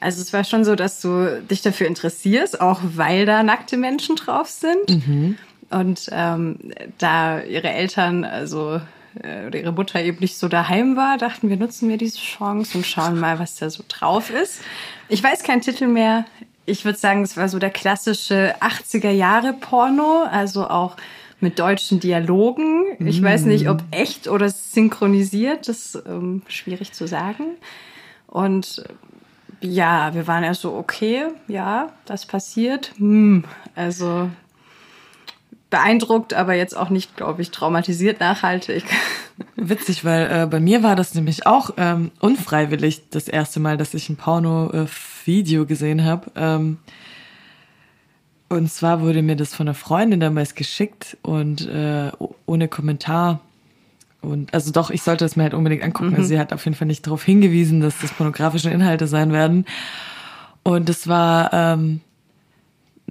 Also 0.00 0.20
es 0.20 0.32
war 0.32 0.42
schon 0.42 0.64
so, 0.64 0.74
dass 0.74 1.00
du 1.00 1.40
dich 1.48 1.62
dafür 1.62 1.86
interessierst, 1.86 2.60
auch 2.60 2.80
weil 2.82 3.24
da 3.24 3.44
nackte 3.44 3.76
Menschen 3.76 4.16
drauf 4.16 4.48
sind. 4.48 5.06
Mhm. 5.06 5.38
Und 5.70 6.08
ähm, 6.10 6.58
da 6.98 7.40
ihre 7.40 7.70
Eltern, 7.70 8.24
also 8.24 8.80
oder 9.16 9.58
ihre 9.58 9.72
Mutter 9.72 10.02
eben 10.02 10.18
nicht 10.20 10.38
so 10.38 10.48
daheim 10.48 10.96
war, 10.96 11.18
dachten 11.18 11.48
wir, 11.48 11.56
nutzen 11.56 11.88
wir 11.88 11.98
diese 11.98 12.18
Chance 12.18 12.78
und 12.78 12.86
schauen 12.86 13.20
mal, 13.20 13.38
was 13.38 13.56
da 13.56 13.68
so 13.70 13.84
drauf 13.86 14.30
ist. 14.30 14.62
Ich 15.08 15.22
weiß 15.22 15.42
keinen 15.42 15.60
Titel 15.60 15.86
mehr. 15.86 16.24
Ich 16.64 16.84
würde 16.84 16.98
sagen, 16.98 17.22
es 17.22 17.36
war 17.36 17.48
so 17.48 17.58
der 17.58 17.70
klassische 17.70 18.54
80er 18.60 19.10
Jahre 19.10 19.52
Porno, 19.52 20.22
also 20.30 20.68
auch 20.68 20.96
mit 21.40 21.58
deutschen 21.58 21.98
Dialogen. 21.98 22.84
Ich 23.00 23.20
mm. 23.20 23.24
weiß 23.24 23.44
nicht, 23.46 23.68
ob 23.68 23.82
echt 23.90 24.28
oder 24.28 24.48
synchronisiert, 24.48 25.68
das 25.68 25.94
ist 25.94 26.02
ähm, 26.06 26.42
schwierig 26.46 26.92
zu 26.92 27.08
sagen. 27.08 27.56
Und 28.28 28.84
ja, 29.60 30.14
wir 30.14 30.26
waren 30.26 30.44
ja 30.44 30.54
so, 30.54 30.74
okay, 30.74 31.26
ja, 31.48 31.92
das 32.04 32.26
passiert. 32.26 32.92
Hm, 32.96 33.44
also 33.74 34.30
beeindruckt, 35.72 36.34
aber 36.34 36.54
jetzt 36.54 36.76
auch 36.76 36.90
nicht, 36.90 37.16
glaube 37.16 37.42
ich, 37.42 37.50
traumatisiert 37.50 38.20
nachhaltig. 38.20 38.84
Witzig, 39.56 40.04
weil 40.04 40.30
äh, 40.30 40.46
bei 40.46 40.60
mir 40.60 40.82
war 40.84 40.94
das 40.94 41.14
nämlich 41.14 41.46
auch 41.46 41.70
ähm, 41.78 42.12
unfreiwillig 42.20 43.08
das 43.10 43.26
erste 43.26 43.58
Mal, 43.58 43.76
dass 43.76 43.94
ich 43.94 44.08
ein 44.08 44.16
Porno-Video 44.16 45.66
gesehen 45.66 46.04
habe. 46.04 46.30
Ähm, 46.36 46.78
und 48.50 48.70
zwar 48.70 49.00
wurde 49.00 49.22
mir 49.22 49.34
das 49.34 49.54
von 49.54 49.66
einer 49.66 49.74
Freundin 49.74 50.20
damals 50.20 50.54
geschickt 50.54 51.16
und 51.22 51.66
äh, 51.66 52.12
ohne 52.44 52.68
Kommentar. 52.68 53.40
Und 54.20 54.52
also 54.52 54.72
doch, 54.72 54.90
ich 54.90 55.02
sollte 55.02 55.24
es 55.24 55.36
mir 55.36 55.44
halt 55.44 55.54
unbedingt 55.54 55.82
angucken. 55.82 56.10
Mhm. 56.10 56.16
Also 56.16 56.28
sie 56.28 56.38
hat 56.38 56.52
auf 56.52 56.66
jeden 56.66 56.76
Fall 56.76 56.86
nicht 56.86 57.06
darauf 57.06 57.24
hingewiesen, 57.24 57.80
dass 57.80 57.98
das 57.98 58.12
pornografische 58.12 58.68
Inhalte 58.68 59.06
sein 59.06 59.32
werden. 59.32 59.64
Und 60.64 60.90
es 60.90 61.08
war 61.08 61.50
ähm, 61.54 62.02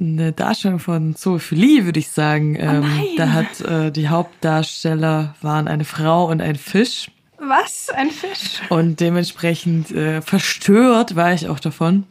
eine 0.02 0.32
Darstellung 0.32 0.80
von 0.80 1.16
Zoophilie, 1.16 1.86
würde 1.86 2.00
ich 2.00 2.10
sagen. 2.10 2.58
Oh 2.58 2.64
ähm, 2.64 2.92
da 3.18 3.32
hat 3.32 3.62
äh, 3.62 3.92
die 3.92 4.10
Hauptdarsteller 4.10 5.36
waren 5.42 5.68
eine 5.68 5.86
Frau 5.86 6.26
und 6.26 6.42
ein 6.42 6.56
Fisch. 6.56 7.12
Was? 7.38 7.90
Ein 7.90 8.10
Fisch? 8.10 8.62
Und 8.70 9.00
dementsprechend 9.00 9.92
äh, 9.92 10.22
verstört 10.22 11.16
war 11.16 11.34
ich 11.34 11.48
auch 11.48 11.60
davon. 11.60 12.06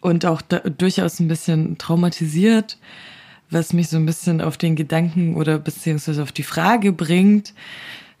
Und 0.00 0.24
auch 0.24 0.42
da, 0.42 0.60
durchaus 0.60 1.18
ein 1.18 1.28
bisschen 1.28 1.78
traumatisiert, 1.78 2.78
was 3.50 3.72
mich 3.72 3.88
so 3.88 3.96
ein 3.96 4.06
bisschen 4.06 4.40
auf 4.40 4.56
den 4.56 4.76
Gedanken 4.76 5.36
oder 5.36 5.58
beziehungsweise 5.58 6.22
auf 6.22 6.32
die 6.32 6.42
Frage 6.44 6.92
bringt, 6.92 7.54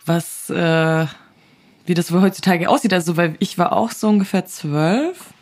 was, 0.04 0.50
äh, 0.50 1.06
wie 1.86 1.94
das 1.94 2.10
wohl 2.10 2.22
heutzutage 2.22 2.68
aussieht. 2.68 2.92
Also, 2.92 3.16
weil 3.16 3.36
ich 3.38 3.58
war 3.58 3.72
auch 3.72 3.92
so 3.92 4.08
ungefähr 4.08 4.46
zwölf 4.46 5.32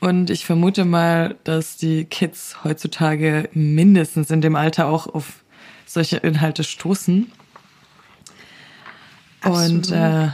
und 0.00 0.30
ich 0.30 0.44
vermute 0.44 0.84
mal, 0.84 1.36
dass 1.44 1.76
die 1.76 2.04
Kids 2.04 2.64
heutzutage 2.64 3.48
mindestens 3.52 4.30
in 4.30 4.40
dem 4.40 4.56
Alter 4.56 4.86
auch 4.86 5.06
auf 5.06 5.44
solche 5.86 6.18
Inhalte 6.18 6.64
stoßen. 6.64 7.30
Absolut. 9.40 9.86
Und 9.86 9.92
äh, 9.92 10.28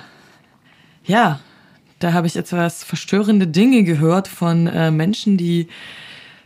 ja, 1.04 1.40
da 1.98 2.12
habe 2.12 2.26
ich 2.26 2.36
etwas 2.36 2.82
verstörende 2.82 3.46
Dinge 3.46 3.84
gehört 3.84 4.28
von 4.28 4.66
äh, 4.66 4.90
Menschen, 4.90 5.36
die 5.36 5.68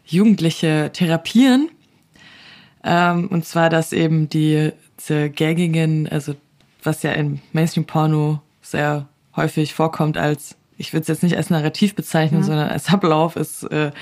Jugendliche 0.04 0.90
therapieren. 0.92 1.70
Ähm, 2.84 3.28
und 3.28 3.44
zwar, 3.44 3.70
dass 3.70 3.92
eben 3.92 4.28
die 4.28 4.72
diese 4.98 5.30
gängigen, 5.30 6.08
also 6.08 6.34
was 6.82 7.02
ja 7.02 7.12
im 7.12 7.40
Mainstream-Porno 7.52 8.40
sehr 8.62 9.08
häufig 9.34 9.74
vorkommt 9.74 10.16
als, 10.16 10.56
ich 10.78 10.92
würde 10.92 11.02
es 11.02 11.08
jetzt 11.08 11.22
nicht 11.22 11.36
als 11.36 11.50
Narrativ 11.50 11.94
bezeichnen, 11.94 12.40
mhm. 12.40 12.44
sondern 12.44 12.68
als 12.68 12.88
Ablauf 12.92 13.36
ist 13.36 13.64
äh, 13.64 13.92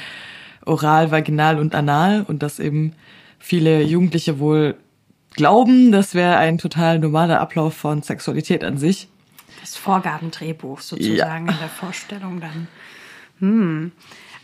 oral, 0.64 1.10
vaginal 1.10 1.58
und 1.58 1.74
anal 1.74 2.24
und 2.26 2.42
dass 2.42 2.58
eben 2.58 2.94
viele 3.38 3.82
Jugendliche 3.82 4.38
wohl 4.38 4.76
glauben, 5.34 5.92
das 5.92 6.14
wäre 6.14 6.36
ein 6.36 6.58
total 6.58 6.98
normaler 6.98 7.40
Ablauf 7.40 7.74
von 7.74 8.02
Sexualität 8.02 8.64
an 8.64 8.78
sich. 8.78 9.08
Das 9.60 9.76
Vorgabendrehbuch 9.76 10.80
sozusagen 10.80 11.46
ja. 11.46 11.52
in 11.52 11.58
der 11.58 11.68
Vorstellung 11.68 12.40
dann. 12.40 12.68
Hm. 13.40 13.92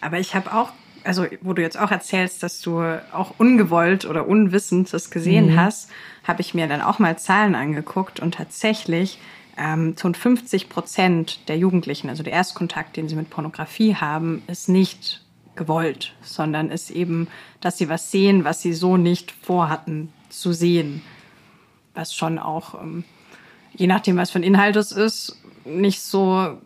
Aber 0.00 0.18
ich 0.18 0.34
habe 0.34 0.52
auch, 0.54 0.72
also 1.04 1.26
wo 1.40 1.52
du 1.52 1.62
jetzt 1.62 1.78
auch 1.78 1.90
erzählst, 1.90 2.42
dass 2.42 2.60
du 2.60 2.80
auch 3.12 3.34
ungewollt 3.38 4.04
oder 4.04 4.26
unwissend 4.26 4.92
das 4.92 5.10
gesehen 5.10 5.52
mhm. 5.52 5.60
hast, 5.60 5.90
habe 6.24 6.40
ich 6.40 6.54
mir 6.54 6.66
dann 6.66 6.80
auch 6.80 6.98
mal 6.98 7.18
Zahlen 7.18 7.54
angeguckt 7.54 8.20
und 8.20 8.34
tatsächlich 8.34 9.18
ähm, 9.60 9.94
50 9.96 10.68
Prozent 10.70 11.48
der 11.48 11.58
Jugendlichen, 11.58 12.08
also 12.08 12.22
der 12.22 12.32
Erstkontakt, 12.32 12.96
den 12.96 13.08
sie 13.08 13.14
mit 13.14 13.28
Pornografie 13.28 13.94
haben, 13.94 14.42
ist 14.46 14.68
nicht 14.68 15.22
gewollt, 15.54 16.14
sondern 16.22 16.70
ist 16.70 16.90
eben, 16.90 17.28
dass 17.60 17.76
sie 17.76 17.88
was 17.88 18.10
sehen, 18.10 18.44
was 18.44 18.62
sie 18.62 18.72
so 18.72 18.96
nicht 18.96 19.30
vorhatten 19.30 20.10
zu 20.30 20.52
sehen. 20.52 21.02
Was 21.94 22.14
schon 22.14 22.38
auch, 22.38 22.80
ähm, 22.80 23.04
je 23.74 23.86
nachdem, 23.86 24.16
was 24.16 24.30
für 24.30 24.38
ein 24.38 24.44
Inhalt 24.44 24.76
es 24.76 24.92
ist, 24.92 25.36
nicht 25.64 26.00
so 26.00 26.58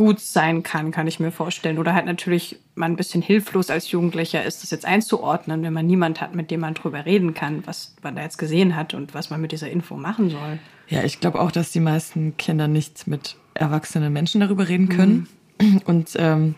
gut 0.00 0.18
sein 0.18 0.62
kann, 0.62 0.92
kann 0.92 1.06
ich 1.06 1.20
mir 1.20 1.30
vorstellen. 1.30 1.76
Oder 1.76 1.92
halt 1.92 2.06
natürlich 2.06 2.56
man 2.74 2.92
ein 2.92 2.96
bisschen 2.96 3.20
hilflos 3.20 3.68
als 3.68 3.90
Jugendlicher 3.90 4.42
ist, 4.42 4.62
das 4.62 4.70
jetzt 4.70 4.86
einzuordnen, 4.86 5.62
wenn 5.62 5.74
man 5.74 5.86
niemand 5.86 6.22
hat, 6.22 6.34
mit 6.34 6.50
dem 6.50 6.60
man 6.60 6.72
drüber 6.72 7.04
reden 7.04 7.34
kann, 7.34 7.66
was 7.66 7.94
man 8.02 8.16
da 8.16 8.22
jetzt 8.22 8.38
gesehen 8.38 8.76
hat 8.76 8.94
und 8.94 9.12
was 9.12 9.28
man 9.28 9.42
mit 9.42 9.52
dieser 9.52 9.68
Info 9.68 9.98
machen 9.98 10.30
soll. 10.30 10.58
Ja, 10.88 11.04
ich 11.04 11.20
glaube 11.20 11.38
auch, 11.38 11.52
dass 11.52 11.70
die 11.70 11.80
meisten 11.80 12.34
Kinder 12.38 12.66
nicht 12.66 13.08
mit 13.08 13.36
erwachsenen 13.52 14.10
Menschen 14.10 14.40
darüber 14.40 14.70
reden 14.70 14.88
können. 14.88 15.28
Mhm. 15.60 15.82
Und 15.84 16.12
ähm, 16.16 16.54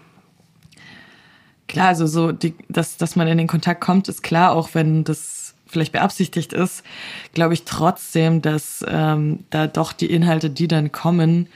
klar, 1.66 1.88
also 1.88 2.06
so, 2.06 2.30
die, 2.30 2.54
dass, 2.68 2.96
dass 2.96 3.16
man 3.16 3.26
in 3.26 3.38
den 3.38 3.48
Kontakt 3.48 3.80
kommt, 3.80 4.06
ist 4.06 4.22
klar, 4.22 4.52
auch 4.52 4.68
wenn 4.74 5.02
das 5.02 5.56
vielleicht 5.66 5.90
beabsichtigt 5.90 6.52
ist, 6.52 6.84
glaube 7.34 7.54
ich 7.54 7.64
trotzdem, 7.64 8.40
dass 8.40 8.84
ähm, 8.86 9.40
da 9.50 9.66
doch 9.66 9.92
die 9.92 10.06
Inhalte, 10.06 10.48
die 10.48 10.68
dann 10.68 10.92
kommen, 10.92 11.48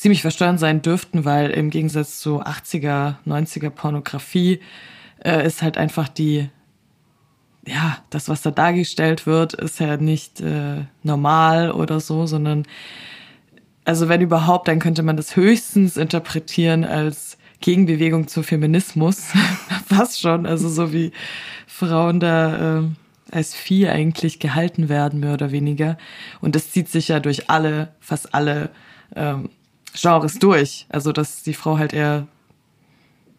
ziemlich 0.00 0.22
verstörend 0.22 0.58
sein 0.58 0.80
dürften, 0.80 1.26
weil 1.26 1.50
im 1.50 1.68
Gegensatz 1.68 2.20
zu 2.20 2.40
80er, 2.40 3.16
90er 3.26 3.68
Pornografie 3.68 4.60
äh, 5.22 5.46
ist 5.46 5.60
halt 5.60 5.76
einfach 5.76 6.08
die, 6.08 6.48
ja, 7.66 7.98
das, 8.08 8.30
was 8.30 8.40
da 8.40 8.50
dargestellt 8.50 9.26
wird, 9.26 9.52
ist 9.52 9.78
ja 9.78 9.98
nicht 9.98 10.40
äh, 10.40 10.84
normal 11.02 11.70
oder 11.70 12.00
so, 12.00 12.24
sondern 12.24 12.64
also 13.84 14.08
wenn 14.08 14.22
überhaupt, 14.22 14.68
dann 14.68 14.78
könnte 14.78 15.02
man 15.02 15.18
das 15.18 15.36
höchstens 15.36 15.98
interpretieren 15.98 16.84
als 16.84 17.36
Gegenbewegung 17.60 18.26
zu 18.26 18.42
Feminismus. 18.42 19.32
Was 19.90 20.18
schon, 20.18 20.46
also 20.46 20.70
so 20.70 20.94
wie 20.94 21.12
Frauen 21.66 22.20
da 22.20 22.78
äh, 22.78 22.82
als 23.32 23.54
Vieh 23.54 23.88
eigentlich 23.88 24.38
gehalten 24.38 24.88
werden, 24.88 25.20
mehr 25.20 25.34
oder 25.34 25.50
weniger. 25.50 25.98
Und 26.40 26.54
das 26.54 26.70
zieht 26.70 26.88
sich 26.88 27.08
ja 27.08 27.20
durch 27.20 27.50
alle, 27.50 27.92
fast 28.00 28.34
alle 28.34 28.70
ähm, 29.14 29.50
Genres 29.94 30.38
durch. 30.38 30.86
Also, 30.88 31.12
dass 31.12 31.42
die 31.42 31.54
Frau 31.54 31.78
halt 31.78 31.92
eher 31.92 32.26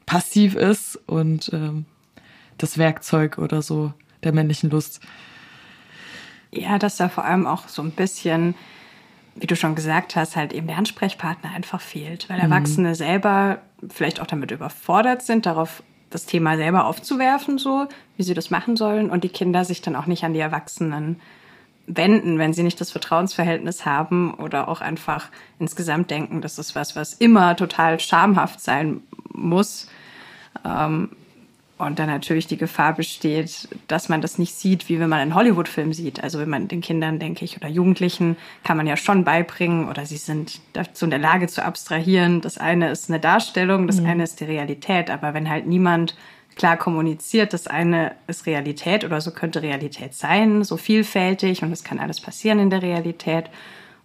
passiv 0.06 0.56
ist 0.56 1.00
und 1.08 1.50
ähm, 1.54 1.86
das 2.58 2.78
Werkzeug 2.78 3.38
oder 3.38 3.62
so 3.62 3.94
der 4.24 4.34
männlichen 4.34 4.70
Lust. 4.70 5.02
Ja, 6.52 6.78
dass 6.78 6.98
da 6.98 7.10
vor 7.10 7.24
allem 7.26 7.48
auch 7.48 7.68
so 7.68 7.82
ein 7.82 7.92
bisschen, 7.92 8.56
wie 9.36 9.48
du 9.48 9.56
schon 9.56 9.76
gesagt 9.76 10.16
hast, 10.16 10.36
halt 10.36 10.54
eben 10.54 10.68
der 10.68 10.78
Ansprechpartner 10.78 11.52
einfach 11.52 11.80
fehlt, 11.80 12.30
weil 12.30 12.38
mhm. 12.38 12.52
Erwachsene 12.52 12.90
mhm. 12.90 12.96
selber 12.96 13.62
vielleicht 13.90 14.20
auch 14.20 14.28
damit 14.28 14.52
überfordert 14.52 15.22
sind, 15.22 15.46
darauf 15.46 15.82
das 16.10 16.26
Thema 16.26 16.58
selber 16.58 16.86
aufzuwerfen, 16.86 17.58
so 17.58 17.88
wie 18.18 18.24
sie 18.24 18.34
das 18.34 18.52
machen 18.52 18.76
sollen, 18.76 19.10
und 19.10 19.24
die 19.24 19.30
Kinder 19.30 19.64
sich 19.64 19.82
dann 19.82 19.96
auch 19.96 20.08
nicht 20.08 20.26
an 20.26 20.34
die 20.34 20.42
Erwachsenen 20.42 21.22
wenden, 21.88 22.38
wenn 22.40 22.54
sie 22.54 22.64
nicht 22.64 22.80
das 22.80 22.92
Vertrauensverhältnis 22.92 23.86
haben 23.86 24.34
oder 24.36 24.68
auch 24.68 24.82
einfach 24.82 25.30
insgesamt 25.60 26.12
denken, 26.12 26.42
das 26.42 26.58
ist 26.58 26.76
was, 26.76 26.96
was 26.96 27.14
immer 27.14 27.56
total 27.56 28.00
schamhaft 28.00 28.62
sein 28.62 29.02
muss. 29.34 29.88
Ähm, 30.66 31.10
und 31.82 31.98
dann 31.98 32.10
natürlich 32.10 32.46
die 32.46 32.58
Gefahr 32.58 32.94
besteht, 32.94 33.68
dass 33.88 34.08
man 34.08 34.22
das 34.22 34.38
nicht 34.38 34.54
sieht, 34.54 34.88
wie 34.88 35.00
wenn 35.00 35.10
man 35.10 35.20
einen 35.20 35.34
Hollywood-Film 35.34 35.94
sieht. 35.94 36.24
Also 36.24 36.38
wenn 36.38 36.50
man 36.50 36.68
den 36.68 36.82
Kindern, 36.82 37.18
denke 37.18 37.44
ich, 37.44 37.58
oder 37.58 37.68
Jugendlichen 37.68 38.38
kann 38.64 38.78
man 38.78 38.86
ja 38.86 38.96
schon 38.96 39.24
beibringen 39.24 39.90
oder 39.90 40.06
sie 40.06 40.18
sind 40.18 40.62
dazu 40.74 41.06
in 41.06 41.10
der 41.10 41.18
Lage 41.18 41.48
zu 41.48 41.66
abstrahieren. 41.66 42.42
Das 42.42 42.60
eine 42.60 42.92
ist 42.92 43.10
eine 43.10 43.20
Darstellung, 43.20 43.88
das 43.88 44.00
mhm. 44.00 44.06
eine 44.06 44.24
ist 44.24 44.40
die 44.40 44.46
Realität. 44.46 45.10
Aber 45.10 45.34
wenn 45.34 45.50
halt 45.50 45.66
niemand 45.66 46.16
klar 46.56 46.78
kommuniziert, 46.78 47.54
das 47.54 47.68
eine 47.68 48.14
ist 48.28 48.46
Realität 48.46 49.04
oder 49.04 49.22
so 49.22 49.32
könnte 49.32 49.62
Realität 49.62 50.14
sein, 50.14 50.64
so 50.64 50.78
vielfältig 50.78 51.64
und 51.64 51.72
es 51.72 51.84
kann 51.84 52.00
alles 52.00 52.20
passieren 52.22 52.60
in 52.60 52.70
der 52.70 52.82
Realität 52.82 53.50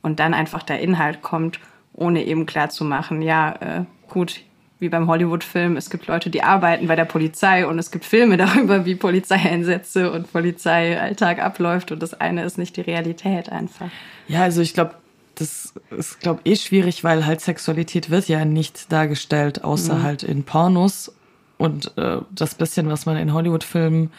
und 0.02 0.20
dann 0.20 0.34
einfach 0.34 0.62
der 0.62 0.80
Inhalt 0.80 1.22
kommt, 1.22 1.60
ohne 1.92 2.24
eben 2.24 2.46
klar 2.46 2.68
zu 2.70 2.84
machen, 2.84 3.22
ja, 3.22 3.54
äh, 3.60 3.84
gut, 4.08 4.40
wie 4.78 4.88
beim 4.88 5.08
Hollywood-Film, 5.08 5.76
es 5.76 5.88
gibt 5.88 6.06
Leute, 6.06 6.28
die 6.28 6.42
arbeiten 6.42 6.86
bei 6.86 6.96
der 6.96 7.06
Polizei 7.06 7.66
und 7.66 7.78
es 7.78 7.90
gibt 7.90 8.04
Filme 8.04 8.36
darüber, 8.36 8.84
wie 8.84 8.94
Polizeieinsätze 8.94 10.10
und 10.12 10.32
Polizeialltag 10.32 11.38
abläuft 11.38 11.92
und 11.92 12.02
das 12.02 12.14
eine 12.14 12.44
ist 12.44 12.58
nicht 12.58 12.76
die 12.76 12.82
Realität 12.82 13.50
einfach. 13.50 13.88
Ja, 14.28 14.42
also 14.42 14.60
ich 14.60 14.74
glaube, 14.74 14.94
das 15.34 15.74
ist, 15.90 16.20
glaube 16.20 16.40
eh 16.44 16.56
schwierig, 16.56 17.04
weil 17.04 17.26
halt 17.26 17.40
Sexualität 17.40 18.10
wird 18.10 18.28
ja 18.28 18.44
nicht 18.44 18.90
dargestellt, 18.90 19.64
außer 19.64 19.96
mhm. 19.96 20.02
halt 20.02 20.22
in 20.22 20.44
Pornos 20.44 21.12
und 21.58 21.96
äh, 21.96 22.18
das 22.30 22.54
bisschen, 22.54 22.88
was 22.88 23.06
man 23.06 23.16
in 23.16 23.32
Hollywood-Filmen 23.32 24.10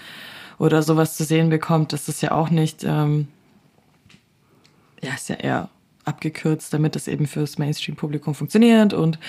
oder 0.60 0.82
sowas 0.82 1.16
zu 1.16 1.24
sehen 1.24 1.50
bekommt, 1.50 1.94
das 1.94 2.10
ist 2.10 2.22
ja 2.22 2.32
auch 2.32 2.50
nicht, 2.50 2.84
ähm, 2.84 3.28
ja, 5.02 5.14
ist 5.14 5.30
ja 5.30 5.36
eher 5.36 5.70
abgekürzt, 6.06 6.74
damit 6.74 6.96
es 6.96 7.08
eben 7.08 7.28
fürs 7.28 7.58
Mainstream-Publikum 7.58 8.34
funktioniert 8.34 8.94
und 8.94 9.20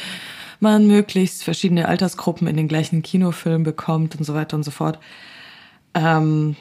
man 0.61 0.87
möglichst 0.87 1.45
verschiedene 1.45 1.89
Altersgruppen 1.89 2.47
in 2.47 2.57
den 2.57 2.69
gleichen 2.69 3.03
Kinofilm 3.03 3.63
bekommt 3.63 4.17
und 4.17 4.25
so 4.25 4.35
weiter 4.35 4.57
und 4.57 4.63
so 4.63 4.71
fort. 4.71 4.99
Ähm, 5.95 6.57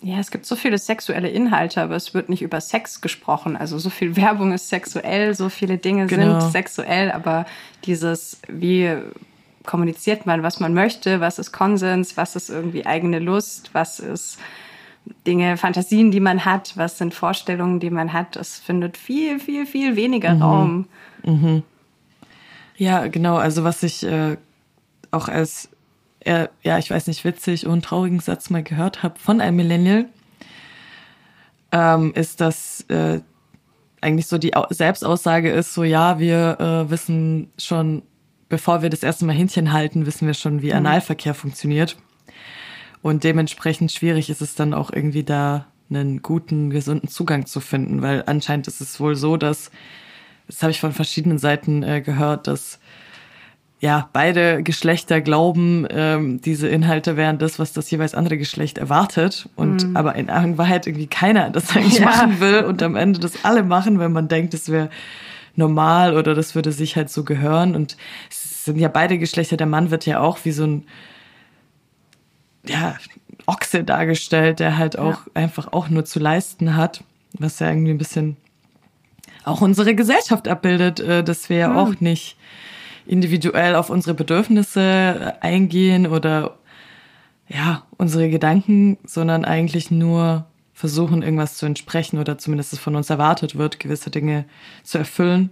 ja, 0.00 0.18
es 0.18 0.30
gibt 0.30 0.46
so 0.46 0.54
viele 0.54 0.78
sexuelle 0.78 1.28
Inhalte, 1.28 1.82
aber 1.82 1.96
es 1.96 2.14
wird 2.14 2.28
nicht 2.28 2.42
über 2.42 2.60
Sex 2.60 3.00
gesprochen. 3.00 3.56
Also 3.56 3.78
so 3.78 3.90
viel 3.90 4.16
Werbung 4.16 4.52
ist 4.52 4.68
sexuell, 4.68 5.34
so 5.34 5.48
viele 5.48 5.78
Dinge 5.78 6.06
genau. 6.06 6.40
sind 6.40 6.52
sexuell, 6.52 7.10
aber 7.10 7.46
dieses, 7.84 8.40
wie 8.48 8.96
kommuniziert 9.68 10.24
man, 10.24 10.42
was 10.42 10.60
man 10.60 10.72
möchte, 10.72 11.20
was 11.20 11.38
ist 11.38 11.52
Konsens, 11.52 12.16
was 12.16 12.36
ist 12.36 12.48
irgendwie 12.48 12.86
eigene 12.86 13.18
Lust, 13.18 13.68
was 13.74 14.00
ist 14.00 14.38
Dinge, 15.26 15.58
Fantasien, 15.58 16.10
die 16.10 16.20
man 16.20 16.46
hat, 16.46 16.72
was 16.76 16.96
sind 16.96 17.12
Vorstellungen, 17.12 17.78
die 17.78 17.90
man 17.90 18.14
hat. 18.14 18.36
Das 18.36 18.58
findet 18.58 18.96
viel, 18.96 19.38
viel, 19.38 19.66
viel 19.66 19.94
weniger 19.94 20.34
mhm. 20.34 20.42
Raum. 20.42 20.86
Mhm. 21.22 21.62
Ja, 22.78 23.08
genau. 23.08 23.36
Also 23.36 23.62
was 23.62 23.82
ich 23.82 24.06
äh, 24.06 24.38
auch 25.10 25.28
als 25.28 25.68
eher, 26.20 26.48
ja, 26.62 26.78
ich 26.78 26.90
weiß 26.90 27.06
nicht, 27.06 27.24
witzig 27.26 27.66
und 27.66 27.84
traurigen 27.84 28.20
Satz 28.20 28.48
mal 28.48 28.62
gehört 28.62 29.02
habe 29.02 29.18
von 29.18 29.42
einem 29.42 29.58
Millennial, 29.58 30.06
ähm, 31.72 32.14
ist, 32.14 32.40
dass 32.40 32.86
äh, 32.88 33.20
eigentlich 34.00 34.28
so 34.28 34.38
die 34.38 34.52
Selbstaussage 34.70 35.50
ist, 35.50 35.74
so 35.74 35.84
ja, 35.84 36.18
wir 36.18 36.58
äh, 36.58 36.90
wissen 36.90 37.50
schon 37.58 38.02
bevor 38.48 38.82
wir 38.82 38.90
das 38.90 39.02
erste 39.02 39.24
Mal 39.24 39.34
Händchen 39.34 39.72
halten, 39.72 40.06
wissen 40.06 40.26
wir 40.26 40.34
schon, 40.34 40.62
wie 40.62 40.70
mhm. 40.70 40.78
Analverkehr 40.78 41.34
funktioniert. 41.34 41.96
Und 43.02 43.24
dementsprechend 43.24 43.92
schwierig 43.92 44.30
ist 44.30 44.42
es 44.42 44.54
dann 44.54 44.74
auch 44.74 44.92
irgendwie 44.92 45.24
da 45.24 45.66
einen 45.90 46.20
guten, 46.22 46.70
gesunden 46.70 47.08
Zugang 47.08 47.46
zu 47.46 47.60
finden, 47.60 48.02
weil 48.02 48.24
anscheinend 48.26 48.66
ist 48.66 48.80
es 48.80 49.00
wohl 49.00 49.16
so, 49.16 49.36
dass, 49.36 49.70
das 50.46 50.62
habe 50.62 50.70
ich 50.70 50.80
von 50.80 50.92
verschiedenen 50.92 51.38
Seiten 51.38 51.82
äh, 51.82 52.00
gehört, 52.00 52.46
dass 52.46 52.78
ja, 53.80 54.08
beide 54.12 54.64
Geschlechter 54.64 55.20
glauben, 55.20 55.86
ähm, 55.90 56.40
diese 56.40 56.66
Inhalte 56.66 57.16
wären 57.16 57.38
das, 57.38 57.60
was 57.60 57.72
das 57.72 57.88
jeweils 57.90 58.12
andere 58.12 58.36
Geschlecht 58.36 58.76
erwartet. 58.76 59.48
Und 59.54 59.86
mhm. 59.86 59.96
aber 59.96 60.16
in, 60.16 60.28
in 60.28 60.58
Wahrheit 60.58 60.88
irgendwie 60.88 61.06
keiner 61.06 61.50
das 61.50 61.76
eigentlich 61.76 61.98
ja. 62.00 62.06
machen 62.06 62.40
will 62.40 62.64
und 62.64 62.82
am 62.82 62.96
Ende 62.96 63.20
das 63.20 63.44
alle 63.44 63.62
machen, 63.62 64.00
wenn 64.00 64.10
man 64.10 64.26
denkt, 64.26 64.52
es 64.52 64.68
wäre 64.68 64.90
normal 65.58 66.16
oder 66.16 66.34
das 66.34 66.54
würde 66.54 66.72
sich 66.72 66.96
halt 66.96 67.10
so 67.10 67.24
gehören. 67.24 67.74
Und 67.74 67.96
es 68.30 68.64
sind 68.64 68.78
ja 68.78 68.88
beide 68.88 69.18
Geschlechter, 69.18 69.56
der 69.56 69.66
Mann 69.66 69.90
wird 69.90 70.06
ja 70.06 70.20
auch 70.20 70.38
wie 70.44 70.52
so 70.52 70.64
ein 70.64 70.86
ja, 72.66 72.96
Ochse 73.46 73.84
dargestellt, 73.84 74.60
der 74.60 74.78
halt 74.78 74.98
auch 74.98 75.26
ja. 75.26 75.32
einfach 75.34 75.72
auch 75.72 75.88
nur 75.88 76.04
zu 76.04 76.18
leisten 76.18 76.76
hat, 76.76 77.02
was 77.38 77.58
ja 77.58 77.68
irgendwie 77.68 77.90
ein 77.90 77.98
bisschen 77.98 78.36
auch 79.44 79.60
unsere 79.60 79.94
Gesellschaft 79.94 80.46
abbildet, 80.48 81.00
äh, 81.00 81.24
dass 81.24 81.48
wir 81.48 81.56
ja 81.56 81.68
mhm. 81.68 81.76
auch 81.76 82.00
nicht 82.00 82.36
individuell 83.06 83.74
auf 83.74 83.90
unsere 83.90 84.14
Bedürfnisse 84.14 85.34
eingehen 85.40 86.06
oder 86.06 86.58
ja, 87.48 87.84
unsere 87.96 88.28
Gedanken, 88.28 88.98
sondern 89.04 89.46
eigentlich 89.46 89.90
nur 89.90 90.44
versuchen, 90.78 91.22
irgendwas 91.22 91.56
zu 91.56 91.66
entsprechen 91.66 92.20
oder 92.20 92.38
zumindest 92.38 92.78
von 92.78 92.94
uns 92.94 93.10
erwartet 93.10 93.58
wird, 93.58 93.80
gewisse 93.80 94.10
Dinge 94.10 94.44
zu 94.84 94.96
erfüllen. 94.98 95.50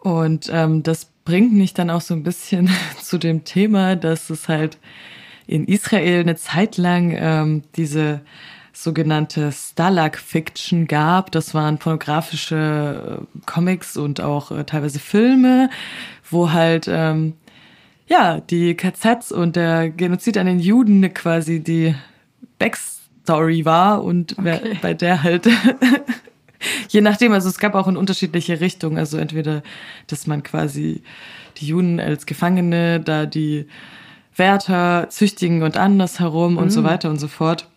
Und 0.00 0.48
ähm, 0.50 0.82
das 0.82 1.04
bringt 1.26 1.52
mich 1.52 1.74
dann 1.74 1.90
auch 1.90 2.00
so 2.00 2.14
ein 2.14 2.22
bisschen 2.22 2.70
zu 3.02 3.18
dem 3.18 3.44
Thema, 3.44 3.96
dass 3.96 4.30
es 4.30 4.48
halt 4.48 4.78
in 5.46 5.66
Israel 5.66 6.20
eine 6.20 6.36
Zeit 6.36 6.78
lang 6.78 7.14
ähm, 7.14 7.62
diese 7.76 8.22
sogenannte 8.72 9.52
Stalag 9.52 10.16
Fiction 10.16 10.86
gab. 10.86 11.30
Das 11.32 11.52
waren 11.52 11.76
pornografische 11.76 13.20
äh, 13.20 13.40
Comics 13.44 13.98
und 13.98 14.22
auch 14.22 14.52
äh, 14.52 14.64
teilweise 14.64 15.00
Filme, 15.00 15.68
wo 16.30 16.50
halt 16.50 16.88
ähm, 16.88 17.34
ja 18.06 18.40
die 18.40 18.74
KZs 18.74 19.32
und 19.32 19.54
der 19.56 19.90
Genozid 19.90 20.38
an 20.38 20.46
den 20.46 20.60
Juden 20.60 21.12
quasi 21.12 21.60
die 21.62 21.94
Backstory 23.24 23.64
war 23.64 24.02
und 24.02 24.38
okay. 24.38 24.78
bei 24.80 24.94
der 24.94 25.22
halt 25.22 25.48
je 26.88 27.00
nachdem, 27.00 27.32
also 27.32 27.48
es 27.48 27.58
gab 27.58 27.74
auch 27.74 27.88
in 27.88 27.96
unterschiedliche 27.96 28.60
Richtungen, 28.60 28.98
also 28.98 29.18
entweder, 29.18 29.62
dass 30.06 30.26
man 30.26 30.42
quasi 30.42 31.02
die 31.58 31.66
Juden 31.66 32.00
als 32.00 32.26
Gefangene, 32.26 33.00
da 33.00 33.26
die 33.26 33.66
Wärter 34.36 35.08
züchtigen 35.10 35.62
und 35.62 35.76
andersherum 35.76 36.52
mhm. 36.52 36.58
und 36.58 36.70
so 36.70 36.80
mhm. 36.80 36.86
weiter 36.86 37.10
und 37.10 37.18
so 37.18 37.28
fort. 37.28 37.68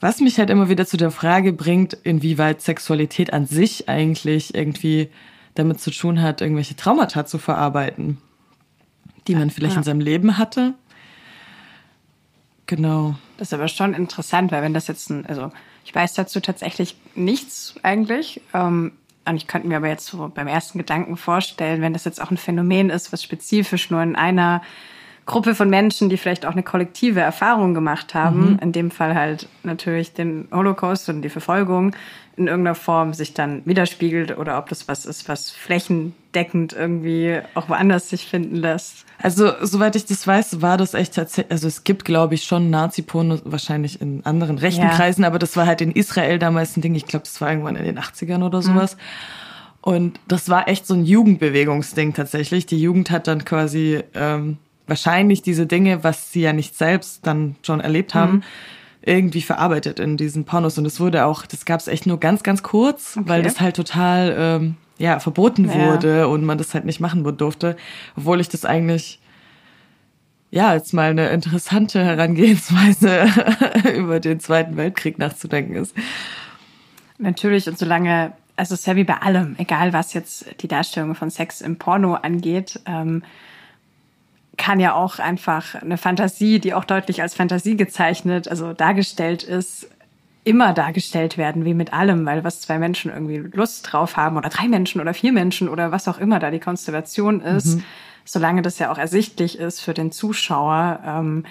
Was 0.00 0.20
mich 0.20 0.38
halt 0.38 0.50
immer 0.50 0.68
wieder 0.68 0.86
zu 0.86 0.96
der 0.96 1.10
Frage 1.10 1.52
bringt, 1.52 1.94
inwieweit 1.94 2.60
Sexualität 2.60 3.32
an 3.32 3.46
sich 3.46 3.88
eigentlich 3.88 4.54
irgendwie 4.54 5.08
damit 5.54 5.80
zu 5.80 5.90
tun 5.90 6.20
hat, 6.20 6.40
irgendwelche 6.40 6.76
Traumata 6.76 7.24
zu 7.24 7.38
verarbeiten, 7.38 8.18
die 9.26 9.34
man 9.34 9.50
vielleicht 9.50 9.74
ja. 9.74 9.78
in 9.78 9.84
seinem 9.84 10.00
Leben 10.00 10.36
hatte. 10.36 10.74
Genau. 12.74 13.14
Das 13.36 13.48
ist 13.48 13.54
aber 13.54 13.68
schon 13.68 13.94
interessant, 13.94 14.50
weil 14.50 14.62
wenn 14.62 14.74
das 14.74 14.88
jetzt 14.88 15.08
ein, 15.08 15.26
also 15.26 15.52
ich 15.84 15.94
weiß 15.94 16.14
dazu 16.14 16.40
tatsächlich 16.40 16.96
nichts 17.14 17.76
eigentlich. 17.84 18.40
Ähm, 18.52 18.92
und 19.26 19.36
ich 19.36 19.46
könnte 19.46 19.68
mir 19.68 19.76
aber 19.76 19.86
jetzt 19.88 20.06
so 20.06 20.30
beim 20.34 20.48
ersten 20.48 20.78
Gedanken 20.78 21.16
vorstellen, 21.16 21.82
wenn 21.82 21.92
das 21.92 22.04
jetzt 22.04 22.20
auch 22.20 22.32
ein 22.32 22.36
Phänomen 22.36 22.90
ist, 22.90 23.12
was 23.12 23.22
spezifisch 23.22 23.90
nur 23.90 24.02
in 24.02 24.16
einer 24.16 24.60
Gruppe 25.26 25.54
von 25.54 25.70
Menschen, 25.70 26.08
die 26.08 26.16
vielleicht 26.16 26.44
auch 26.44 26.52
eine 26.52 26.62
kollektive 26.62 27.20
Erfahrung 27.20 27.72
gemacht 27.72 28.14
haben, 28.14 28.52
mhm. 28.52 28.58
in 28.60 28.72
dem 28.72 28.90
Fall 28.90 29.14
halt 29.14 29.48
natürlich 29.62 30.12
den 30.12 30.48
Holocaust 30.52 31.08
und 31.08 31.22
die 31.22 31.30
Verfolgung 31.30 31.94
in 32.36 32.48
irgendeiner 32.48 32.74
Form 32.74 33.14
sich 33.14 33.32
dann 33.32 33.62
widerspiegelt 33.64 34.36
oder 34.36 34.58
ob 34.58 34.68
das 34.68 34.88
was 34.88 35.06
ist, 35.06 35.28
was 35.28 35.50
flächendeckend 35.50 36.72
irgendwie 36.72 37.38
auch 37.54 37.68
woanders 37.68 38.10
sich 38.10 38.26
finden 38.26 38.56
lässt. 38.56 39.06
Also, 39.22 39.52
soweit 39.62 39.94
ich 39.94 40.04
das 40.04 40.26
weiß, 40.26 40.60
war 40.60 40.76
das 40.76 40.94
echt 40.94 41.14
tatsächlich, 41.14 41.52
also 41.52 41.68
es 41.68 41.84
gibt, 41.84 42.04
glaube 42.04 42.34
ich, 42.34 42.44
schon 42.44 42.70
Nazi-Porno 42.70 43.38
wahrscheinlich 43.44 44.00
in 44.00 44.26
anderen 44.26 44.58
rechten 44.58 44.82
ja. 44.82 44.90
Kreisen, 44.90 45.24
aber 45.24 45.38
das 45.38 45.56
war 45.56 45.66
halt 45.66 45.80
in 45.80 45.92
Israel 45.92 46.38
damals 46.38 46.76
ein 46.76 46.80
Ding. 46.80 46.96
Ich 46.96 47.06
glaube, 47.06 47.24
das 47.24 47.40
war 47.40 47.50
irgendwann 47.50 47.76
in 47.76 47.84
den 47.84 47.98
80ern 47.98 48.44
oder 48.44 48.62
sowas. 48.62 48.96
Mhm. 48.96 49.00
Und 49.80 50.20
das 50.26 50.48
war 50.48 50.66
echt 50.66 50.86
so 50.86 50.94
ein 50.94 51.04
Jugendbewegungsding 51.04 52.14
tatsächlich. 52.14 52.66
Die 52.66 52.80
Jugend 52.80 53.10
hat 53.10 53.26
dann 53.26 53.44
quasi 53.44 54.02
ähm, 54.14 54.56
wahrscheinlich 54.86 55.42
diese 55.42 55.66
Dinge, 55.66 56.04
was 56.04 56.32
sie 56.32 56.42
ja 56.42 56.52
nicht 56.52 56.76
selbst 56.76 57.26
dann 57.26 57.56
schon 57.62 57.80
erlebt 57.80 58.14
haben, 58.14 58.32
mhm. 58.32 58.42
irgendwie 59.02 59.42
verarbeitet 59.42 59.98
in 59.98 60.16
diesen 60.16 60.44
Pornos. 60.44 60.78
Und 60.78 60.86
es 60.86 61.00
wurde 61.00 61.24
auch, 61.24 61.46
das 61.46 61.64
gab 61.64 61.80
es 61.80 61.88
echt 61.88 62.06
nur 62.06 62.20
ganz, 62.20 62.42
ganz 62.42 62.62
kurz, 62.62 63.16
okay. 63.16 63.28
weil 63.28 63.42
das 63.42 63.60
halt 63.60 63.76
total 63.76 64.34
ähm, 64.38 64.76
ja 64.98 65.18
verboten 65.20 65.68
ja. 65.68 65.92
wurde 65.92 66.28
und 66.28 66.44
man 66.44 66.58
das 66.58 66.74
halt 66.74 66.84
nicht 66.84 67.00
machen 67.00 67.24
durfte, 67.36 67.76
obwohl 68.16 68.40
ich 68.40 68.48
das 68.48 68.64
eigentlich 68.64 69.20
ja, 70.54 70.72
jetzt 70.72 70.94
mal 70.94 71.10
eine 71.10 71.30
interessante 71.30 72.04
Herangehensweise 72.04 73.26
über 73.96 74.20
den 74.20 74.38
Zweiten 74.38 74.76
Weltkrieg 74.76 75.18
nachzudenken 75.18 75.74
ist. 75.74 75.96
Natürlich, 77.18 77.66
und 77.66 77.76
solange, 77.76 78.34
also 78.54 78.74
es 78.74 78.80
ist 78.80 78.86
ja 78.86 78.94
wie 78.94 79.02
bei 79.02 79.16
allem, 79.16 79.56
egal 79.58 79.92
was 79.92 80.14
jetzt 80.14 80.46
die 80.60 80.68
Darstellung 80.68 81.16
von 81.16 81.28
Sex 81.28 81.60
im 81.60 81.76
Porno 81.76 82.14
angeht, 82.14 82.78
ähm, 82.86 83.24
kann 84.56 84.80
ja 84.80 84.94
auch 84.94 85.18
einfach 85.18 85.74
eine 85.74 85.98
Fantasie, 85.98 86.58
die 86.58 86.74
auch 86.74 86.84
deutlich 86.84 87.22
als 87.22 87.34
Fantasie 87.34 87.76
gezeichnet, 87.76 88.48
also 88.48 88.72
dargestellt 88.72 89.42
ist, 89.42 89.88
immer 90.44 90.74
dargestellt 90.74 91.38
werden, 91.38 91.64
wie 91.64 91.74
mit 91.74 91.92
allem, 91.92 92.26
weil 92.26 92.44
was 92.44 92.60
zwei 92.60 92.78
Menschen 92.78 93.10
irgendwie 93.10 93.38
Lust 93.38 93.90
drauf 93.90 94.16
haben 94.16 94.36
oder 94.36 94.50
drei 94.50 94.68
Menschen 94.68 95.00
oder 95.00 95.14
vier 95.14 95.32
Menschen 95.32 95.68
oder 95.68 95.90
was 95.90 96.06
auch 96.06 96.18
immer 96.18 96.38
da 96.38 96.50
die 96.50 96.60
Konstellation 96.60 97.40
ist, 97.40 97.76
mhm. 97.76 97.84
solange 98.24 98.62
das 98.62 98.78
ja 98.78 98.92
auch 98.92 98.98
ersichtlich 98.98 99.58
ist 99.58 99.80
für 99.80 99.94
den 99.94 100.12
Zuschauer, 100.12 101.00
ähm, 101.04 101.44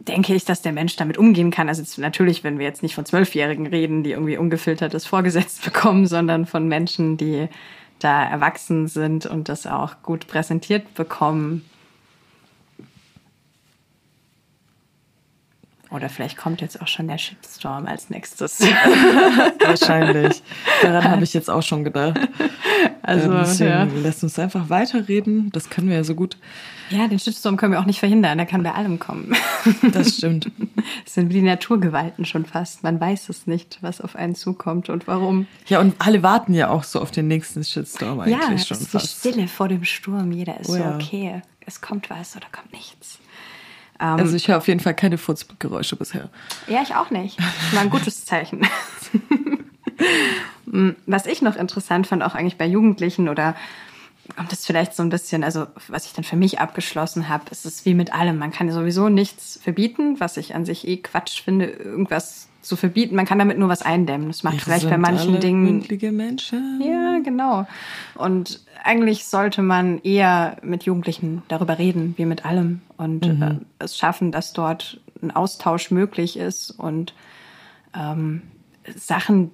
denke 0.00 0.34
ich, 0.34 0.44
dass 0.44 0.62
der 0.62 0.72
Mensch 0.72 0.96
damit 0.96 1.18
umgehen 1.18 1.50
kann. 1.50 1.68
Also 1.68 1.82
natürlich, 2.00 2.44
wenn 2.44 2.58
wir 2.58 2.66
jetzt 2.66 2.82
nicht 2.82 2.94
von 2.94 3.06
Zwölfjährigen 3.06 3.66
reden, 3.66 4.02
die 4.02 4.12
irgendwie 4.12 4.36
ungefiltertes 4.36 5.06
vorgesetzt 5.06 5.64
bekommen, 5.64 6.06
sondern 6.06 6.46
von 6.46 6.68
Menschen, 6.68 7.16
die 7.16 7.48
da 7.98 8.24
erwachsen 8.24 8.88
sind 8.88 9.26
und 9.26 9.48
das 9.48 9.66
auch 9.66 10.02
gut 10.02 10.26
präsentiert 10.26 10.94
bekommen, 10.94 11.64
Oder 15.90 16.08
vielleicht 16.08 16.36
kommt 16.36 16.60
jetzt 16.60 16.80
auch 16.80 16.86
schon 16.86 17.08
der 17.08 17.18
Shitstorm 17.18 17.86
als 17.86 18.10
nächstes. 18.10 18.60
Wahrscheinlich. 19.60 20.40
Daran 20.82 21.04
habe 21.10 21.24
ich 21.24 21.34
jetzt 21.34 21.50
auch 21.50 21.62
schon 21.62 21.82
gedacht. 21.82 22.20
Also, 23.02 23.32
ähm, 23.32 23.68
ja. 23.68 23.84
lässt 23.84 24.22
uns 24.22 24.38
einfach 24.38 24.70
weiterreden. 24.70 25.50
Das 25.50 25.68
können 25.68 25.88
wir 25.88 25.96
ja 25.96 26.04
so 26.04 26.14
gut. 26.14 26.36
Ja, 26.90 27.08
den 27.08 27.18
Shitstorm 27.18 27.56
können 27.56 27.72
wir 27.72 27.80
auch 27.80 27.86
nicht 27.86 27.98
verhindern. 27.98 28.38
Der 28.38 28.46
kann 28.46 28.62
bei 28.62 28.72
allem 28.72 28.98
kommen. 28.98 29.34
Das 29.92 30.16
stimmt. 30.16 30.50
Das 31.04 31.14
sind 31.14 31.28
wie 31.28 31.34
die 31.34 31.42
Naturgewalten 31.42 32.24
schon 32.24 32.46
fast. 32.46 32.82
Man 32.82 33.00
weiß 33.00 33.28
es 33.28 33.46
nicht, 33.46 33.78
was 33.82 34.00
auf 34.00 34.16
einen 34.16 34.34
zukommt 34.34 34.88
und 34.88 35.06
warum. 35.06 35.46
Ja, 35.66 35.80
und 35.80 35.94
alle 35.98 36.22
warten 36.22 36.54
ja 36.54 36.70
auch 36.70 36.84
so 36.84 37.00
auf 37.00 37.10
den 37.10 37.28
nächsten 37.28 37.62
Shitstorm 37.62 38.20
eigentlich 38.20 38.38
ja, 38.38 38.42
schon 38.42 38.54
es 38.54 38.82
ist 38.82 38.90
fast. 38.90 39.24
Die 39.24 39.28
Stille 39.28 39.48
vor 39.48 39.68
dem 39.68 39.84
Sturm. 39.84 40.32
Jeder 40.32 40.58
ist 40.60 40.70
oh, 40.70 40.76
so, 40.76 40.84
okay, 40.84 41.42
es 41.66 41.80
kommt 41.80 42.10
was 42.10 42.36
oder 42.36 42.46
kommt 42.50 42.72
nichts. 42.72 43.18
Ähm, 44.00 44.18
also 44.18 44.34
ich 44.34 44.48
höre 44.48 44.56
auf 44.56 44.68
jeden 44.68 44.80
Fall 44.80 44.94
keine 44.94 45.18
Furzgeräusche 45.18 45.96
bisher. 45.96 46.30
Ja, 46.66 46.82
ich 46.82 46.94
auch 46.94 47.10
nicht. 47.10 47.38
Das 47.38 47.74
war 47.74 47.82
ein 47.82 47.90
gutes 47.90 48.24
Zeichen. 48.24 48.66
was 51.06 51.26
ich 51.26 51.42
noch 51.42 51.56
interessant 51.56 52.06
fand, 52.06 52.22
auch 52.22 52.34
eigentlich 52.34 52.56
bei 52.56 52.66
Jugendlichen 52.66 53.28
oder 53.28 53.54
und 54.36 54.52
das 54.52 54.64
vielleicht 54.64 54.94
so 54.94 55.02
ein 55.02 55.08
bisschen, 55.08 55.42
also 55.42 55.66
was 55.88 56.06
ich 56.06 56.12
dann 56.12 56.24
für 56.24 56.36
mich 56.36 56.60
abgeschlossen 56.60 57.28
habe, 57.28 57.44
ist 57.50 57.66
es 57.66 57.84
wie 57.84 57.94
mit 57.94 58.12
allem. 58.12 58.38
Man 58.38 58.52
kann 58.52 58.70
sowieso 58.70 59.08
nichts 59.08 59.58
verbieten, 59.60 60.20
was 60.20 60.36
ich 60.36 60.54
an 60.54 60.64
sich 60.64 60.86
eh 60.86 60.98
Quatsch 60.98 61.42
finde, 61.42 61.66
irgendwas 61.66 62.48
zu 62.62 62.76
verbieten. 62.76 63.16
Man 63.16 63.26
kann 63.26 63.38
damit 63.38 63.58
nur 63.58 63.68
was 63.68 63.82
eindämmen. 63.82 64.28
Das 64.28 64.42
macht 64.42 64.56
Wir 64.56 64.60
vielleicht 64.60 64.88
bei 64.88 64.98
manchen 64.98 65.40
Dingen. 65.40 65.64
Mündliche 65.64 66.12
Menschen. 66.12 66.80
Ja, 66.84 67.18
genau. 67.22 67.66
Und 68.14 68.60
eigentlich 68.82 69.26
sollte 69.26 69.62
man 69.62 70.00
eher 70.02 70.56
mit 70.62 70.84
Jugendlichen 70.84 71.42
darüber 71.48 71.78
reden, 71.78 72.14
wie 72.16 72.26
mit 72.26 72.44
allem. 72.44 72.82
Und 72.96 73.26
mhm. 73.26 73.42
äh, 73.42 73.54
es 73.78 73.96
schaffen, 73.96 74.32
dass 74.32 74.52
dort 74.52 75.00
ein 75.22 75.30
Austausch 75.30 75.90
möglich 75.90 76.38
ist 76.38 76.70
und 76.70 77.14
ähm, 77.94 78.42
Sachen, 78.96 79.50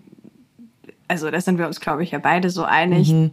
also 1.09 1.31
da 1.31 1.41
sind 1.41 1.59
wir 1.59 1.67
uns, 1.67 1.81
glaube 1.81 2.03
ich, 2.03 2.13
ja 2.13 2.19
beide 2.19 2.51
so 2.51 2.65
einig, 2.65 3.13
mhm 3.13 3.31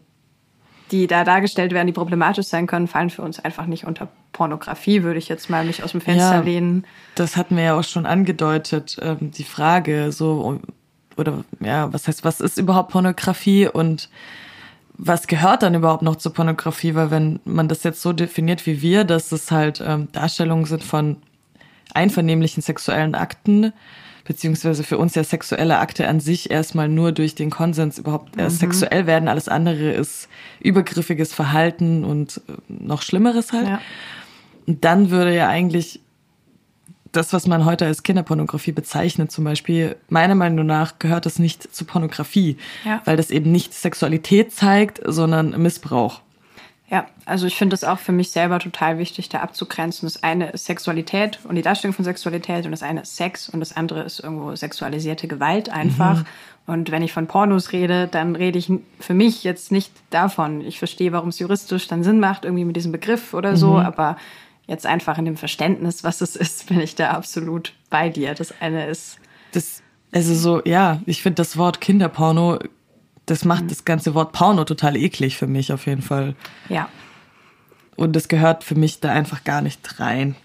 die 0.93 1.07
da 1.07 1.23
dargestellt 1.23 1.73
werden, 1.73 1.87
die 1.87 1.93
problematisch 1.93 2.45
sein 2.45 2.67
können, 2.67 2.87
fallen 2.87 3.09
für 3.09 3.23
uns 3.23 3.39
einfach 3.39 3.65
nicht 3.65 3.85
unter 3.85 4.07
Pornografie, 4.31 5.01
würde 5.01 5.17
ich 5.17 5.27
jetzt 5.27 5.49
mal 5.49 5.65
mich 5.65 5.83
aus 5.83 5.91
dem 5.91 6.01
Fenster 6.01 6.35
ja, 6.35 6.41
lehnen. 6.41 6.85
Das 7.15 7.35
hatten 7.35 7.57
wir 7.57 7.63
ja 7.63 7.79
auch 7.79 7.83
schon 7.83 8.05
angedeutet, 8.05 8.97
ähm, 9.01 9.31
die 9.31 9.43
Frage 9.43 10.11
so, 10.11 10.59
oder 11.17 11.43
ja, 11.59 11.91
was 11.91 12.07
heißt, 12.07 12.23
was 12.23 12.39
ist 12.39 12.59
überhaupt 12.59 12.91
Pornografie 12.91 13.67
und 13.67 14.09
was 14.95 15.25
gehört 15.25 15.63
dann 15.63 15.73
überhaupt 15.73 16.03
noch 16.03 16.17
zur 16.17 16.31
Pornografie? 16.31 16.93
Weil 16.93 17.09
wenn 17.09 17.39
man 17.43 17.67
das 17.67 17.81
jetzt 17.81 18.03
so 18.03 18.13
definiert 18.13 18.67
wie 18.67 18.83
wir, 18.83 19.03
dass 19.03 19.31
es 19.31 19.49
halt 19.49 19.83
ähm, 19.83 20.09
Darstellungen 20.11 20.65
sind 20.65 20.83
von 20.83 21.17
einvernehmlichen 21.95 22.61
sexuellen 22.61 23.15
Akten, 23.15 23.73
beziehungsweise 24.26 24.84
für 24.84 24.97
uns 24.97 25.15
ja 25.15 25.24
sexuelle 25.24 25.80
Akte 25.80 26.07
an 26.07 26.19
sich 26.19 26.49
erstmal 26.49 26.88
nur 26.88 27.11
durch 27.11 27.36
den 27.36 27.49
Konsens 27.49 27.97
überhaupt 27.97 28.38
erst 28.38 28.57
mhm. 28.57 28.67
sexuell 28.67 29.05
werden. 29.05 29.28
Alles 29.28 29.47
andere 29.49 29.91
ist 29.91 30.30
übergriffiges 30.61 31.34
Verhalten 31.34 32.05
und 32.05 32.41
äh, 32.47 32.53
noch 32.67 33.01
Schlimmeres 33.01 33.51
halt. 33.51 33.67
Ja. 33.67 33.82
Und 34.65 34.86
dann 34.86 35.09
würde 35.09 35.36
ja 35.36 35.49
eigentlich 35.49 35.99
das, 37.11 37.32
was 37.32 37.47
man 37.47 37.65
heute 37.65 37.86
als 37.86 38.03
Kinderpornografie 38.03 38.71
bezeichnet, 38.71 39.32
zum 39.32 39.43
Beispiel, 39.43 39.95
meiner 40.09 40.36
Meinung 40.36 40.65
nach 40.65 40.99
gehört 40.99 41.26
das 41.26 41.38
nicht 41.38 41.74
zu 41.76 41.86
Pornografie, 41.86 42.57
ja. 42.86 43.01
weil 43.05 43.17
das 43.17 43.30
eben 43.30 43.51
nicht 43.51 43.74
Sexualität 43.74 44.51
zeigt, 44.51 44.99
sondern 45.05 45.61
Missbrauch. 45.61 46.21
Ja, 46.93 47.07
also 47.25 47.47
ich 47.47 47.55
finde 47.55 47.73
es 47.73 47.83
auch 47.83 47.97
für 47.97 48.11
mich 48.11 48.29
selber 48.29 48.59
total 48.59 48.99
wichtig, 48.99 49.27
da 49.27 49.39
abzugrenzen. 49.39 50.05
Das 50.05 50.21
eine 50.21 50.51
ist 50.51 50.65
Sexualität 50.65 51.39
und 51.43 51.55
die 51.55 51.63
Darstellung 51.63 51.95
von 51.95 52.05
Sexualität 52.05 52.65
und 52.65 52.71
das 52.71 52.83
eine 52.83 53.01
ist 53.01 53.15
Sex 53.15 53.49
und 53.49 53.61
das 53.61 53.75
andere 53.75 54.03
ist 54.03 54.19
irgendwo 54.19 54.55
sexualisierte 54.55 55.27
Gewalt 55.27 55.69
einfach. 55.69 56.19
Mhm. 56.19 56.25
Und 56.67 56.91
wenn 56.91 57.01
ich 57.01 57.11
von 57.11 57.25
Pornos 57.25 57.71
rede, 57.71 58.07
dann 58.07 58.35
rede 58.35 58.59
ich 58.59 58.71
für 58.99 59.15
mich 59.15 59.43
jetzt 59.43 59.71
nicht 59.71 59.91
davon. 60.11 60.61
Ich 60.61 60.77
verstehe, 60.77 61.11
warum 61.11 61.29
es 61.29 61.39
juristisch 61.39 61.87
dann 61.87 62.03
Sinn 62.03 62.19
macht, 62.19 62.45
irgendwie 62.45 62.63
mit 62.63 62.75
diesem 62.75 62.91
Begriff 62.91 63.33
oder 63.33 63.57
so, 63.57 63.71
mhm. 63.71 63.85
aber 63.87 64.15
jetzt 64.67 64.85
einfach 64.85 65.17
in 65.17 65.25
dem 65.25 65.35
Verständnis, 65.35 66.03
was 66.03 66.21
es 66.21 66.35
ist, 66.35 66.67
bin 66.67 66.79
ich 66.79 66.93
da 66.93 67.09
absolut 67.09 67.73
bei 67.89 68.09
dir. 68.09 68.35
Das 68.35 68.53
eine 68.61 68.85
ist. 68.85 69.17
Das, 69.51 69.81
also 70.11 70.35
so, 70.35 70.61
ja, 70.63 71.01
ich 71.07 71.23
finde 71.23 71.37
das 71.37 71.57
Wort 71.57 71.81
Kinderporno, 71.81 72.59
das 73.26 73.45
macht 73.45 73.63
mhm. 73.63 73.67
das 73.69 73.86
ganze 73.86 74.13
Wort 74.15 74.32
Porno 74.34 74.63
total 74.65 74.95
eklig 74.95 75.38
für 75.38 75.47
mich 75.47 75.71
auf 75.71 75.86
jeden 75.86 76.01
Fall. 76.01 76.36
Ja. 76.69 76.89
Und 77.95 78.15
das 78.15 78.28
gehört 78.28 78.63
für 78.63 78.76
mich 78.76 78.99
da 78.99 79.11
einfach 79.11 79.43
gar 79.43 79.61
nicht 79.61 79.99
rein. 79.99 80.36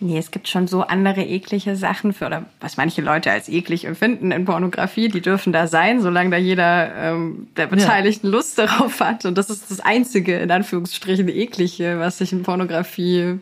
Nee, 0.00 0.18
es 0.18 0.30
gibt 0.30 0.46
schon 0.46 0.68
so 0.68 0.82
andere 0.82 1.24
eklige 1.24 1.74
Sachen 1.74 2.12
für, 2.12 2.26
oder 2.26 2.46
was 2.60 2.76
manche 2.76 3.02
Leute 3.02 3.32
als 3.32 3.48
eklig 3.48 3.84
empfinden 3.84 4.30
in 4.30 4.44
Pornografie, 4.44 5.08
die 5.08 5.20
dürfen 5.20 5.52
da 5.52 5.66
sein, 5.66 6.00
solange 6.00 6.30
da 6.30 6.36
jeder 6.36 6.94
ähm, 6.94 7.48
der 7.56 7.66
Beteiligten 7.66 8.28
ja. 8.28 8.32
Lust 8.32 8.58
darauf 8.58 9.00
hat. 9.00 9.24
Und 9.24 9.36
das 9.36 9.50
ist 9.50 9.72
das 9.72 9.80
einzige, 9.80 10.38
in 10.38 10.52
Anführungsstrichen, 10.52 11.28
eklige, 11.28 11.98
was 11.98 12.18
sich 12.18 12.32
in 12.32 12.44
Pornografie 12.44 13.40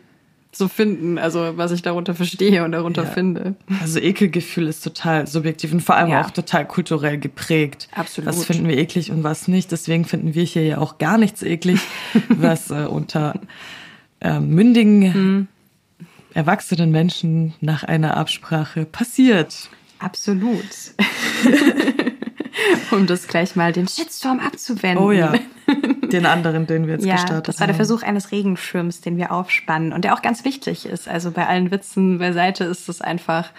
so 0.57 0.67
finden, 0.67 1.17
also 1.17 1.57
was 1.57 1.71
ich 1.71 1.81
darunter 1.81 2.15
verstehe 2.15 2.63
und 2.63 2.71
darunter 2.71 3.03
ja. 3.03 3.09
finde. 3.09 3.55
Also 3.81 3.99
Ekelgefühl 3.99 4.67
ist 4.67 4.83
total 4.83 5.27
subjektiv 5.27 5.71
und 5.73 5.81
vor 5.81 5.95
allem 5.95 6.09
ja. 6.09 6.21
auch 6.21 6.31
total 6.31 6.67
kulturell 6.67 7.17
geprägt. 7.17 7.87
Absolut. 7.93 8.29
Was 8.29 8.45
finden 8.45 8.67
wir 8.67 8.77
eklig 8.77 9.11
und 9.11 9.23
was 9.23 9.47
nicht. 9.47 9.71
Deswegen 9.71 10.05
finden 10.05 10.35
wir 10.35 10.43
hier 10.43 10.65
ja 10.65 10.77
auch 10.79 10.97
gar 10.97 11.17
nichts 11.17 11.43
eklig, 11.43 11.79
was 12.29 12.71
äh, 12.71 12.85
unter 12.85 13.39
äh, 14.19 14.39
mündigen, 14.39 15.13
hm. 15.13 15.47
erwachsenen 16.33 16.91
Menschen 16.91 17.53
nach 17.61 17.83
einer 17.83 18.17
Absprache 18.17 18.85
passiert. 18.85 19.69
Absolut. 19.99 20.65
um 22.91 23.07
das 23.07 23.27
gleich 23.27 23.55
mal 23.55 23.71
den 23.71 23.87
Shitstorm 23.87 24.39
abzuwenden. 24.39 25.03
Oh 25.03 25.11
ja. 25.11 25.33
Den 26.03 26.25
anderen, 26.25 26.65
den 26.65 26.87
wir 26.87 26.93
jetzt 26.93 27.05
ja, 27.05 27.15
gestartet 27.15 27.35
haben. 27.35 27.43
Das 27.43 27.59
war 27.59 27.67
der 27.67 27.75
Versuch 27.75 28.01
eines 28.01 28.31
Regenschirms, 28.31 29.01
den 29.01 29.17
wir 29.17 29.33
aufspannen 29.33 29.91
und 29.91 30.05
der 30.05 30.13
auch 30.13 30.21
ganz 30.21 30.45
wichtig 30.45 30.85
ist. 30.85 31.09
Also 31.09 31.31
bei 31.31 31.45
allen 31.45 31.71
Witzen 31.71 32.19
beiseite 32.19 32.63
ist 32.63 32.87
es 32.87 33.01
einfach 33.01 33.49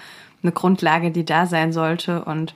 eine 0.42 0.52
Grundlage, 0.52 1.11
die 1.11 1.26
da 1.26 1.44
sein 1.44 1.74
sollte. 1.74 2.24
Und 2.24 2.54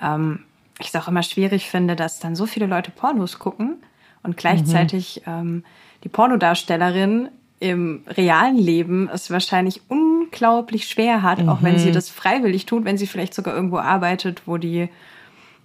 ähm, 0.00 0.44
ich 0.80 0.88
es 0.88 0.96
auch 0.96 1.08
immer 1.08 1.22
schwierig 1.22 1.68
finde, 1.68 1.96
dass 1.96 2.20
dann 2.20 2.36
so 2.36 2.46
viele 2.46 2.66
Leute 2.66 2.90
Pornos 2.90 3.38
gucken 3.38 3.76
und 4.22 4.36
gleichzeitig 4.38 5.22
mhm. 5.26 5.32
ähm, 5.32 5.64
die 6.04 6.08
Pornodarstellerin 6.08 7.28
im 7.60 8.04
realen 8.06 8.56
Leben 8.56 9.10
es 9.12 9.30
wahrscheinlich 9.30 9.82
unglaublich 9.88 10.86
schwer 10.86 11.22
hat, 11.22 11.40
mhm. 11.40 11.48
auch 11.48 11.62
wenn 11.62 11.78
sie 11.78 11.88
mhm. 11.88 11.94
das 11.94 12.08
freiwillig 12.08 12.66
tut, 12.66 12.84
wenn 12.84 12.98
sie 12.98 13.06
vielleicht 13.06 13.34
sogar 13.34 13.54
irgendwo 13.54 13.78
arbeitet, 13.78 14.42
wo 14.46 14.56
die 14.56 14.88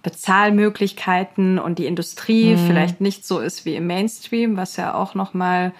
Bezahlmöglichkeiten 0.04 1.58
und 1.58 1.80
die 1.80 1.86
Industrie 1.86 2.54
mhm. 2.54 2.66
vielleicht 2.66 3.00
nicht 3.00 3.26
so 3.26 3.40
ist 3.40 3.64
wie 3.64 3.74
im 3.74 3.88
Mainstream, 3.88 4.56
was 4.56 4.76
ja 4.76 4.94
auch 4.94 5.14
noch 5.14 5.34
mal 5.34 5.72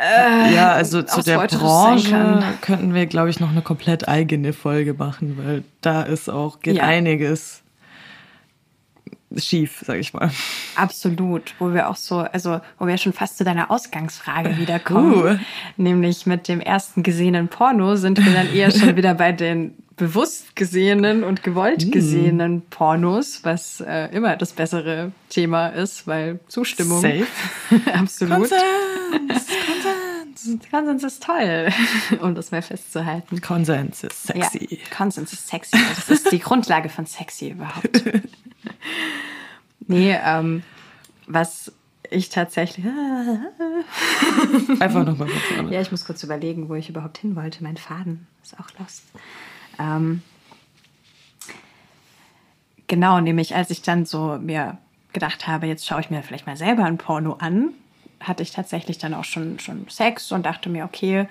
äh, 0.00 0.54
ja, 0.54 0.72
also 0.72 1.02
zu 1.02 1.22
der 1.22 1.38
Branche 1.46 2.42
könnten 2.60 2.94
wir, 2.94 3.06
glaube 3.06 3.30
ich, 3.30 3.40
noch 3.40 3.50
eine 3.50 3.62
komplett 3.62 4.08
eigene 4.08 4.52
Folge 4.52 4.94
machen, 4.94 5.38
weil 5.42 5.64
da 5.80 6.02
ist 6.02 6.28
auch 6.28 6.60
geht 6.60 6.76
ja. 6.76 6.84
einiges 6.84 7.62
schief, 9.36 9.82
sag 9.84 9.98
ich 9.98 10.12
mal. 10.12 10.30
Absolut, 10.74 11.54
wo 11.58 11.72
wir 11.72 11.88
auch 11.88 11.96
so, 11.96 12.18
also 12.18 12.60
wo 12.78 12.86
wir 12.86 12.98
schon 12.98 13.12
fast 13.12 13.38
zu 13.38 13.44
deiner 13.44 13.70
Ausgangsfrage 13.70 14.58
wiederkommen, 14.58 15.14
uh. 15.14 15.38
nämlich 15.76 16.26
mit 16.26 16.48
dem 16.48 16.60
ersten 16.60 17.02
gesehenen 17.02 17.48
Porno 17.48 17.96
sind 17.96 18.24
wir 18.24 18.32
dann 18.32 18.52
eher 18.52 18.70
schon 18.70 18.96
wieder 18.96 19.14
bei 19.14 19.32
den 19.32 19.74
bewusst 20.00 20.56
gesehenen 20.56 21.22
und 21.24 21.42
gewollt 21.42 21.86
mm. 21.86 21.90
gesehenen 21.90 22.62
Pornos, 22.62 23.40
was 23.44 23.82
äh, 23.82 24.06
immer 24.06 24.34
das 24.36 24.54
bessere 24.54 25.12
Thema 25.28 25.68
ist, 25.68 26.06
weil 26.06 26.40
Zustimmung. 26.48 27.02
Safe. 27.02 27.26
Absolut. 27.92 28.48
Konsens. 28.48 29.46
Konsens. 29.66 30.70
Konsens 30.70 31.04
ist 31.04 31.22
toll, 31.22 31.68
um 32.22 32.34
das 32.34 32.50
mal 32.50 32.62
festzuhalten. 32.62 33.42
Konsens 33.42 34.02
ist 34.02 34.26
sexy. 34.26 34.68
Ja, 34.70 34.78
Konsens 34.96 35.34
ist 35.34 35.48
sexy. 35.48 35.76
Das 35.94 36.08
ist 36.08 36.32
die 36.32 36.38
Grundlage 36.38 36.88
von 36.88 37.04
sexy 37.04 37.50
überhaupt. 37.50 38.02
nee, 39.86 40.16
ähm, 40.24 40.62
was 41.26 41.72
ich 42.08 42.30
tatsächlich. 42.30 42.86
Einfach 44.80 45.04
nochmal. 45.04 45.28
Ja, 45.68 45.82
ich 45.82 45.90
muss 45.90 46.06
kurz 46.06 46.24
überlegen, 46.24 46.70
wo 46.70 46.74
ich 46.74 46.88
überhaupt 46.88 47.18
hin 47.18 47.36
wollte. 47.36 47.62
Mein 47.62 47.76
Faden 47.76 48.26
ist 48.42 48.58
auch 48.58 48.68
lost. 48.78 49.02
Ähm, 49.80 50.22
genau, 52.86 53.20
nämlich 53.20 53.54
als 53.56 53.70
ich 53.70 53.82
dann 53.82 54.04
so 54.04 54.38
mir 54.38 54.78
gedacht 55.12 55.48
habe, 55.48 55.66
jetzt 55.66 55.86
schaue 55.86 56.00
ich 56.00 56.10
mir 56.10 56.22
vielleicht 56.22 56.46
mal 56.46 56.56
selber 56.56 56.84
ein 56.84 56.98
Porno 56.98 57.36
an, 57.40 57.70
hatte 58.20 58.42
ich 58.42 58.52
tatsächlich 58.52 58.98
dann 58.98 59.14
auch 59.14 59.24
schon, 59.24 59.58
schon 59.58 59.88
Sex 59.88 60.30
und 60.30 60.44
dachte 60.44 60.68
mir, 60.68 60.84
okay, 60.84 61.26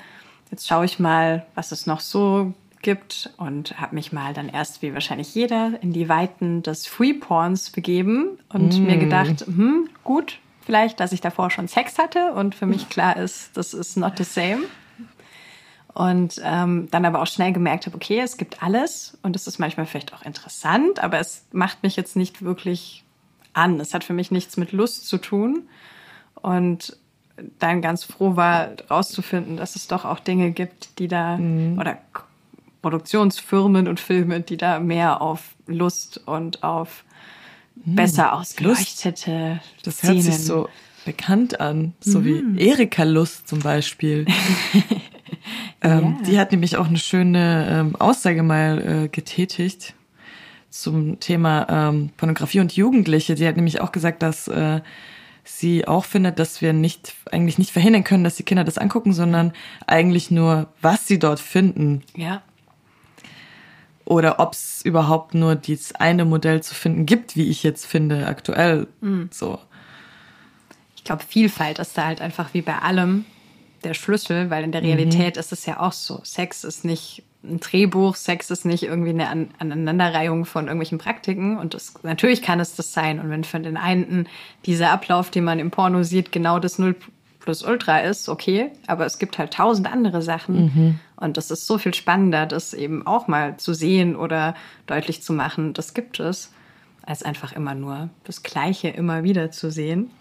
jetzt 0.52 0.68
schaue 0.68 0.86
ich 0.86 1.00
mal, 1.00 1.45
was 1.56 1.72
es 1.72 1.86
noch 1.86 2.00
so 2.00 2.54
gibt 2.82 3.30
und 3.38 3.80
habe 3.80 3.95
mich 3.95 4.12
mal 4.12 4.34
dann 4.34 4.50
erst, 4.50 4.82
wie 4.82 4.93
wahrscheinlich 4.93 5.36
jeder, 5.36 5.74
in 5.82 5.93
die 5.93 6.10
Weiten 6.10 6.64
des 6.64 6.88
Free 6.88 7.14
Porns 7.14 7.70
begeben 7.70 8.39
und 8.50 8.80
mm. 8.80 8.84
mir 8.84 8.97
gedacht, 8.97 9.45
hm, 9.45 9.89
gut, 10.04 10.39
vielleicht, 10.66 11.00
dass 11.00 11.12
ich 11.12 11.20
davor 11.20 11.52
schon 11.52 11.68
Sex 11.68 11.97
hatte 11.97 12.32
und 12.34 12.56
für 12.56 12.66
mich 12.66 12.89
klar 12.89 13.18
ist, 13.18 13.56
das 13.58 13.74
ist 13.74 13.97
not 13.97 14.14
the 14.18 14.24
same. 14.24 14.62
Und 16.00 16.39
ähm, 16.45 16.88
dann 16.91 17.04
aber 17.04 17.22
auch 17.22 17.28
schnell 17.28 17.52
gemerkt 17.52 17.86
habe, 17.86 17.97
okay, 17.97 18.22
es 18.22 18.38
gibt 18.38 18.64
alles 18.64 19.18
und 19.22 19.36
es 19.36 19.47
ist 19.47 19.60
manchmal 19.60 19.86
vielleicht 19.86 20.14
auch 20.14 20.22
interessant, 20.22 21.04
aber 21.04 21.20
es 21.20 21.43
macht 21.52 21.84
mich 21.84 21.97
jetzt 21.97 22.16
nicht 22.16 22.41
wirklich 22.41 23.04
an. 23.52 23.82
Es 23.82 23.93
hat 23.93 24.06
für 24.06 24.14
mich 24.14 24.32
nichts 24.32 24.56
mit 24.56 24.72
Lust 24.72 25.10
zu 25.10 25.18
tun. 25.18 25.68
Und 26.36 26.95
dann 27.60 27.82
ganz 27.82 28.06
froh 28.06 28.38
war, 28.38 28.70
rauszufinden, 28.89 29.58
dass 29.58 29.76
es 29.76 29.89
doch 29.89 30.06
auch 30.06 30.22
Dinge 30.22 30.52
gibt, 30.52 31.00
die 31.00 31.10
da, 31.10 31.36
mhm. 31.36 31.78
oder 31.78 31.97
Produktionsfirmen 32.82 33.89
und 33.89 34.00
Filme, 34.00 34.39
die 34.39 34.56
da 34.56 34.80
mehr 34.80 35.22
auf 35.22 35.54
Lust 35.68 36.22
und 36.26 36.64
auf 36.64 37.04
mhm. 37.76 37.95
besser 37.95 38.32
ausgeleuchtete 38.32 39.60
Lust. 39.76 39.86
Das 39.86 39.97
Szenen. 39.97 40.14
hört 40.14 40.24
sich 40.24 40.45
so 40.45 40.70
bekannt 41.04 41.60
an, 41.60 41.91
so 42.00 42.22
mhm. 42.22 42.56
wie 42.58 42.70
Erika 42.70 43.04
Lust 43.04 43.50
zum 43.50 43.60
Beispiel. 43.60 44.26
Ähm, 45.82 46.17
ja. 46.17 46.25
Die 46.25 46.39
hat 46.39 46.51
nämlich 46.51 46.75
auch 46.75 46.88
eine 46.88 46.97
schöne 46.97 47.69
ähm, 47.71 47.95
Aussage 47.95 48.43
mal 48.43 49.05
äh, 49.05 49.07
getätigt 49.07 49.93
zum 50.69 51.21
Thema 51.21 51.67
ähm, 51.69 52.09
Pornografie 52.17 52.59
und 52.59 52.75
Jugendliche. 52.75 53.38
Sie 53.38 53.47
hat 53.47 53.55
nämlich 53.55 53.80
auch 53.80 53.93
gesagt, 53.93 54.21
dass 54.21 54.49
äh, 54.49 54.82
sie 55.43 55.88
auch 55.88 56.05
findet, 56.05 56.38
dass 56.39 56.61
wir 56.61 56.73
nicht 56.73 57.15
eigentlich 57.32 57.57
nicht 57.57 57.71
verhindern 57.71 58.03
können, 58.03 58.23
dass 58.23 58.36
die 58.36 58.43
Kinder 58.43 58.63
das 58.63 58.77
angucken, 58.77 59.13
sondern 59.13 59.53
eigentlich 59.88 60.32
nur, 60.32 60.67
was 60.82 61.07
sie 61.07 61.17
dort 61.17 61.39
finden. 61.39 62.03
Ja. 62.15 62.41
Oder 64.05 64.39
ob 64.39 64.53
es 64.53 64.84
überhaupt 64.84 65.34
nur 65.36 65.55
dieses 65.55 65.95
eine 65.95 66.25
Modell 66.25 66.63
zu 66.63 66.73
finden 66.73 67.05
gibt, 67.05 67.36
wie 67.36 67.49
ich 67.49 67.63
jetzt 67.63 67.86
finde, 67.86 68.27
aktuell. 68.27 68.88
Mhm. 69.01 69.30
So. 69.32 69.59
Ich 70.95 71.03
glaube, 71.03 71.23
Vielfalt 71.23 71.80
ist 71.80 71.97
da 71.97 72.05
halt 72.05 72.21
einfach 72.21 72.53
wie 72.53 72.61
bei 72.61 72.77
allem 72.77 73.25
der 73.84 73.93
Schlüssel, 73.93 74.49
weil 74.49 74.63
in 74.63 74.71
der 74.71 74.84
Realität 74.84 75.36
mhm. 75.36 75.39
ist 75.39 75.51
es 75.51 75.65
ja 75.65 75.80
auch 75.80 75.93
so. 75.93 76.21
Sex 76.23 76.63
ist 76.63 76.86
nicht 76.86 77.23
ein 77.43 77.59
Drehbuch, 77.59 78.15
Sex 78.15 78.51
ist 78.51 78.65
nicht 78.65 78.84
irgendwie 78.84 79.11
eine 79.11 79.30
An 79.30 79.49
Aneinanderreihung 79.59 80.45
von 80.45 80.65
irgendwelchen 80.65 80.97
Praktiken 80.97 81.57
und 81.57 81.73
das, 81.73 81.93
natürlich 82.03 82.41
kann 82.41 82.59
es 82.59 82.75
das 82.75 82.93
sein. 82.93 83.19
Und 83.19 83.30
wenn 83.30 83.43
für 83.43 83.59
den 83.59 83.77
einen 83.77 84.27
dieser 84.65 84.91
Ablauf, 84.91 85.32
den 85.32 85.45
man 85.45 85.59
im 85.59 85.71
Porno 85.71 86.03
sieht, 86.03 86.32
genau 86.32 86.59
das 86.59 86.80
Null 86.80 86.95
plus 87.39 87.63
Ultra 87.63 87.99
ist, 87.99 88.27
okay, 88.27 88.71
aber 88.88 89.05
es 89.05 89.17
gibt 89.17 89.38
halt 89.38 89.53
tausend 89.53 89.91
andere 89.91 90.21
Sachen 90.21 90.55
mhm. 90.55 90.99
und 91.15 91.38
das 91.38 91.51
ist 91.51 91.65
so 91.65 91.77
viel 91.77 91.93
spannender, 91.93 92.45
das 92.45 92.73
eben 92.73 93.07
auch 93.07 93.27
mal 93.27 93.55
zu 93.57 93.73
sehen 93.73 94.17
oder 94.17 94.55
deutlich 94.88 95.23
zu 95.23 95.32
machen, 95.32 95.73
das 95.73 95.93
gibt 95.93 96.19
es, 96.19 96.51
als 97.05 97.23
einfach 97.23 97.53
immer 97.53 97.73
nur 97.73 98.09
das 98.25 98.43
Gleiche 98.43 98.89
immer 98.89 99.23
wieder 99.23 99.51
zu 99.51 99.71
sehen. 99.71 100.11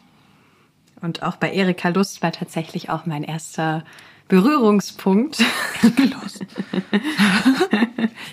Und 1.00 1.22
auch 1.22 1.36
bei 1.36 1.52
Erika 1.52 1.88
Lust 1.90 2.22
war 2.22 2.32
tatsächlich 2.32 2.90
auch 2.90 3.06
mein 3.06 3.22
erster 3.22 3.84
Berührungspunkt. 4.28 5.42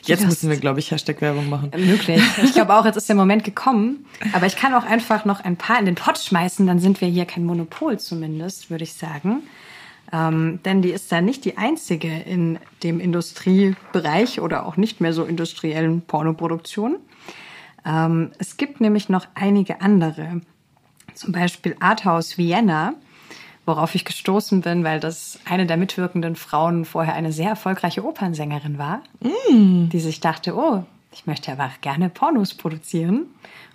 Jetzt 0.04 0.26
müssen 0.26 0.50
wir, 0.50 0.58
glaube 0.58 0.80
ich, 0.80 0.92
Hashtag-Werbung 0.92 1.50
machen. 1.50 1.72
Möglich. 1.78 2.22
Ich 2.44 2.54
glaube 2.54 2.76
auch, 2.76 2.86
jetzt 2.86 2.98
ist 2.98 3.10
der 3.10 3.16
Moment 3.16 3.44
gekommen. 3.44 4.06
Aber 4.34 4.46
ich 4.46 4.56
kann 4.56 4.74
auch 4.74 4.86
einfach 4.86 5.26
noch 5.26 5.44
ein 5.44 5.58
paar 5.58 5.80
in 5.80 5.86
den 5.86 5.96
Pott 5.96 6.20
schmeißen, 6.20 6.68
dann 6.68 6.80
sind 6.80 7.02
wir 7.02 7.08
hier 7.08 7.26
kein 7.26 7.46
Monopol 7.46 7.98
zumindest, 7.98 8.70
würde 8.70 8.84
ich 8.84 8.94
sagen. 8.94 9.44
Ähm, 10.14 10.60
denn 10.64 10.82
die 10.82 10.92
ist 10.92 11.12
da 11.12 11.22
nicht 11.22 11.46
die 11.46 11.58
einzige 11.58 12.08
in 12.08 12.60
dem 12.84 13.00
Industriebereich 13.00 14.40
oder 14.42 14.66
auch 14.66 14.78
nicht 14.78 15.02
mehr 15.02 15.14
so 15.14 15.24
industriellen 15.24 16.02
Pornoproduktion. 16.02 16.98
Ähm, 17.86 18.32
es 18.38 18.58
gibt 18.58 18.82
nämlich 18.82 19.10
noch 19.10 19.26
einige 19.34 19.82
andere. 19.82 20.42
Zum 21.16 21.32
Beispiel 21.32 21.76
Arthouse 21.80 22.38
Vienna, 22.38 22.94
worauf 23.66 23.96
ich 23.96 24.06
gestoßen 24.06 24.62
bin, 24.62 24.84
weil 24.84 25.00
das 25.00 25.40
eine 25.46 25.66
der 25.66 25.78
mitwirkenden 25.78 26.36
Frauen 26.36 26.86
vorher 26.86 27.16
eine 27.16 27.32
sehr 27.32 27.50
erfolgreiche 27.50 28.06
Opernsängerin 28.06 28.78
war, 28.78 29.02
mm. 29.22 29.90
die 29.90 30.00
sich 30.00 30.20
dachte, 30.20 30.56
oh, 30.56 30.84
ich 31.12 31.26
möchte 31.26 31.52
aber 31.52 31.72
gerne 31.82 32.10
Pornos 32.10 32.54
produzieren 32.54 33.26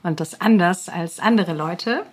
und 0.02 0.20
das 0.20 0.40
anders 0.40 0.88
als 0.88 1.18
andere 1.18 1.54
Leute 1.54 2.04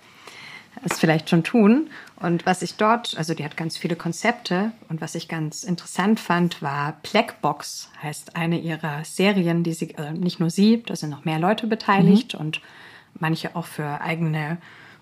es 0.83 0.99
vielleicht 0.99 1.29
schon 1.29 1.43
tun. 1.43 1.89
Und 2.19 2.45
was 2.45 2.61
ich 2.61 2.75
dort, 2.75 3.15
also 3.17 3.33
die 3.33 3.43
hat 3.43 3.57
ganz 3.57 3.77
viele 3.77 3.95
Konzepte 3.95 4.71
und 4.89 5.01
was 5.01 5.15
ich 5.15 5.27
ganz 5.27 5.63
interessant 5.63 6.19
fand, 6.19 6.61
war 6.61 6.97
Blackbox, 7.03 7.89
heißt 8.01 8.35
eine 8.35 8.59
ihrer 8.59 9.03
Serien, 9.03 9.63
die 9.63 9.73
sie, 9.73 9.95
also 9.97 10.11
nicht 10.11 10.39
nur 10.39 10.49
sie, 10.49 10.83
da 10.83 10.95
sind 10.95 11.09
noch 11.09 11.25
mehr 11.25 11.39
Leute 11.39 11.67
beteiligt 11.67 12.33
mhm. 12.33 12.39
und 12.39 12.61
manche 13.19 13.55
auch 13.55 13.65
für 13.65 14.01
eigene 14.01 14.57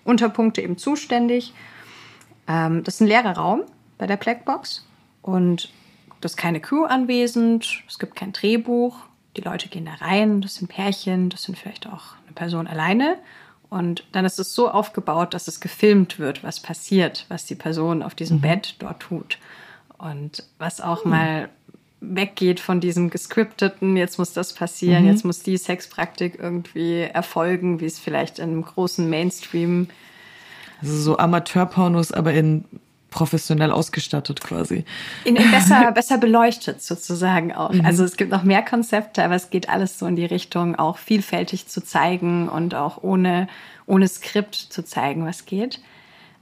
Unterpunkte 0.06 0.62
eben 0.62 0.78
zuständig. 0.78 1.52
Ähm, 2.48 2.84
das 2.84 2.94
ist 2.94 3.00
ein 3.00 3.08
leerer 3.08 3.36
Raum 3.36 3.62
bei 3.98 4.06
der 4.06 4.16
Blackbox 4.16 4.86
und 5.22 5.70
das 6.20 6.32
ist 6.32 6.36
keine 6.36 6.60
Crew 6.60 6.84
anwesend, 6.84 7.82
es 7.88 7.98
gibt 7.98 8.16
kein 8.16 8.32
Drehbuch, 8.32 8.96
die 9.36 9.42
Leute 9.42 9.68
gehen 9.68 9.84
da 9.84 9.94
rein, 10.04 10.40
das 10.40 10.56
sind 10.56 10.68
Pärchen, 10.68 11.28
das 11.28 11.42
sind 11.42 11.58
vielleicht 11.58 11.86
auch 11.86 12.14
eine 12.24 12.34
Person 12.34 12.66
alleine 12.66 13.18
und 13.68 14.04
dann 14.12 14.24
ist 14.24 14.38
es 14.38 14.54
so 14.54 14.70
aufgebaut, 14.70 15.34
dass 15.34 15.48
es 15.48 15.60
gefilmt 15.60 16.18
wird, 16.18 16.44
was 16.44 16.60
passiert, 16.60 17.26
was 17.28 17.46
die 17.46 17.54
Person 17.54 18.02
auf 18.02 18.14
diesem 18.14 18.38
mhm. 18.38 18.42
Bett 18.42 18.76
dort 18.78 19.00
tut. 19.00 19.38
Und 19.98 20.44
was 20.58 20.80
auch 20.80 21.04
mhm. 21.04 21.10
mal 21.10 21.48
weggeht 22.14 22.60
von 22.60 22.80
diesem 22.80 23.10
gescripteten, 23.10 23.96
jetzt 23.96 24.18
muss 24.18 24.32
das 24.32 24.52
passieren, 24.52 25.04
mhm. 25.04 25.10
jetzt 25.10 25.24
muss 25.24 25.42
die 25.42 25.56
Sexpraktik 25.56 26.38
irgendwie 26.40 27.00
erfolgen, 27.00 27.80
wie 27.80 27.86
es 27.86 27.98
vielleicht 27.98 28.38
in 28.38 28.50
einem 28.50 28.62
großen 28.62 29.08
Mainstream. 29.08 29.88
Also 30.80 30.96
so 30.96 31.18
Amateurpornos, 31.18 32.12
aber 32.12 32.32
in 32.32 32.64
professionell 33.10 33.70
ausgestattet 33.70 34.42
quasi. 34.42 34.84
In, 35.24 35.36
in 35.36 35.50
besser, 35.50 35.90
besser 35.94 36.18
beleuchtet 36.18 36.82
sozusagen 36.82 37.54
auch. 37.54 37.72
Mhm. 37.72 37.86
Also 37.86 38.04
es 38.04 38.16
gibt 38.16 38.30
noch 38.30 38.42
mehr 38.42 38.62
Konzepte, 38.62 39.24
aber 39.24 39.34
es 39.34 39.48
geht 39.48 39.68
alles 39.68 39.98
so 39.98 40.06
in 40.06 40.16
die 40.16 40.26
Richtung, 40.26 40.76
auch 40.76 40.98
vielfältig 40.98 41.66
zu 41.66 41.82
zeigen 41.82 42.48
und 42.48 42.74
auch 42.74 43.02
ohne, 43.02 43.48
ohne 43.86 44.06
Skript 44.06 44.54
zu 44.54 44.84
zeigen, 44.84 45.24
was 45.24 45.46
geht. 45.46 45.80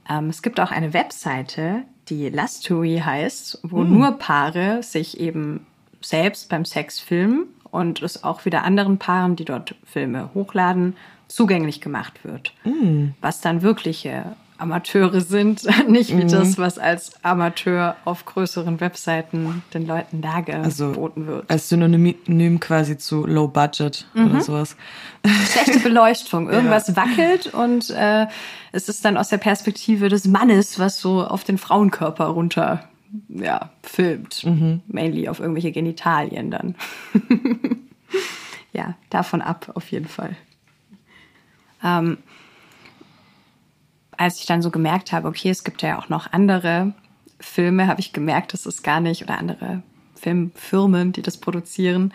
Ähm, 0.09 0.29
es 0.29 0.41
gibt 0.41 0.59
auch 0.59 0.71
eine 0.71 0.93
Webseite, 0.93 1.83
die 2.09 2.29
Lustory 2.29 3.01
heißt, 3.03 3.59
wo 3.63 3.77
mhm. 3.79 3.93
nur 3.93 4.11
Paare 4.13 4.83
sich 4.83 5.19
eben 5.19 5.65
selbst 6.01 6.49
beim 6.49 6.65
Sex 6.65 6.99
filmen 6.99 7.47
und 7.71 8.01
es 8.01 8.23
auch 8.23 8.45
wieder 8.45 8.63
anderen 8.63 8.97
Paaren, 8.97 9.35
die 9.35 9.45
dort 9.45 9.75
Filme 9.85 10.29
hochladen, 10.33 10.95
zugänglich 11.27 11.81
gemacht 11.81 12.23
wird. 12.23 12.53
Mhm. 12.63 13.15
Was 13.21 13.41
dann 13.41 13.61
wirkliche 13.61 14.35
Amateure 14.57 15.21
sind, 15.21 15.63
nicht 15.89 16.11
wie 16.11 16.23
mhm. 16.23 16.29
das, 16.29 16.57
was 16.57 16.77
als 16.77 17.23
Amateur 17.23 17.95
auf 18.05 18.25
größeren 18.25 18.79
Webseiten 18.79 19.63
den 19.73 19.85
Leuten 19.85 20.21
dargeboten 20.21 20.63
also, 20.63 21.11
wird. 21.15 21.49
Als 21.49 21.69
Synonym 21.69 22.59
quasi 22.59 22.97
zu 22.97 23.25
Low 23.25 23.47
Budget 23.47 24.07
mhm. 24.13 24.27
oder 24.27 24.41
sowas. 24.41 24.75
Schlechte 25.25 25.79
Beleuchtung. 25.83 26.49
Irgendwas 26.49 26.87
ja. 26.87 26.95
wackelt 26.95 27.53
und 27.53 27.89
äh, 27.89 28.27
es 28.71 28.89
ist 28.89 29.03
dann 29.05 29.17
aus 29.17 29.29
der 29.29 29.37
Perspektive 29.37 30.09
des 30.09 30.25
Mannes, 30.25 30.79
was 30.79 30.99
so 30.99 31.25
auf 31.25 31.43
den 31.43 31.57
Frauenkörper 31.57 32.25
runter 32.25 32.87
ja, 33.29 33.69
filmt. 33.83 34.43
Mhm. 34.43 34.81
Mainly 34.87 35.29
auf 35.29 35.39
irgendwelche 35.39 35.71
Genitalien 35.71 36.51
dann. 36.51 36.75
ja, 38.73 38.95
davon 39.09 39.41
ab 39.41 39.71
auf 39.75 39.91
jeden 39.91 40.07
Fall. 40.07 40.35
Ähm, 41.83 42.17
als 44.17 44.39
ich 44.39 44.45
dann 44.45 44.61
so 44.61 44.71
gemerkt 44.71 45.11
habe, 45.11 45.27
okay, 45.27 45.49
es 45.49 45.63
gibt 45.63 45.81
ja 45.81 45.99
auch 45.99 46.09
noch 46.09 46.31
andere 46.31 46.93
Filme, 47.39 47.87
habe 47.87 47.99
ich 47.99 48.13
gemerkt, 48.13 48.53
dass 48.53 48.65
es 48.65 48.83
gar 48.83 48.99
nicht, 48.99 49.23
oder 49.23 49.37
andere 49.37 49.81
Filmfirmen, 50.15 51.11
die 51.11 51.21
das 51.21 51.37
produzieren, 51.37 52.13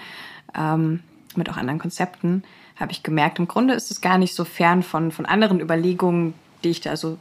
ähm, 0.56 1.00
mit 1.36 1.48
auch 1.48 1.56
anderen 1.56 1.78
Konzepten, 1.78 2.42
habe 2.76 2.92
ich 2.92 3.02
gemerkt, 3.02 3.38
im 3.38 3.46
Grunde 3.46 3.74
ist 3.74 3.90
es 3.90 4.00
gar 4.00 4.18
nicht 4.18 4.34
so 4.34 4.44
fern 4.44 4.82
von, 4.82 5.12
von 5.12 5.26
anderen 5.26 5.60
Überlegungen, 5.60 6.34
die 6.64 6.70
ich 6.70 6.80
da 6.80 6.96
so 6.96 7.18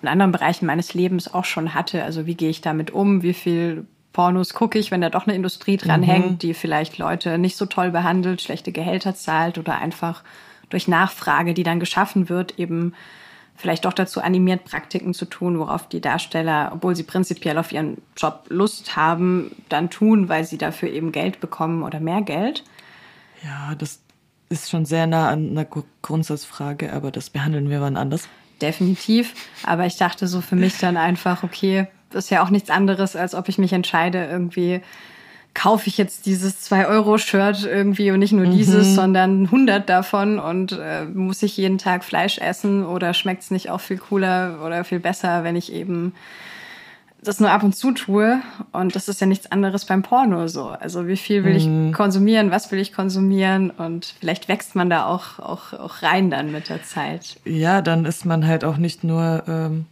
in 0.00 0.08
anderen 0.08 0.32
Bereichen 0.32 0.66
meines 0.66 0.94
Lebens 0.94 1.32
auch 1.32 1.44
schon 1.44 1.74
hatte. 1.74 2.02
Also 2.02 2.26
wie 2.26 2.34
gehe 2.34 2.50
ich 2.50 2.60
damit 2.60 2.90
um? 2.90 3.22
Wie 3.22 3.34
viel 3.34 3.86
Pornos 4.12 4.52
gucke 4.54 4.78
ich, 4.78 4.90
wenn 4.90 5.00
da 5.00 5.10
doch 5.10 5.26
eine 5.26 5.36
Industrie 5.36 5.76
dranhängt, 5.76 6.30
mhm. 6.30 6.38
die 6.38 6.54
vielleicht 6.54 6.98
Leute 6.98 7.38
nicht 7.38 7.56
so 7.56 7.66
toll 7.66 7.90
behandelt, 7.90 8.42
schlechte 8.42 8.72
Gehälter 8.72 9.14
zahlt 9.14 9.58
oder 9.58 9.78
einfach 9.78 10.22
durch 10.70 10.88
Nachfrage, 10.88 11.54
die 11.54 11.62
dann 11.62 11.80
geschaffen 11.80 12.28
wird, 12.28 12.58
eben 12.58 12.94
vielleicht 13.62 13.84
doch 13.84 13.92
dazu 13.92 14.20
animiert, 14.20 14.64
Praktiken 14.64 15.14
zu 15.14 15.24
tun, 15.24 15.56
worauf 15.58 15.88
die 15.88 16.00
Darsteller, 16.00 16.72
obwohl 16.74 16.96
sie 16.96 17.04
prinzipiell 17.04 17.56
auf 17.58 17.70
ihren 17.70 17.98
Job 18.16 18.46
Lust 18.48 18.96
haben, 18.96 19.52
dann 19.68 19.88
tun, 19.88 20.28
weil 20.28 20.44
sie 20.44 20.58
dafür 20.58 20.90
eben 20.90 21.12
Geld 21.12 21.40
bekommen 21.40 21.84
oder 21.84 22.00
mehr 22.00 22.22
Geld. 22.22 22.64
Ja, 23.44 23.76
das 23.76 24.00
ist 24.48 24.68
schon 24.68 24.84
sehr 24.84 25.06
nah 25.06 25.28
an 25.28 25.50
einer 25.50 25.66
Grundsatzfrage, 26.02 26.92
aber 26.92 27.12
das 27.12 27.30
behandeln 27.30 27.70
wir 27.70 27.80
wann 27.80 27.96
anders. 27.96 28.28
Definitiv. 28.60 29.32
Aber 29.64 29.86
ich 29.86 29.96
dachte 29.96 30.26
so 30.26 30.40
für 30.40 30.56
mich 30.56 30.78
dann 30.78 30.96
einfach, 30.96 31.44
okay, 31.44 31.86
das 32.10 32.24
ist 32.24 32.30
ja 32.30 32.44
auch 32.44 32.50
nichts 32.50 32.68
anderes, 32.68 33.14
als 33.14 33.34
ob 33.34 33.48
ich 33.48 33.58
mich 33.58 33.72
entscheide, 33.72 34.26
irgendwie 34.26 34.82
kaufe 35.54 35.88
ich 35.88 35.98
jetzt 35.98 36.26
dieses 36.26 36.70
2-Euro-Shirt 36.70 37.64
irgendwie 37.64 38.10
und 38.10 38.20
nicht 38.20 38.32
nur 38.32 38.46
mhm. 38.46 38.52
dieses, 38.52 38.94
sondern 38.94 39.44
100 39.44 39.88
davon 39.88 40.38
und 40.38 40.72
äh, 40.72 41.04
muss 41.04 41.42
ich 41.42 41.56
jeden 41.56 41.78
Tag 41.78 42.04
Fleisch 42.04 42.38
essen 42.38 42.84
oder 42.84 43.14
schmeckt 43.14 43.42
es 43.42 43.50
nicht 43.50 43.70
auch 43.70 43.80
viel 43.80 43.98
cooler 43.98 44.60
oder 44.64 44.84
viel 44.84 45.00
besser, 45.00 45.44
wenn 45.44 45.56
ich 45.56 45.72
eben 45.72 46.14
das 47.22 47.38
nur 47.38 47.50
ab 47.50 47.62
und 47.62 47.76
zu 47.76 47.92
tue 47.92 48.40
und 48.72 48.96
das 48.96 49.08
ist 49.08 49.20
ja 49.20 49.26
nichts 49.26 49.50
anderes 49.52 49.84
beim 49.84 50.02
Porno 50.02 50.48
so. 50.48 50.68
Also 50.68 51.06
wie 51.06 51.16
viel 51.16 51.44
will 51.44 51.60
mhm. 51.60 51.88
ich 51.88 51.94
konsumieren, 51.94 52.50
was 52.50 52.72
will 52.72 52.80
ich 52.80 52.92
konsumieren 52.92 53.70
und 53.70 54.14
vielleicht 54.18 54.48
wächst 54.48 54.74
man 54.74 54.90
da 54.90 55.06
auch, 55.06 55.38
auch, 55.38 55.72
auch 55.72 56.02
rein 56.02 56.30
dann 56.30 56.50
mit 56.50 56.68
der 56.68 56.82
Zeit. 56.82 57.36
Ja, 57.44 57.80
dann 57.82 58.04
ist 58.04 58.24
man 58.24 58.46
halt 58.46 58.64
auch 58.64 58.76
nicht 58.76 59.04
nur 59.04 59.44
ähm, 59.46 59.86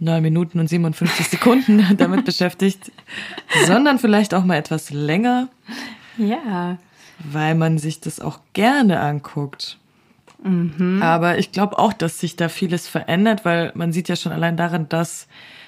9 0.00 0.22
Minuten 0.22 0.60
und 0.60 0.68
57 0.68 1.28
Sekunden 1.28 1.84
damit 1.96 2.24
beschäftigt, 2.24 2.92
sondern 3.66 3.98
vielleicht 3.98 4.34
auch 4.34 4.44
mal 4.44 4.56
etwas 4.56 4.90
länger. 4.90 5.48
Ja. 6.16 6.78
Weil 7.18 7.54
man 7.54 7.78
sich 7.78 8.00
das 8.00 8.20
auch 8.20 8.40
gerne 8.52 9.00
anguckt. 9.00 9.78
Mhm. 10.42 11.02
Aber 11.02 11.38
ich 11.38 11.52
glaube 11.52 11.78
auch, 11.78 11.92
dass 11.92 12.20
sich 12.20 12.36
da 12.36 12.48
vieles 12.48 12.86
verändert, 12.86 13.44
weil 13.44 13.72
man 13.74 13.92
sieht 13.92 14.08
ja 14.08 14.16
schon 14.16 14.32
allein 14.32 14.56
daran, 14.56 14.88
dass 14.88 15.26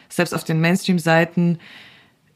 selbst 0.08 0.32
auf 0.32 0.44
den 0.44 0.60
Mainstream-Seiten 0.60 1.58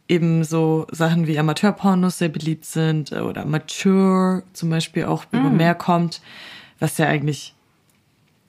eben 0.09 0.45
so 0.45 0.86
Sachen 0.90 1.26
wie 1.26 1.38
Amateurpornos 1.38 2.18
sehr 2.18 2.28
beliebt 2.28 2.64
sind 2.64 3.12
oder 3.12 3.45
Mature 3.45 4.42
zum 4.53 4.70
Beispiel 4.70 5.05
auch 5.05 5.24
mhm. 5.30 5.40
über 5.40 5.51
mehr 5.51 5.74
kommt, 5.74 6.20
was 6.78 6.99
ja 6.99 7.07
eigentlich 7.07 7.55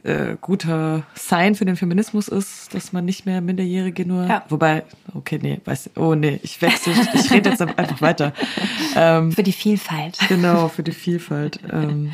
äh, 0.05 0.37
guter 0.39 1.03
Sign 1.15 1.55
für 1.55 1.65
den 1.65 1.75
Feminismus 1.75 2.27
ist, 2.27 2.73
dass 2.73 2.93
man 2.93 3.05
nicht 3.05 3.25
mehr 3.25 3.41
Minderjährige 3.41 4.05
nur. 4.05 4.25
Ja. 4.27 4.45
Wobei, 4.49 4.83
okay, 5.13 5.39
nee, 5.41 5.59
weiß, 5.65 5.91
oh 5.95 6.13
nee, 6.15 6.39
ich 6.43 6.61
wechsle, 6.61 6.93
ich 7.13 7.31
rede 7.31 7.49
jetzt 7.49 7.61
einfach 7.77 8.01
weiter. 8.01 8.33
Ähm, 8.95 9.31
für 9.31 9.43
die 9.43 9.51
Vielfalt. 9.51 10.17
Genau, 10.29 10.67
für 10.67 10.83
die 10.83 10.91
Vielfalt. 10.91 11.59
Ähm, 11.71 12.11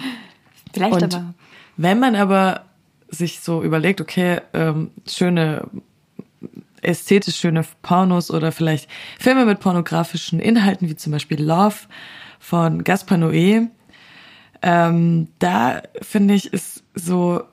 Vielleicht 0.73 1.03
aber. 1.03 1.33
Wenn 1.77 1.99
man 1.99 2.15
aber 2.15 2.65
sich 3.09 3.41
so 3.41 3.61
überlegt, 3.61 3.99
okay, 3.99 4.39
ähm, 4.53 4.91
schöne 5.07 5.67
ästhetisch 6.81 7.35
schöne 7.35 7.63
Pornos 7.81 8.31
oder 8.31 8.51
vielleicht 8.51 8.89
Filme 9.19 9.45
mit 9.45 9.59
pornografischen 9.59 10.39
Inhalten, 10.39 10.89
wie 10.89 10.95
zum 10.95 11.11
Beispiel 11.11 11.41
Love 11.41 11.75
von 12.39 12.83
Gaspar 12.83 13.17
Noé. 13.17 13.67
Ähm, 14.63 15.27
da 15.39 15.81
finde 16.01 16.33
ich, 16.33 16.51
ist 16.53 16.83
so 16.95 17.43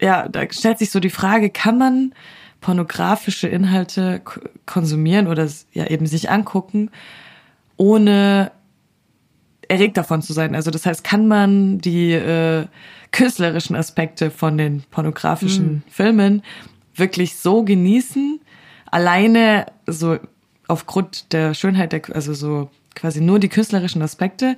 ja, 0.00 0.28
da 0.28 0.42
stellt 0.50 0.78
sich 0.78 0.90
so 0.90 1.00
die 1.00 1.10
Frage, 1.10 1.50
kann 1.50 1.78
man 1.78 2.14
pornografische 2.60 3.48
Inhalte 3.48 4.22
konsumieren 4.66 5.26
oder 5.28 5.48
ja 5.72 5.86
eben 5.86 6.06
sich 6.06 6.30
angucken, 6.30 6.90
ohne 7.76 8.50
erregt 9.68 9.96
davon 9.96 10.22
zu 10.22 10.32
sein. 10.32 10.54
Also 10.54 10.70
das 10.70 10.86
heißt, 10.86 11.04
kann 11.04 11.26
man 11.28 11.78
die 11.78 12.12
äh, 12.12 12.66
künstlerischen 13.12 13.76
Aspekte 13.76 14.30
von 14.30 14.58
den 14.58 14.82
pornografischen 14.90 15.66
mhm. 15.66 15.82
Filmen 15.90 16.42
wirklich 16.94 17.36
so 17.36 17.62
genießen, 17.62 18.40
alleine 18.90 19.66
so 19.86 20.18
aufgrund 20.68 21.32
der 21.32 21.54
Schönheit, 21.54 21.92
der, 21.92 22.02
also 22.12 22.34
so 22.34 22.70
quasi 22.94 23.20
nur 23.20 23.38
die 23.38 23.48
künstlerischen 23.48 24.02
Aspekte? 24.02 24.56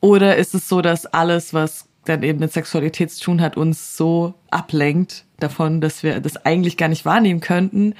Oder 0.00 0.36
ist 0.36 0.54
es 0.54 0.68
so, 0.68 0.82
dass 0.82 1.06
alles, 1.06 1.54
was 1.54 1.88
dann 2.04 2.22
eben 2.22 2.38
mit 2.38 2.52
Sexualität 2.52 3.10
zu 3.10 3.22
tun 3.24 3.40
hat, 3.40 3.56
uns 3.56 3.96
so 3.96 4.34
ablenkt 4.50 5.24
davon, 5.38 5.80
dass 5.80 6.02
wir 6.02 6.20
das 6.20 6.44
eigentlich 6.44 6.76
gar 6.76 6.88
nicht 6.88 7.04
wahrnehmen 7.04 7.40
könnten? 7.40 7.94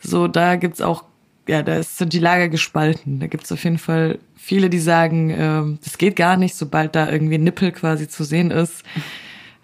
So, 0.00 0.28
da 0.28 0.56
gibt's 0.56 0.80
auch, 0.80 1.04
ja, 1.48 1.62
da 1.62 1.82
sind 1.82 2.12
die 2.12 2.18
Lager 2.18 2.48
gespalten. 2.48 3.20
Da 3.20 3.26
gibt's 3.26 3.52
auf 3.52 3.64
jeden 3.64 3.78
Fall 3.78 4.18
viele, 4.36 4.70
die 4.70 4.78
sagen, 4.78 5.30
äh, 5.30 5.78
das 5.82 5.98
geht 5.98 6.16
gar 6.16 6.36
nicht, 6.36 6.54
sobald 6.54 6.94
da 6.94 7.10
irgendwie 7.10 7.36
ein 7.36 7.44
Nippel 7.44 7.72
quasi 7.72 8.08
zu 8.08 8.24
sehen 8.24 8.50
ist 8.50 8.84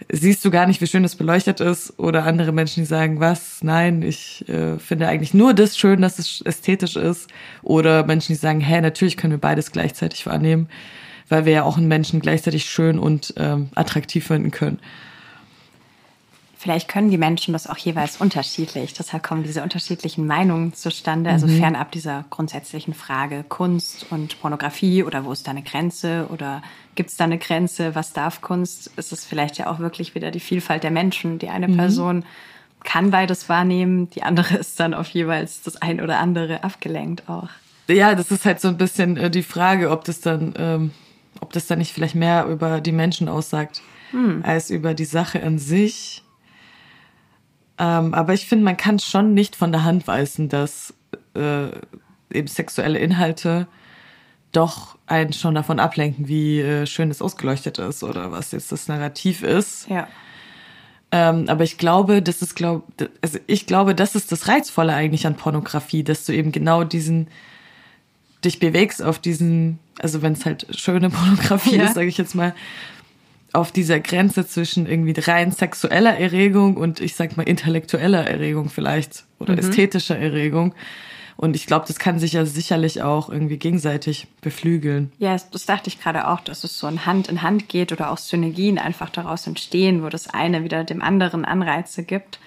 siehst 0.09 0.45
du 0.45 0.51
gar 0.51 0.67
nicht, 0.67 0.81
wie 0.81 0.87
schön 0.87 1.05
es 1.05 1.17
beleuchtet 1.17 1.61
ist. 1.61 1.99
Oder 1.99 2.25
andere 2.25 2.53
Menschen, 2.53 2.83
die 2.83 2.87
sagen, 2.87 3.21
was? 3.21 3.63
Nein, 3.63 4.03
ich 4.03 4.49
äh, 4.49 4.79
finde 4.79 5.09
eigentlich 5.09 5.35
nur 5.35 5.55
das 5.55 5.77
schön, 5.77 6.01
dass 6.01 6.19
es 6.19 6.43
ästhetisch 6.43 6.97
ist. 6.97 7.31
Oder 7.63 8.05
Menschen, 8.05 8.33
die 8.33 8.39
sagen, 8.39 8.61
hä, 8.61 8.81
natürlich 8.81 9.17
können 9.17 9.33
wir 9.33 9.39
beides 9.39 9.73
gleichzeitig 9.73 10.27
wahrnehmen, 10.27 10.69
weil 11.31 11.47
wir 11.47 11.53
ja 11.53 11.63
auch 11.63 11.79
einen 11.79 11.89
Menschen 11.89 12.21
gleichzeitig 12.21 12.67
schön 12.67 12.99
und 12.99 13.33
ähm, 13.39 13.71
attraktiv 13.75 14.27
finden 14.27 14.51
können. 14.51 14.79
Vielleicht 16.59 16.89
können 16.89 17.11
die 17.11 17.17
Menschen 17.17 17.55
das 17.55 17.67
auch 17.67 17.79
jeweils 17.79 18.19
unterschiedlich. 18.19 18.93
Deshalb 18.93 19.23
kommen 19.23 19.45
diese 19.45 19.63
unterschiedlichen 19.63 20.27
Meinungen 20.27 20.75
zustande. 20.75 21.31
Also 21.31 21.47
mhm. 21.47 21.59
fernab 21.59 21.91
dieser 21.91 22.27
grundsätzlichen 22.29 22.93
Frage 22.93 23.47
Kunst 23.49 24.05
und 24.11 24.39
Pornografie 24.43 25.03
oder 25.03 25.25
wo 25.25 25.33
ist 25.33 25.47
da 25.47 25.53
eine 25.53 25.63
Grenze 25.63 26.27
oder 26.29 26.61
gibt 26.97 27.09
es 27.09 27.17
da 27.17 27.25
eine 27.25 27.39
Grenze, 27.39 27.95
was 27.95 28.13
darf 28.13 28.43
Kunst? 28.43 28.91
Ist 28.99 29.11
es 29.11 29.25
vielleicht 29.25 29.57
ja 29.57 29.71
auch 29.71 29.79
wirklich 29.79 30.15
wieder 30.15 30.31
die 30.31 30.41
Vielfalt 30.41 30.83
der 30.83 30.91
Menschen. 30.91 31.39
Die 31.39 31.49
eine 31.49 31.67
mhm. 31.67 31.79
Person 31.79 32.25
kann 32.85 33.11
beides 33.11 33.49
wahrnehmen, 33.49 34.11
die 34.11 34.23
andere 34.23 34.57
ist 34.59 34.79
dann 34.81 34.93
auf 34.93 35.09
jeweils 35.09 35.63
das 35.63 35.81
ein 35.81 36.01
oder 36.01 36.19
andere 36.19 36.63
abgelenkt 36.63 37.29
auch. 37.29 37.49
Ja, 37.89 38.15
das 38.15 38.31
ist 38.31 38.45
halt 38.45 38.61
so 38.61 38.69
ein 38.69 38.77
bisschen 38.77 39.17
äh, 39.17 39.31
die 39.31 39.43
Frage, 39.43 39.91
ob 39.91 40.05
das 40.05 40.21
dann, 40.21 40.55
ähm, 40.57 40.91
ob 41.41 41.53
das 41.53 41.67
dann 41.67 41.79
nicht 41.79 41.93
vielleicht 41.93 42.15
mehr 42.15 42.47
über 42.47 42.81
die 42.81 42.93
Menschen 42.93 43.29
aussagt, 43.29 43.83
hm. 44.11 44.43
als 44.45 44.71
über 44.71 44.95
die 44.95 45.05
Sache 45.05 45.43
an 45.43 45.59
sich. 45.59 46.23
Ähm, 47.79 48.15
aber 48.15 48.35
ich 48.35 48.47
finde, 48.47 48.65
man 48.65 48.77
kann 48.77 48.99
schon 48.99 49.35
nicht 49.35 49.57
von 49.57 49.73
der 49.73 49.85
Hand 49.85 50.07
weisen, 50.07 50.49
dass 50.49 50.95
äh, 51.35 51.69
eben 52.33 52.49
sexuelle 52.49 52.99
Inhalte 52.99 53.67
doch 54.53 54.99
einen 55.07 55.33
schon 55.33 55.55
davon 55.55 55.81
ablenken, 55.81 56.29
wie 56.29 56.61
äh, 56.61 56.87
schön 56.87 57.11
es 57.11 57.23
ausgeleuchtet 57.23 57.79
ist 57.79 58.03
oder 58.03 58.33
was 58.33 58.53
jetzt 58.53 58.73
das 58.73 58.89
Narrativ 58.89 59.43
ist. 59.43 59.89
Ja. 59.89 60.09
Ähm, 61.13 61.47
aber 61.49 61.65
ich 61.65 61.79
glaube, 61.79 62.23
das 62.23 62.43
ist 62.43 62.55
glaub, 62.55 62.85
also 63.21 63.39
ich 63.47 63.67
glaube, 63.67 63.95
das 63.95 64.15
ist 64.15 64.31
das 64.31 64.47
Reizvolle 64.47 64.95
eigentlich 64.95 65.27
an 65.27 65.37
Pornografie, 65.37 66.05
dass 66.05 66.25
du 66.25 66.33
eben 66.33 66.53
genau 66.53 66.85
diesen 66.85 67.29
dich 68.45 68.59
bewegst 68.59 69.03
auf 69.03 69.19
diesen, 69.19 69.79
also 69.99 70.23
wenn 70.23 70.33
es 70.33 70.45
halt 70.45 70.67
schöne 70.71 71.11
Pornografie 71.11 71.77
ja. 71.77 71.85
ist, 71.85 71.95
sage 71.95 72.09
ich 72.09 72.19
jetzt 72.19 72.35
mal, 72.35 72.55
auf 73.53 73.73
dieser 73.73 73.99
Grenze 74.01 74.47
zwischen 74.47 74.87
irgendwie 74.87 75.15
rein 75.19 75.51
sexueller 75.51 76.17
Erregung 76.17 76.77
und 76.77 77.01
ich 77.01 77.17
sag 77.17 77.37
mal 77.37 77.43
intellektueller 77.43 78.27
Erregung 78.27 78.69
vielleicht 78.71 79.25
oder 79.39 79.55
mhm. 79.55 79.59
ästhetischer 79.61 80.19
Erregung. 80.19 80.75
Und 81.37 81.57
ich 81.57 81.67
glaube, 81.67 81.87
das 81.89 81.99
kann 81.99 82.19
sich 82.19 82.35
ja 82.35 82.45
sicherlich 82.45 83.03
auch 83.03 83.31
irgendwie 83.31 83.57
gegenseitig 83.57 84.27
beflügeln. 84.43 85.11
Ja, 85.19 85.35
das 85.53 85.65
dachte 85.65 85.89
ich 85.89 85.99
gerade 85.99 86.29
auch, 86.29 86.41
dass 86.41 86.65
es 86.65 86.79
so 86.79 86.87
ein 86.87 87.07
Hand 87.07 87.29
in 87.29 87.41
Hand 87.41 87.71
geht 87.71 87.93
oder 87.93 88.11
auch 88.11 88.19
Synergien 88.19 88.79
einfach 88.79 89.09
daraus 89.09 89.47
entstehen, 89.47 90.03
wo 90.03 90.11
das 90.11 90.29
eine 90.29 90.65
wieder 90.65 90.85
dem 90.85 91.01
anderen 91.01 91.47
Anreize 91.47 92.03
gibt, 92.05 92.41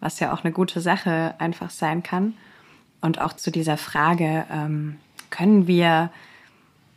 was 0.00 0.18
ja 0.18 0.34
auch 0.34 0.42
eine 0.42 0.52
gute 0.52 0.80
Sache 0.80 1.36
einfach 1.38 1.70
sein 1.70 2.02
kann. 2.02 2.34
Und 3.00 3.20
auch 3.20 3.34
zu 3.34 3.52
dieser 3.52 3.76
Frage, 3.76 4.44
ähm, 4.50 4.96
können 5.30 5.66
wir 5.66 6.10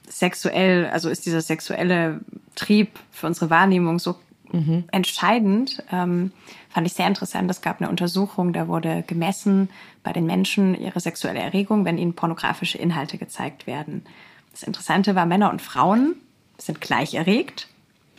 sexuell, 0.08 0.88
also 0.88 1.10
ist 1.10 1.26
dieser 1.26 1.42
sexuelle 1.42 2.22
Trieb 2.56 3.00
für 3.12 3.28
unsere 3.28 3.50
Wahrnehmung 3.50 4.00
so 4.00 4.16
mhm. 4.52 4.86
entscheidend. 4.92 5.84
Ähm, 5.92 6.32
fand 6.70 6.88
ich 6.88 6.94
sehr 6.94 7.08
interessant. 7.08 7.50
Es 7.50 7.62
gab 7.62 7.82
eine 7.82 7.90
Untersuchung, 7.90 8.54
da 8.54 8.68
wurde 8.68 9.04
gemessen 9.08 9.70
bei 10.04 10.14
den 10.14 10.26
Menschen 10.26 10.80
ihre 10.80 11.00
sexuelle 11.00 11.40
Erregung, 11.40 11.86
wenn 11.86 11.98
ihnen 11.98 12.14
pornografische 12.14 12.78
Inhalte 12.78 13.18
gezeigt 13.18 13.68
werden. 13.68 14.06
Das 14.52 14.64
Interessante 14.64 15.16
war, 15.16 15.26
Männer 15.26 15.50
und 15.50 15.62
Frauen 15.62 16.16
sind 16.58 16.82
gleich 16.82 17.16
erregt, 17.16 17.68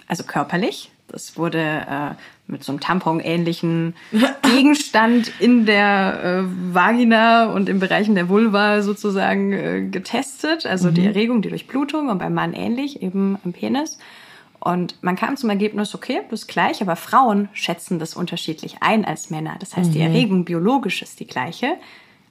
also 0.08 0.24
körperlich. 0.24 0.90
Das 1.08 1.36
wurde 1.36 1.60
äh, 1.60 2.14
mit 2.46 2.62
so 2.62 2.72
einem 2.72 2.80
Tampon-ähnlichen 2.80 3.94
Gegenstand 4.42 5.32
in 5.40 5.66
der 5.66 6.44
äh, 6.44 6.74
Vagina 6.74 7.46
und 7.46 7.68
in 7.68 7.80
Bereichen 7.80 8.14
der 8.14 8.28
Vulva 8.28 8.82
sozusagen 8.82 9.52
äh, 9.52 9.82
getestet. 9.90 10.66
Also 10.66 10.90
mhm. 10.90 10.94
die 10.94 11.06
Erregung, 11.06 11.42
die 11.42 11.48
Durchblutung 11.48 12.08
und 12.08 12.18
beim 12.18 12.34
Mann 12.34 12.52
ähnlich, 12.52 13.02
eben 13.02 13.38
am 13.44 13.52
Penis. 13.52 13.98
Und 14.60 15.02
man 15.02 15.16
kam 15.16 15.36
zum 15.36 15.50
Ergebnis, 15.50 15.94
okay, 15.94 16.22
das 16.30 16.42
ist 16.42 16.46
gleich, 16.46 16.80
aber 16.80 16.96
Frauen 16.96 17.50
schätzen 17.52 17.98
das 17.98 18.14
unterschiedlich 18.14 18.76
ein 18.80 19.04
als 19.04 19.28
Männer. 19.28 19.56
Das 19.60 19.76
heißt, 19.76 19.90
mhm. 19.90 19.92
die 19.92 20.00
Erregung 20.00 20.44
biologisch 20.44 21.02
ist 21.02 21.20
die 21.20 21.26
gleiche, 21.26 21.76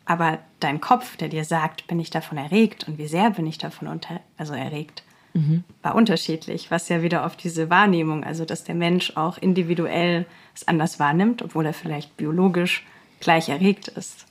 aber 0.05 0.39
dein 0.59 0.81
Kopf, 0.81 1.15
der 1.17 1.29
dir 1.29 1.45
sagt, 1.45 1.87
bin 1.87 1.99
ich 1.99 2.09
davon 2.09 2.37
erregt 2.37 2.87
und 2.87 2.97
wie 2.97 3.07
sehr 3.07 3.29
bin 3.29 3.45
ich 3.45 3.57
davon 3.57 3.87
unter, 3.87 4.19
also 4.37 4.53
erregt, 4.53 5.03
mhm. 5.33 5.63
war 5.81 5.95
unterschiedlich, 5.95 6.71
was 6.71 6.89
ja 6.89 7.01
wieder 7.01 7.25
auf 7.25 7.35
diese 7.35 7.69
Wahrnehmung, 7.69 8.23
also 8.23 8.45
dass 8.45 8.63
der 8.63 8.75
Mensch 8.75 9.15
auch 9.15 9.37
individuell 9.37 10.25
es 10.55 10.67
anders 10.67 10.99
wahrnimmt, 10.99 11.41
obwohl 11.41 11.65
er 11.65 11.73
vielleicht 11.73 12.15
biologisch 12.17 12.85
gleich 13.19 13.49
erregt 13.49 13.87
ist. 13.89 14.25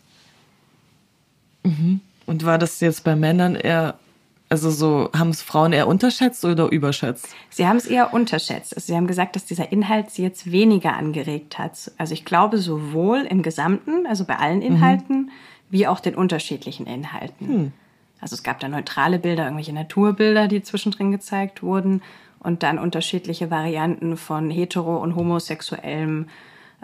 Mhm. 1.64 2.00
Und 2.26 2.44
war 2.44 2.58
das 2.58 2.80
jetzt 2.80 3.04
bei 3.04 3.16
Männern 3.16 3.56
eher 3.56 3.98
also 4.52 4.70
so, 4.70 5.08
haben 5.16 5.30
es 5.30 5.40
Frauen 5.40 5.72
eher 5.72 5.88
unterschätzt 5.88 6.44
oder 6.44 6.70
überschätzt? 6.70 7.26
Sie 7.48 7.66
haben 7.66 7.78
es 7.78 7.86
eher 7.86 8.12
unterschätzt. 8.12 8.76
Also 8.76 8.88
sie 8.88 8.96
haben 8.98 9.06
gesagt, 9.06 9.34
dass 9.34 9.46
dieser 9.46 9.72
Inhalt 9.72 10.10
sie 10.10 10.22
jetzt 10.22 10.52
weniger 10.52 10.94
angeregt 10.94 11.58
hat. 11.58 11.90
Also 11.96 12.12
ich 12.12 12.26
glaube 12.26 12.58
sowohl 12.58 13.20
im 13.20 13.42
Gesamten, 13.42 14.06
also 14.06 14.26
bei 14.26 14.36
allen 14.36 14.60
Inhalten, 14.60 15.16
mhm. 15.16 15.30
wie 15.70 15.86
auch 15.86 16.00
den 16.00 16.14
unterschiedlichen 16.14 16.86
Inhalten. 16.86 17.48
Hm. 17.48 17.72
Also 18.22 18.34
es 18.34 18.42
gab 18.42 18.60
da 18.60 18.68
neutrale 18.68 19.18
Bilder, 19.18 19.44
irgendwelche 19.44 19.74
Naturbilder, 19.74 20.48
die 20.48 20.62
zwischendrin 20.62 21.10
gezeigt 21.10 21.62
wurden 21.62 22.02
und 22.38 22.62
dann 22.62 22.78
unterschiedliche 22.78 23.50
Varianten 23.50 24.16
von 24.16 24.48
hetero- 24.48 25.02
und 25.02 25.16
homosexuellem 25.16 26.28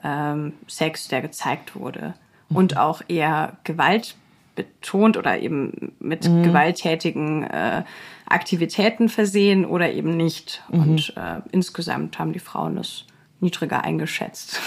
ähm, 0.03 0.53
Sex, 0.67 1.09
der 1.09 1.23
gezeigt 1.23 1.77
wurde. 1.77 2.15
Mhm. 2.49 2.57
Und 2.57 2.77
auch 2.77 3.03
eher 3.07 3.57
Gewalt 3.63 4.17
betont 4.57 5.17
oder 5.17 5.39
eben 5.39 5.93
mit 6.01 6.29
mhm. 6.29 6.43
gewalttätigen 6.43 7.45
äh, 7.45 7.85
Aktivitäten 8.27 9.09
versehen 9.09 9.65
oder 9.65 9.93
eben 9.93 10.17
nicht. 10.17 10.65
Mhm. 10.71 10.81
Und 10.81 11.13
äh, 11.17 11.41
insgesamt 11.53 12.19
haben 12.19 12.33
die 12.33 12.41
Frauen 12.41 12.77
es 12.79 13.05
niedriger 13.41 13.85
eingeschätzt. 13.85 14.61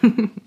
Hm. 0.00 0.30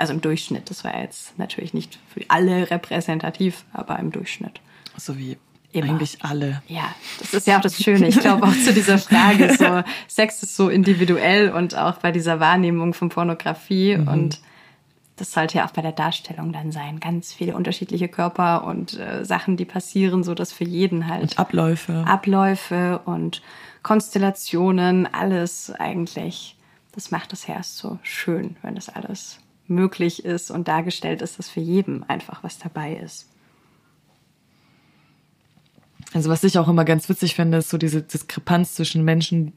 also 0.00 0.12
im 0.12 0.20
Durchschnitt. 0.20 0.70
Das 0.70 0.84
war 0.84 0.98
jetzt 0.98 1.38
natürlich 1.38 1.74
nicht 1.74 1.98
für 2.12 2.22
alle 2.28 2.70
repräsentativ, 2.70 3.64
aber 3.72 3.98
im 3.98 4.10
Durchschnitt. 4.10 4.60
So 4.96 5.18
wie 5.18 5.36
Immer. 5.72 5.90
Eigentlich 5.90 6.18
alle. 6.24 6.62
Ja, 6.66 6.92
das 7.20 7.32
ist 7.32 7.46
ja 7.46 7.56
auch 7.56 7.60
das 7.60 7.80
Schöne. 7.80 8.08
Ich 8.08 8.18
glaube 8.18 8.44
auch 8.44 8.52
zu 8.52 8.72
dieser 8.74 8.98
Frage, 8.98 9.54
so 9.56 9.84
Sex 10.08 10.42
ist 10.42 10.56
so 10.56 10.68
individuell 10.68 11.52
und 11.52 11.76
auch 11.76 11.98
bei 11.98 12.10
dieser 12.10 12.40
Wahrnehmung 12.40 12.92
von 12.92 13.08
Pornografie 13.08 13.96
mhm. 13.96 14.08
und 14.08 14.40
das 15.14 15.30
sollte 15.30 15.58
ja 15.58 15.66
auch 15.66 15.70
bei 15.70 15.82
der 15.82 15.92
Darstellung 15.92 16.52
dann 16.52 16.72
sein. 16.72 16.98
Ganz 16.98 17.32
viele 17.32 17.54
unterschiedliche 17.54 18.08
Körper 18.08 18.64
und 18.64 18.98
äh, 18.98 19.24
Sachen, 19.24 19.56
die 19.56 19.64
passieren, 19.64 20.24
so 20.24 20.34
dass 20.34 20.52
für 20.52 20.64
jeden 20.64 21.06
halt. 21.06 21.22
Und 21.22 21.38
Abläufe. 21.38 22.04
Abläufe 22.04 23.00
und 23.04 23.40
Konstellationen, 23.82 25.06
alles 25.06 25.70
eigentlich. 25.70 26.56
Das 26.92 27.12
macht 27.12 27.30
das 27.30 27.44
erst 27.44 27.76
so 27.76 27.98
schön, 28.02 28.56
wenn 28.62 28.74
das 28.74 28.88
alles 28.88 29.38
möglich 29.70 30.24
ist 30.24 30.50
und 30.50 30.68
dargestellt 30.68 31.22
ist, 31.22 31.38
dass 31.38 31.48
für 31.48 31.60
jeden 31.60 32.02
einfach 32.08 32.42
was 32.42 32.58
dabei 32.58 32.94
ist. 32.96 33.30
Also 36.12 36.28
was 36.28 36.42
ich 36.44 36.58
auch 36.58 36.68
immer 36.68 36.84
ganz 36.84 37.08
witzig 37.08 37.36
finde, 37.36 37.58
ist 37.58 37.70
so 37.70 37.78
diese 37.78 38.02
Diskrepanz 38.02 38.74
zwischen 38.74 39.04
Menschen, 39.04 39.52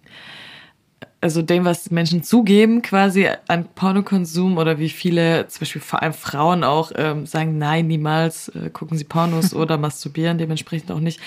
also 1.20 1.41
dem, 1.41 1.66
was 1.66 1.89
Menschen 1.89 2.22
zugeben 2.22 2.82
quasi 2.82 3.28
an 3.47 3.68
Pornokonsum 3.74 4.57
oder 4.57 4.78
wie 4.78 4.89
viele, 4.89 5.47
zum 5.47 5.61
Beispiel 5.61 5.82
vor 5.82 6.03
allem 6.03 6.14
Frauen 6.14 6.64
auch, 6.64 6.91
ähm, 6.95 7.26
sagen, 7.26 7.57
nein, 7.57 7.88
niemals 7.88 8.49
äh, 8.49 8.70
gucken 8.70 8.97
sie 8.97 9.05
Pornos 9.05 9.53
oder 9.55 9.78
masturbieren, 9.78 10.38
dementsprechend 10.38 10.91
auch 10.91 10.99
nicht. 10.99 11.20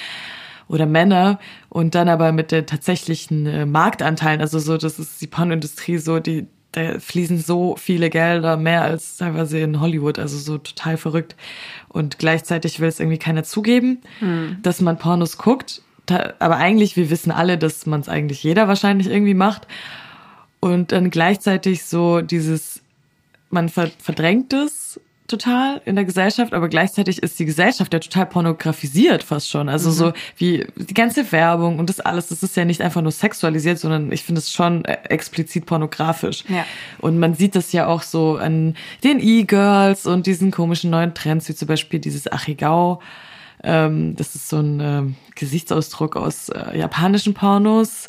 Oder 0.68 0.86
Männer 0.86 1.38
und 1.68 1.94
dann 1.94 2.08
aber 2.08 2.32
mit 2.32 2.50
den 2.50 2.66
tatsächlichen 2.66 3.46
äh, 3.46 3.66
Marktanteilen, 3.66 4.40
also 4.40 4.58
so, 4.58 4.76
das 4.76 4.98
ist 4.98 5.20
die 5.20 5.28
Pornoindustrie 5.28 5.98
so, 5.98 6.18
die, 6.18 6.48
da 6.76 6.98
fließen 7.00 7.38
so 7.38 7.76
viele 7.76 8.10
Gelder, 8.10 8.56
mehr 8.56 8.82
als 8.82 9.16
teilweise 9.16 9.58
in 9.58 9.80
Hollywood, 9.80 10.18
also 10.18 10.38
so 10.38 10.58
total 10.58 10.96
verrückt. 10.96 11.34
Und 11.88 12.18
gleichzeitig 12.18 12.80
will 12.80 12.88
es 12.88 13.00
irgendwie 13.00 13.18
keiner 13.18 13.44
zugeben, 13.44 13.98
hm. 14.20 14.58
dass 14.62 14.80
man 14.80 14.98
Pornos 14.98 15.38
guckt 15.38 15.82
aber 16.10 16.56
eigentlich, 16.56 16.96
wir 16.96 17.10
wissen 17.10 17.32
alle, 17.32 17.58
dass 17.58 17.86
man 17.86 18.00
es 18.00 18.08
eigentlich 18.08 18.42
jeder 18.42 18.68
wahrscheinlich 18.68 19.08
irgendwie 19.08 19.34
macht. 19.34 19.66
Und 20.60 20.92
dann 20.92 21.10
gleichzeitig 21.10 21.84
so 21.84 22.20
dieses, 22.20 22.82
man 23.50 23.68
verdrängt 23.68 24.52
es 24.52 25.00
total 25.26 25.80
in 25.84 25.96
der 25.96 26.04
Gesellschaft, 26.04 26.52
aber 26.52 26.68
gleichzeitig 26.68 27.22
ist 27.22 27.38
die 27.38 27.44
Gesellschaft 27.44 27.92
ja 27.92 27.98
total 27.98 28.26
pornografisiert 28.26 29.22
fast 29.22 29.50
schon. 29.50 29.68
Also 29.68 29.90
mhm. 29.90 29.94
so 29.94 30.12
wie 30.36 30.66
die 30.76 30.94
ganze 30.94 31.30
Werbung 31.32 31.78
und 31.78 31.88
das 31.88 32.00
alles, 32.00 32.28
das 32.28 32.42
ist 32.42 32.56
ja 32.56 32.64
nicht 32.64 32.80
einfach 32.80 33.02
nur 33.02 33.12
sexualisiert, 33.12 33.78
sondern 33.78 34.12
ich 34.12 34.22
finde 34.22 34.40
es 34.40 34.52
schon 34.52 34.84
äh, 34.84 34.98
explizit 35.08 35.66
pornografisch. 35.66 36.44
Ja. 36.48 36.64
Und 36.98 37.18
man 37.18 37.34
sieht 37.34 37.56
das 37.56 37.72
ja 37.72 37.86
auch 37.86 38.02
so 38.02 38.36
an 38.36 38.74
den 39.04 39.20
E-Girls 39.20 40.06
und 40.06 40.26
diesen 40.26 40.50
komischen 40.50 40.90
neuen 40.90 41.14
Trends, 41.14 41.48
wie 41.48 41.54
zum 41.54 41.68
Beispiel 41.68 42.00
dieses 42.00 42.30
Achigao. 42.30 43.00
Ähm, 43.62 44.14
das 44.16 44.34
ist 44.34 44.48
so 44.48 44.58
ein 44.58 44.80
äh, 44.80 45.02
Gesichtsausdruck 45.34 46.16
aus 46.16 46.50
äh, 46.50 46.78
japanischen 46.78 47.34
Pornos 47.34 48.06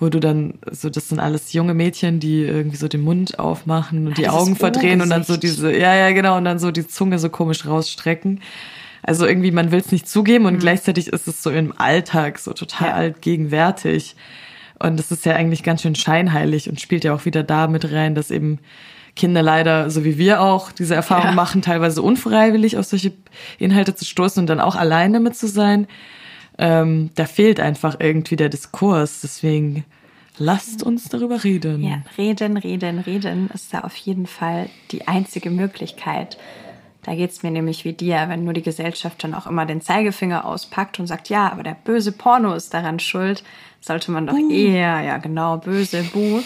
wo 0.00 0.08
du 0.08 0.18
dann, 0.18 0.54
so 0.70 0.88
das 0.88 1.10
sind 1.10 1.20
alles 1.20 1.52
junge 1.52 1.74
Mädchen, 1.74 2.20
die 2.20 2.42
irgendwie 2.42 2.76
so 2.76 2.88
den 2.88 3.02
Mund 3.02 3.38
aufmachen 3.38 4.06
und 4.06 4.12
ah, 4.12 4.16
die 4.16 4.28
Augen 4.28 4.56
verdrehen 4.56 5.02
und 5.02 5.10
dann 5.10 5.24
so 5.24 5.36
diese, 5.36 5.70
ja, 5.70 5.94
ja, 5.94 6.10
genau, 6.10 6.38
und 6.38 6.46
dann 6.46 6.58
so 6.58 6.70
die 6.70 6.86
Zunge 6.86 7.18
so 7.18 7.28
komisch 7.28 7.66
rausstrecken. 7.66 8.40
Also 9.02 9.26
irgendwie, 9.26 9.50
man 9.50 9.70
will 9.70 9.80
es 9.80 9.92
nicht 9.92 10.08
zugeben 10.08 10.46
und 10.46 10.54
mhm. 10.54 10.58
gleichzeitig 10.58 11.08
ist 11.08 11.28
es 11.28 11.42
so 11.42 11.50
im 11.50 11.78
Alltag 11.78 12.38
so 12.38 12.54
total 12.54 12.88
ja. 12.88 12.94
altgegenwärtig. 12.94 14.16
Und 14.78 14.98
das 14.98 15.12
ist 15.12 15.26
ja 15.26 15.34
eigentlich 15.34 15.62
ganz 15.62 15.82
schön 15.82 15.94
scheinheilig 15.94 16.70
und 16.70 16.80
spielt 16.80 17.04
ja 17.04 17.14
auch 17.14 17.26
wieder 17.26 17.42
da 17.42 17.66
mit 17.66 17.92
rein, 17.92 18.14
dass 18.14 18.30
eben 18.30 18.58
Kinder 19.16 19.42
leider, 19.42 19.90
so 19.90 20.04
wie 20.04 20.16
wir 20.16 20.40
auch, 20.40 20.72
diese 20.72 20.94
Erfahrung 20.94 21.30
ja. 21.30 21.32
machen, 21.32 21.60
teilweise 21.60 22.00
unfreiwillig 22.00 22.78
auf 22.78 22.86
solche 22.86 23.12
Inhalte 23.58 23.94
zu 23.94 24.06
stoßen 24.06 24.40
und 24.40 24.46
dann 24.46 24.60
auch 24.60 24.76
allein 24.76 25.12
damit 25.12 25.36
zu 25.36 25.46
sein 25.46 25.86
ähm, 26.58 27.10
da 27.14 27.24
fehlt 27.26 27.60
einfach 27.60 27.96
irgendwie 28.00 28.36
der 28.36 28.48
Diskurs. 28.48 29.20
Deswegen 29.22 29.84
lasst 30.38 30.82
uns 30.82 31.08
darüber 31.08 31.42
reden. 31.44 31.82
Ja, 31.82 32.02
reden, 32.18 32.56
reden, 32.56 32.98
reden 32.98 33.50
ist 33.52 33.72
da 33.72 33.80
auf 33.80 33.96
jeden 33.96 34.26
Fall 34.26 34.68
die 34.90 35.08
einzige 35.08 35.50
Möglichkeit. 35.50 36.38
Da 37.02 37.14
geht's 37.14 37.42
mir 37.42 37.50
nämlich 37.50 37.84
wie 37.84 37.94
dir, 37.94 38.26
wenn 38.28 38.44
nur 38.44 38.52
die 38.52 38.62
Gesellschaft 38.62 39.24
dann 39.24 39.34
auch 39.34 39.46
immer 39.46 39.64
den 39.64 39.80
Zeigefinger 39.80 40.44
auspackt 40.44 41.00
und 41.00 41.06
sagt, 41.06 41.30
ja, 41.30 41.50
aber 41.50 41.62
der 41.62 41.76
böse 41.84 42.12
Porno 42.12 42.52
ist 42.54 42.74
daran 42.74 42.98
schuld, 42.98 43.42
sollte 43.80 44.10
man 44.10 44.26
doch 44.26 44.34
uh. 44.34 44.50
eher, 44.52 45.00
ja 45.00 45.16
genau, 45.16 45.56
böse, 45.56 46.02
buh 46.12 46.42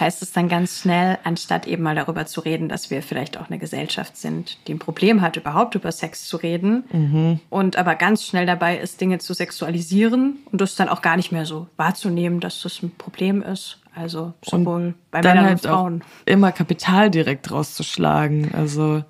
heißt 0.00 0.22
es 0.22 0.32
dann 0.32 0.48
ganz 0.48 0.80
schnell, 0.80 1.18
anstatt 1.24 1.66
eben 1.66 1.82
mal 1.82 1.94
darüber 1.94 2.26
zu 2.26 2.40
reden, 2.40 2.68
dass 2.68 2.90
wir 2.90 3.02
vielleicht 3.02 3.38
auch 3.38 3.48
eine 3.48 3.58
Gesellschaft 3.58 4.16
sind, 4.16 4.58
die 4.66 4.74
ein 4.74 4.78
Problem 4.78 5.20
hat, 5.20 5.36
überhaupt 5.36 5.74
über 5.74 5.92
Sex 5.92 6.26
zu 6.26 6.36
reden 6.36 6.84
mhm. 6.92 7.40
und 7.50 7.76
aber 7.76 7.94
ganz 7.94 8.24
schnell 8.24 8.46
dabei 8.46 8.78
ist, 8.78 9.00
Dinge 9.00 9.18
zu 9.18 9.34
sexualisieren 9.34 10.38
und 10.50 10.60
das 10.60 10.74
dann 10.74 10.88
auch 10.88 11.02
gar 11.02 11.16
nicht 11.16 11.32
mehr 11.32 11.46
so 11.46 11.68
wahrzunehmen, 11.76 12.40
dass 12.40 12.62
das 12.62 12.82
ein 12.82 12.90
Problem 12.96 13.42
ist. 13.42 13.78
Also 13.94 14.34
sowohl 14.42 14.82
und 14.86 14.94
bei 15.10 15.20
Männern 15.20 15.44
halt 15.46 15.66
und 15.66 15.70
Frauen. 15.70 16.04
immer 16.24 16.52
Kapital 16.52 17.10
direkt 17.10 17.50
rauszuschlagen. 17.50 18.54
Also 18.54 19.02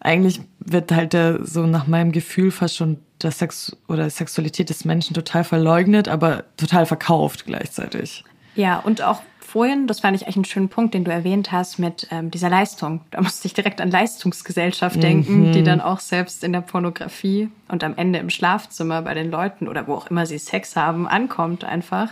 eigentlich 0.00 0.40
wird 0.60 0.92
halt 0.92 1.14
der, 1.14 1.44
so 1.44 1.66
nach 1.66 1.86
meinem 1.86 2.12
Gefühl 2.12 2.50
fast 2.50 2.76
schon 2.76 2.98
der 3.22 3.30
Sex 3.30 3.76
oder 3.88 4.08
Sexualität 4.10 4.68
des 4.68 4.84
Menschen 4.84 5.14
total 5.14 5.44
verleugnet, 5.44 6.08
aber 6.08 6.44
total 6.56 6.86
verkauft 6.86 7.46
gleichzeitig. 7.46 8.22
Ja, 8.54 8.78
und 8.78 9.02
auch 9.02 9.20
vorhin, 9.56 9.86
das 9.86 10.00
fand 10.00 10.14
ich 10.14 10.26
echt 10.26 10.36
einen 10.36 10.44
schönen 10.44 10.68
Punkt, 10.68 10.92
den 10.92 11.04
du 11.04 11.10
erwähnt 11.10 11.50
hast 11.50 11.78
mit 11.78 12.08
ähm, 12.10 12.30
dieser 12.30 12.50
Leistung. 12.50 13.00
Da 13.10 13.22
musste 13.22 13.46
ich 13.46 13.54
direkt 13.54 13.80
an 13.80 13.90
Leistungsgesellschaft 13.90 15.02
denken, 15.02 15.48
mhm. 15.48 15.52
die 15.52 15.62
dann 15.62 15.80
auch 15.80 16.00
selbst 16.00 16.44
in 16.44 16.52
der 16.52 16.60
Pornografie 16.60 17.48
und 17.68 17.82
am 17.82 17.94
Ende 17.96 18.18
im 18.18 18.28
Schlafzimmer 18.28 19.00
bei 19.00 19.14
den 19.14 19.30
Leuten 19.30 19.66
oder 19.66 19.86
wo 19.86 19.94
auch 19.94 20.08
immer 20.10 20.26
sie 20.26 20.36
Sex 20.36 20.76
haben, 20.76 21.08
ankommt 21.08 21.64
einfach, 21.64 22.10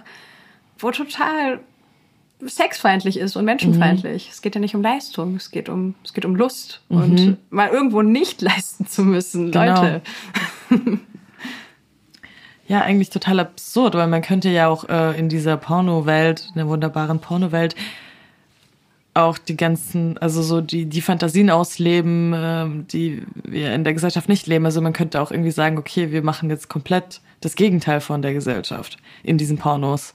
wo 0.78 0.90
total 0.90 1.61
sexfeindlich 2.40 3.18
ist 3.18 3.36
und 3.36 3.45
menschenfeindlich. 3.45 4.24
Mhm. 4.24 4.30
Es 4.32 4.40
geht 4.40 4.55
ja 4.55 4.61
nicht 4.62 4.74
um 4.74 4.80
Leistung, 4.80 5.36
es 5.36 5.51
geht 5.51 5.68
um, 5.68 5.97
es 6.03 6.14
geht 6.14 6.24
um 6.24 6.36
Lust 6.36 6.80
mhm. 6.88 6.97
und 6.97 7.36
mal 7.51 7.68
irgendwo 7.68 8.01
nicht 8.01 8.40
leisten 8.40 8.86
zu 8.86 9.03
müssen, 9.03 9.53
genau. 9.53 9.82
Leute. 9.82 10.03
Ja, 12.66 12.80
eigentlich 12.80 13.10
total 13.10 13.40
absurd, 13.40 13.94
weil 13.94 14.06
man 14.06 14.22
könnte 14.22 14.48
ja 14.48 14.68
auch 14.68 14.88
äh, 14.88 15.18
in 15.18 15.28
dieser 15.28 15.56
Pornowelt, 15.56 16.46
in 16.48 16.54
der 16.56 16.68
wunderbaren 16.68 17.18
Pornowelt, 17.18 17.74
auch 19.12 19.38
die 19.38 19.56
ganzen, 19.56 20.18
also 20.18 20.42
so 20.42 20.60
die, 20.60 20.86
die 20.86 21.00
Fantasien 21.00 21.50
ausleben, 21.50 22.32
äh, 22.32 22.66
die 22.90 23.22
wir 23.44 23.74
in 23.74 23.84
der 23.84 23.94
Gesellschaft 23.94 24.28
nicht 24.28 24.46
leben. 24.46 24.64
Also 24.64 24.80
man 24.80 24.92
könnte 24.92 25.20
auch 25.20 25.30
irgendwie 25.30 25.52
sagen, 25.52 25.78
okay, 25.78 26.10
wir 26.10 26.22
machen 26.22 26.50
jetzt 26.50 26.68
komplett 26.68 27.20
das 27.40 27.54
Gegenteil 27.54 28.00
von 28.00 28.22
der 28.22 28.32
Gesellschaft 28.32 28.96
in 29.22 29.38
diesen 29.38 29.58
Pornos. 29.58 30.14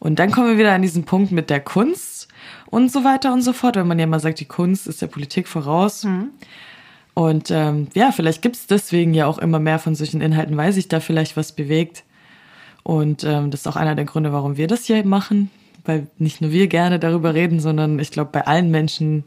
Und 0.00 0.18
dann 0.18 0.32
kommen 0.32 0.48
wir 0.48 0.58
wieder 0.58 0.72
an 0.72 0.82
diesen 0.82 1.04
Punkt 1.04 1.32
mit 1.32 1.48
der 1.48 1.60
Kunst 1.60 2.28
und 2.66 2.90
so 2.90 3.04
weiter 3.04 3.32
und 3.32 3.42
so 3.42 3.52
fort, 3.52 3.76
wenn 3.76 3.86
man 3.86 3.98
ja 3.98 4.06
mal 4.06 4.20
sagt, 4.20 4.40
die 4.40 4.46
Kunst 4.46 4.86
ist 4.88 5.00
der 5.00 5.06
Politik 5.06 5.46
voraus. 5.46 6.04
Mhm. 6.04 6.30
Und 7.14 7.50
ähm, 7.52 7.88
ja, 7.94 8.10
vielleicht 8.10 8.42
gibt 8.42 8.56
es 8.56 8.66
deswegen 8.66 9.14
ja 9.14 9.26
auch 9.26 9.38
immer 9.38 9.60
mehr 9.60 9.78
von 9.78 9.94
solchen 9.94 10.20
Inhalten, 10.20 10.56
weil 10.56 10.72
sich 10.72 10.88
da 10.88 10.98
vielleicht 10.98 11.36
was 11.36 11.52
bewegt. 11.52 12.02
Und 12.82 13.24
ähm, 13.24 13.50
das 13.50 13.60
ist 13.60 13.66
auch 13.68 13.76
einer 13.76 13.94
der 13.94 14.04
Gründe, 14.04 14.32
warum 14.32 14.56
wir 14.56 14.66
das 14.66 14.84
hier 14.84 15.04
machen, 15.06 15.50
weil 15.84 16.08
nicht 16.18 16.40
nur 16.40 16.50
wir 16.50 16.66
gerne 16.66 16.98
darüber 16.98 17.32
reden, 17.32 17.60
sondern 17.60 17.98
ich 17.98 18.10
glaube, 18.10 18.30
bei 18.32 18.46
allen 18.46 18.70
Menschen 18.70 19.24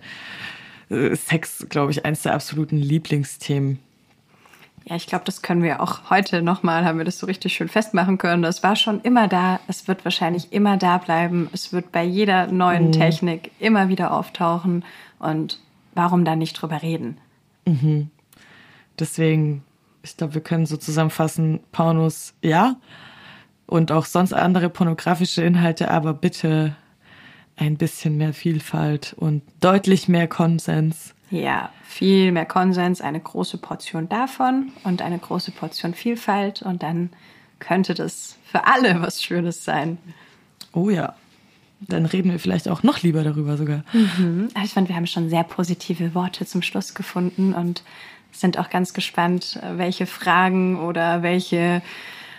äh, 0.89 1.15
Sex, 1.15 1.65
glaube 1.69 1.91
ich, 1.91 2.05
eines 2.05 2.21
der 2.23 2.33
absoluten 2.33 2.77
Lieblingsthemen. 2.77 3.79
Ja, 4.85 4.95
ich 4.95 5.07
glaube, 5.07 5.25
das 5.25 5.41
können 5.41 5.63
wir 5.63 5.81
auch 5.81 6.09
heute 6.09 6.41
nochmal, 6.41 6.85
haben 6.85 6.97
wir 6.97 7.03
das 7.03 7.19
so 7.19 7.25
richtig 7.25 7.53
schön 7.53 7.67
festmachen 7.67 8.17
können. 8.17 8.41
Das 8.41 8.63
war 8.63 8.75
schon 8.75 9.01
immer 9.01 9.27
da. 9.27 9.59
Es 9.67 9.87
wird 9.87 10.05
wahrscheinlich 10.05 10.53
immer 10.53 10.77
da 10.77 10.97
bleiben. 10.97 11.49
Es 11.51 11.73
wird 11.73 11.91
bei 11.91 12.03
jeder 12.03 12.47
neuen 12.47 12.87
mhm. 12.87 12.91
Technik 12.93 13.51
immer 13.59 13.89
wieder 13.89 14.13
auftauchen. 14.13 14.85
Und 15.19 15.59
warum 15.93 16.23
da 16.23 16.35
nicht 16.35 16.53
drüber 16.53 16.81
reden? 16.81 17.17
Mhm. 17.67 18.09
Deswegen, 18.97 19.63
ich 20.03 20.17
glaube, 20.17 20.35
wir 20.35 20.41
können 20.41 20.65
so 20.65 20.77
zusammenfassen, 20.77 21.59
Pornos 21.71 22.33
ja 22.41 22.77
und 23.65 23.91
auch 23.91 24.05
sonst 24.05 24.33
andere 24.33 24.69
pornografische 24.69 25.43
Inhalte, 25.43 25.91
aber 25.91 26.13
bitte 26.13 26.75
ein 27.57 27.77
bisschen 27.77 28.17
mehr 28.17 28.33
Vielfalt 28.33 29.13
und 29.17 29.41
deutlich 29.59 30.07
mehr 30.07 30.27
Konsens. 30.27 31.13
Ja, 31.29 31.71
viel 31.83 32.31
mehr 32.31 32.45
Konsens, 32.45 33.01
eine 33.01 33.19
große 33.19 33.57
Portion 33.57 34.07
davon 34.07 34.71
und 34.83 35.01
eine 35.01 35.19
große 35.19 35.51
Portion 35.51 35.93
Vielfalt 35.93 36.61
und 36.61 36.83
dann 36.83 37.09
könnte 37.59 37.93
das 37.93 38.37
für 38.45 38.65
alle 38.65 39.01
was 39.01 39.21
Schönes 39.21 39.65
sein. 39.65 39.97
Oh 40.73 40.89
ja 40.89 41.15
dann 41.79 42.05
reden 42.05 42.31
wir 42.31 42.39
vielleicht 42.39 42.67
auch 42.67 42.83
noch 42.83 43.01
lieber 43.01 43.23
darüber 43.23 43.57
sogar. 43.57 43.83
Mhm. 43.93 44.49
Ich 44.63 44.73
fand, 44.73 44.89
wir 44.89 44.95
haben 44.95 45.07
schon 45.07 45.29
sehr 45.29 45.43
positive 45.43 46.15
Worte 46.15 46.45
zum 46.45 46.61
Schluss 46.61 46.93
gefunden 46.93 47.53
und 47.53 47.83
sind 48.31 48.57
auch 48.57 48.69
ganz 48.69 48.93
gespannt, 48.93 49.59
welche 49.75 50.05
Fragen 50.05 50.79
oder 50.79 51.23
welche 51.23 51.81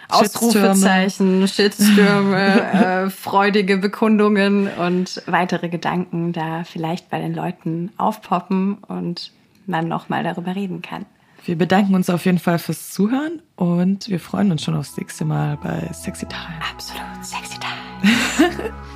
Ausrufezeichen, 0.09 1.47
Shitstürme, 1.47 3.07
äh, 3.07 3.11
freudige 3.11 3.77
Bekundungen 3.77 4.69
und 4.69 5.23
weitere 5.27 5.69
Gedanken 5.69 6.33
da 6.33 6.65
vielleicht 6.65 7.11
bei 7.11 7.21
den 7.21 7.35
Leuten 7.35 7.91
aufpoppen 7.99 8.79
und 8.79 9.33
man 9.67 9.87
nochmal 9.87 10.25
darüber 10.25 10.57
reden 10.57 10.81
kann. 10.81 11.05
Wir 11.45 11.57
bedanken 11.57 11.95
uns 11.95 12.11
auf 12.11 12.25
jeden 12.25 12.39
Fall 12.39 12.59
fürs 12.59 12.91
Zuhören 12.91 13.43
und 13.57 14.09
wir 14.09 14.21
freuen 14.21 14.51
uns 14.51 14.65
schon 14.65 14.75
aufs 14.75 14.97
nächste 14.97 15.25
Mal 15.25 15.59
bei 15.63 15.91
Sexy 15.93 16.27
Time. 16.27 16.43
Absolut, 16.73 17.25
Sexy 17.25 17.59
Time. 17.59 18.73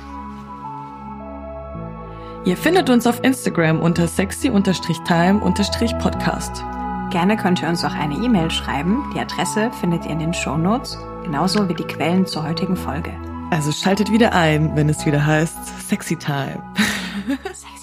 Ihr 2.45 2.57
findet 2.57 2.89
uns 2.89 3.07
auf 3.07 3.23
Instagram 3.23 3.79
unter 3.79 4.05
sexy-time-podcast. 4.05 6.61
Gerne 7.09 7.37
könnt 7.37 7.61
ihr 7.61 7.69
uns 7.69 7.85
auch 7.85 7.93
eine 7.93 8.15
E-Mail 8.15 8.51
schreiben. 8.51 9.09
Die 9.15 9.19
Adresse 9.21 9.71
findet 9.79 10.03
ihr 10.03 10.11
in 10.11 10.19
den 10.19 10.33
Show 10.33 10.57
Notes, 10.57 10.97
genauso 11.23 11.69
wie 11.69 11.73
die 11.73 11.85
Quellen 11.85 12.25
zur 12.25 12.45
heutigen 12.45 12.75
Folge. 12.75 13.13
Also 13.49 13.71
schaltet 13.71 14.11
wieder 14.11 14.33
ein, 14.33 14.75
wenn 14.75 14.89
es 14.89 15.05
wieder 15.05 15.25
heißt 15.25 15.87
Sexy 15.87 16.17
Time. 16.17 16.61
Sexy 17.45 17.82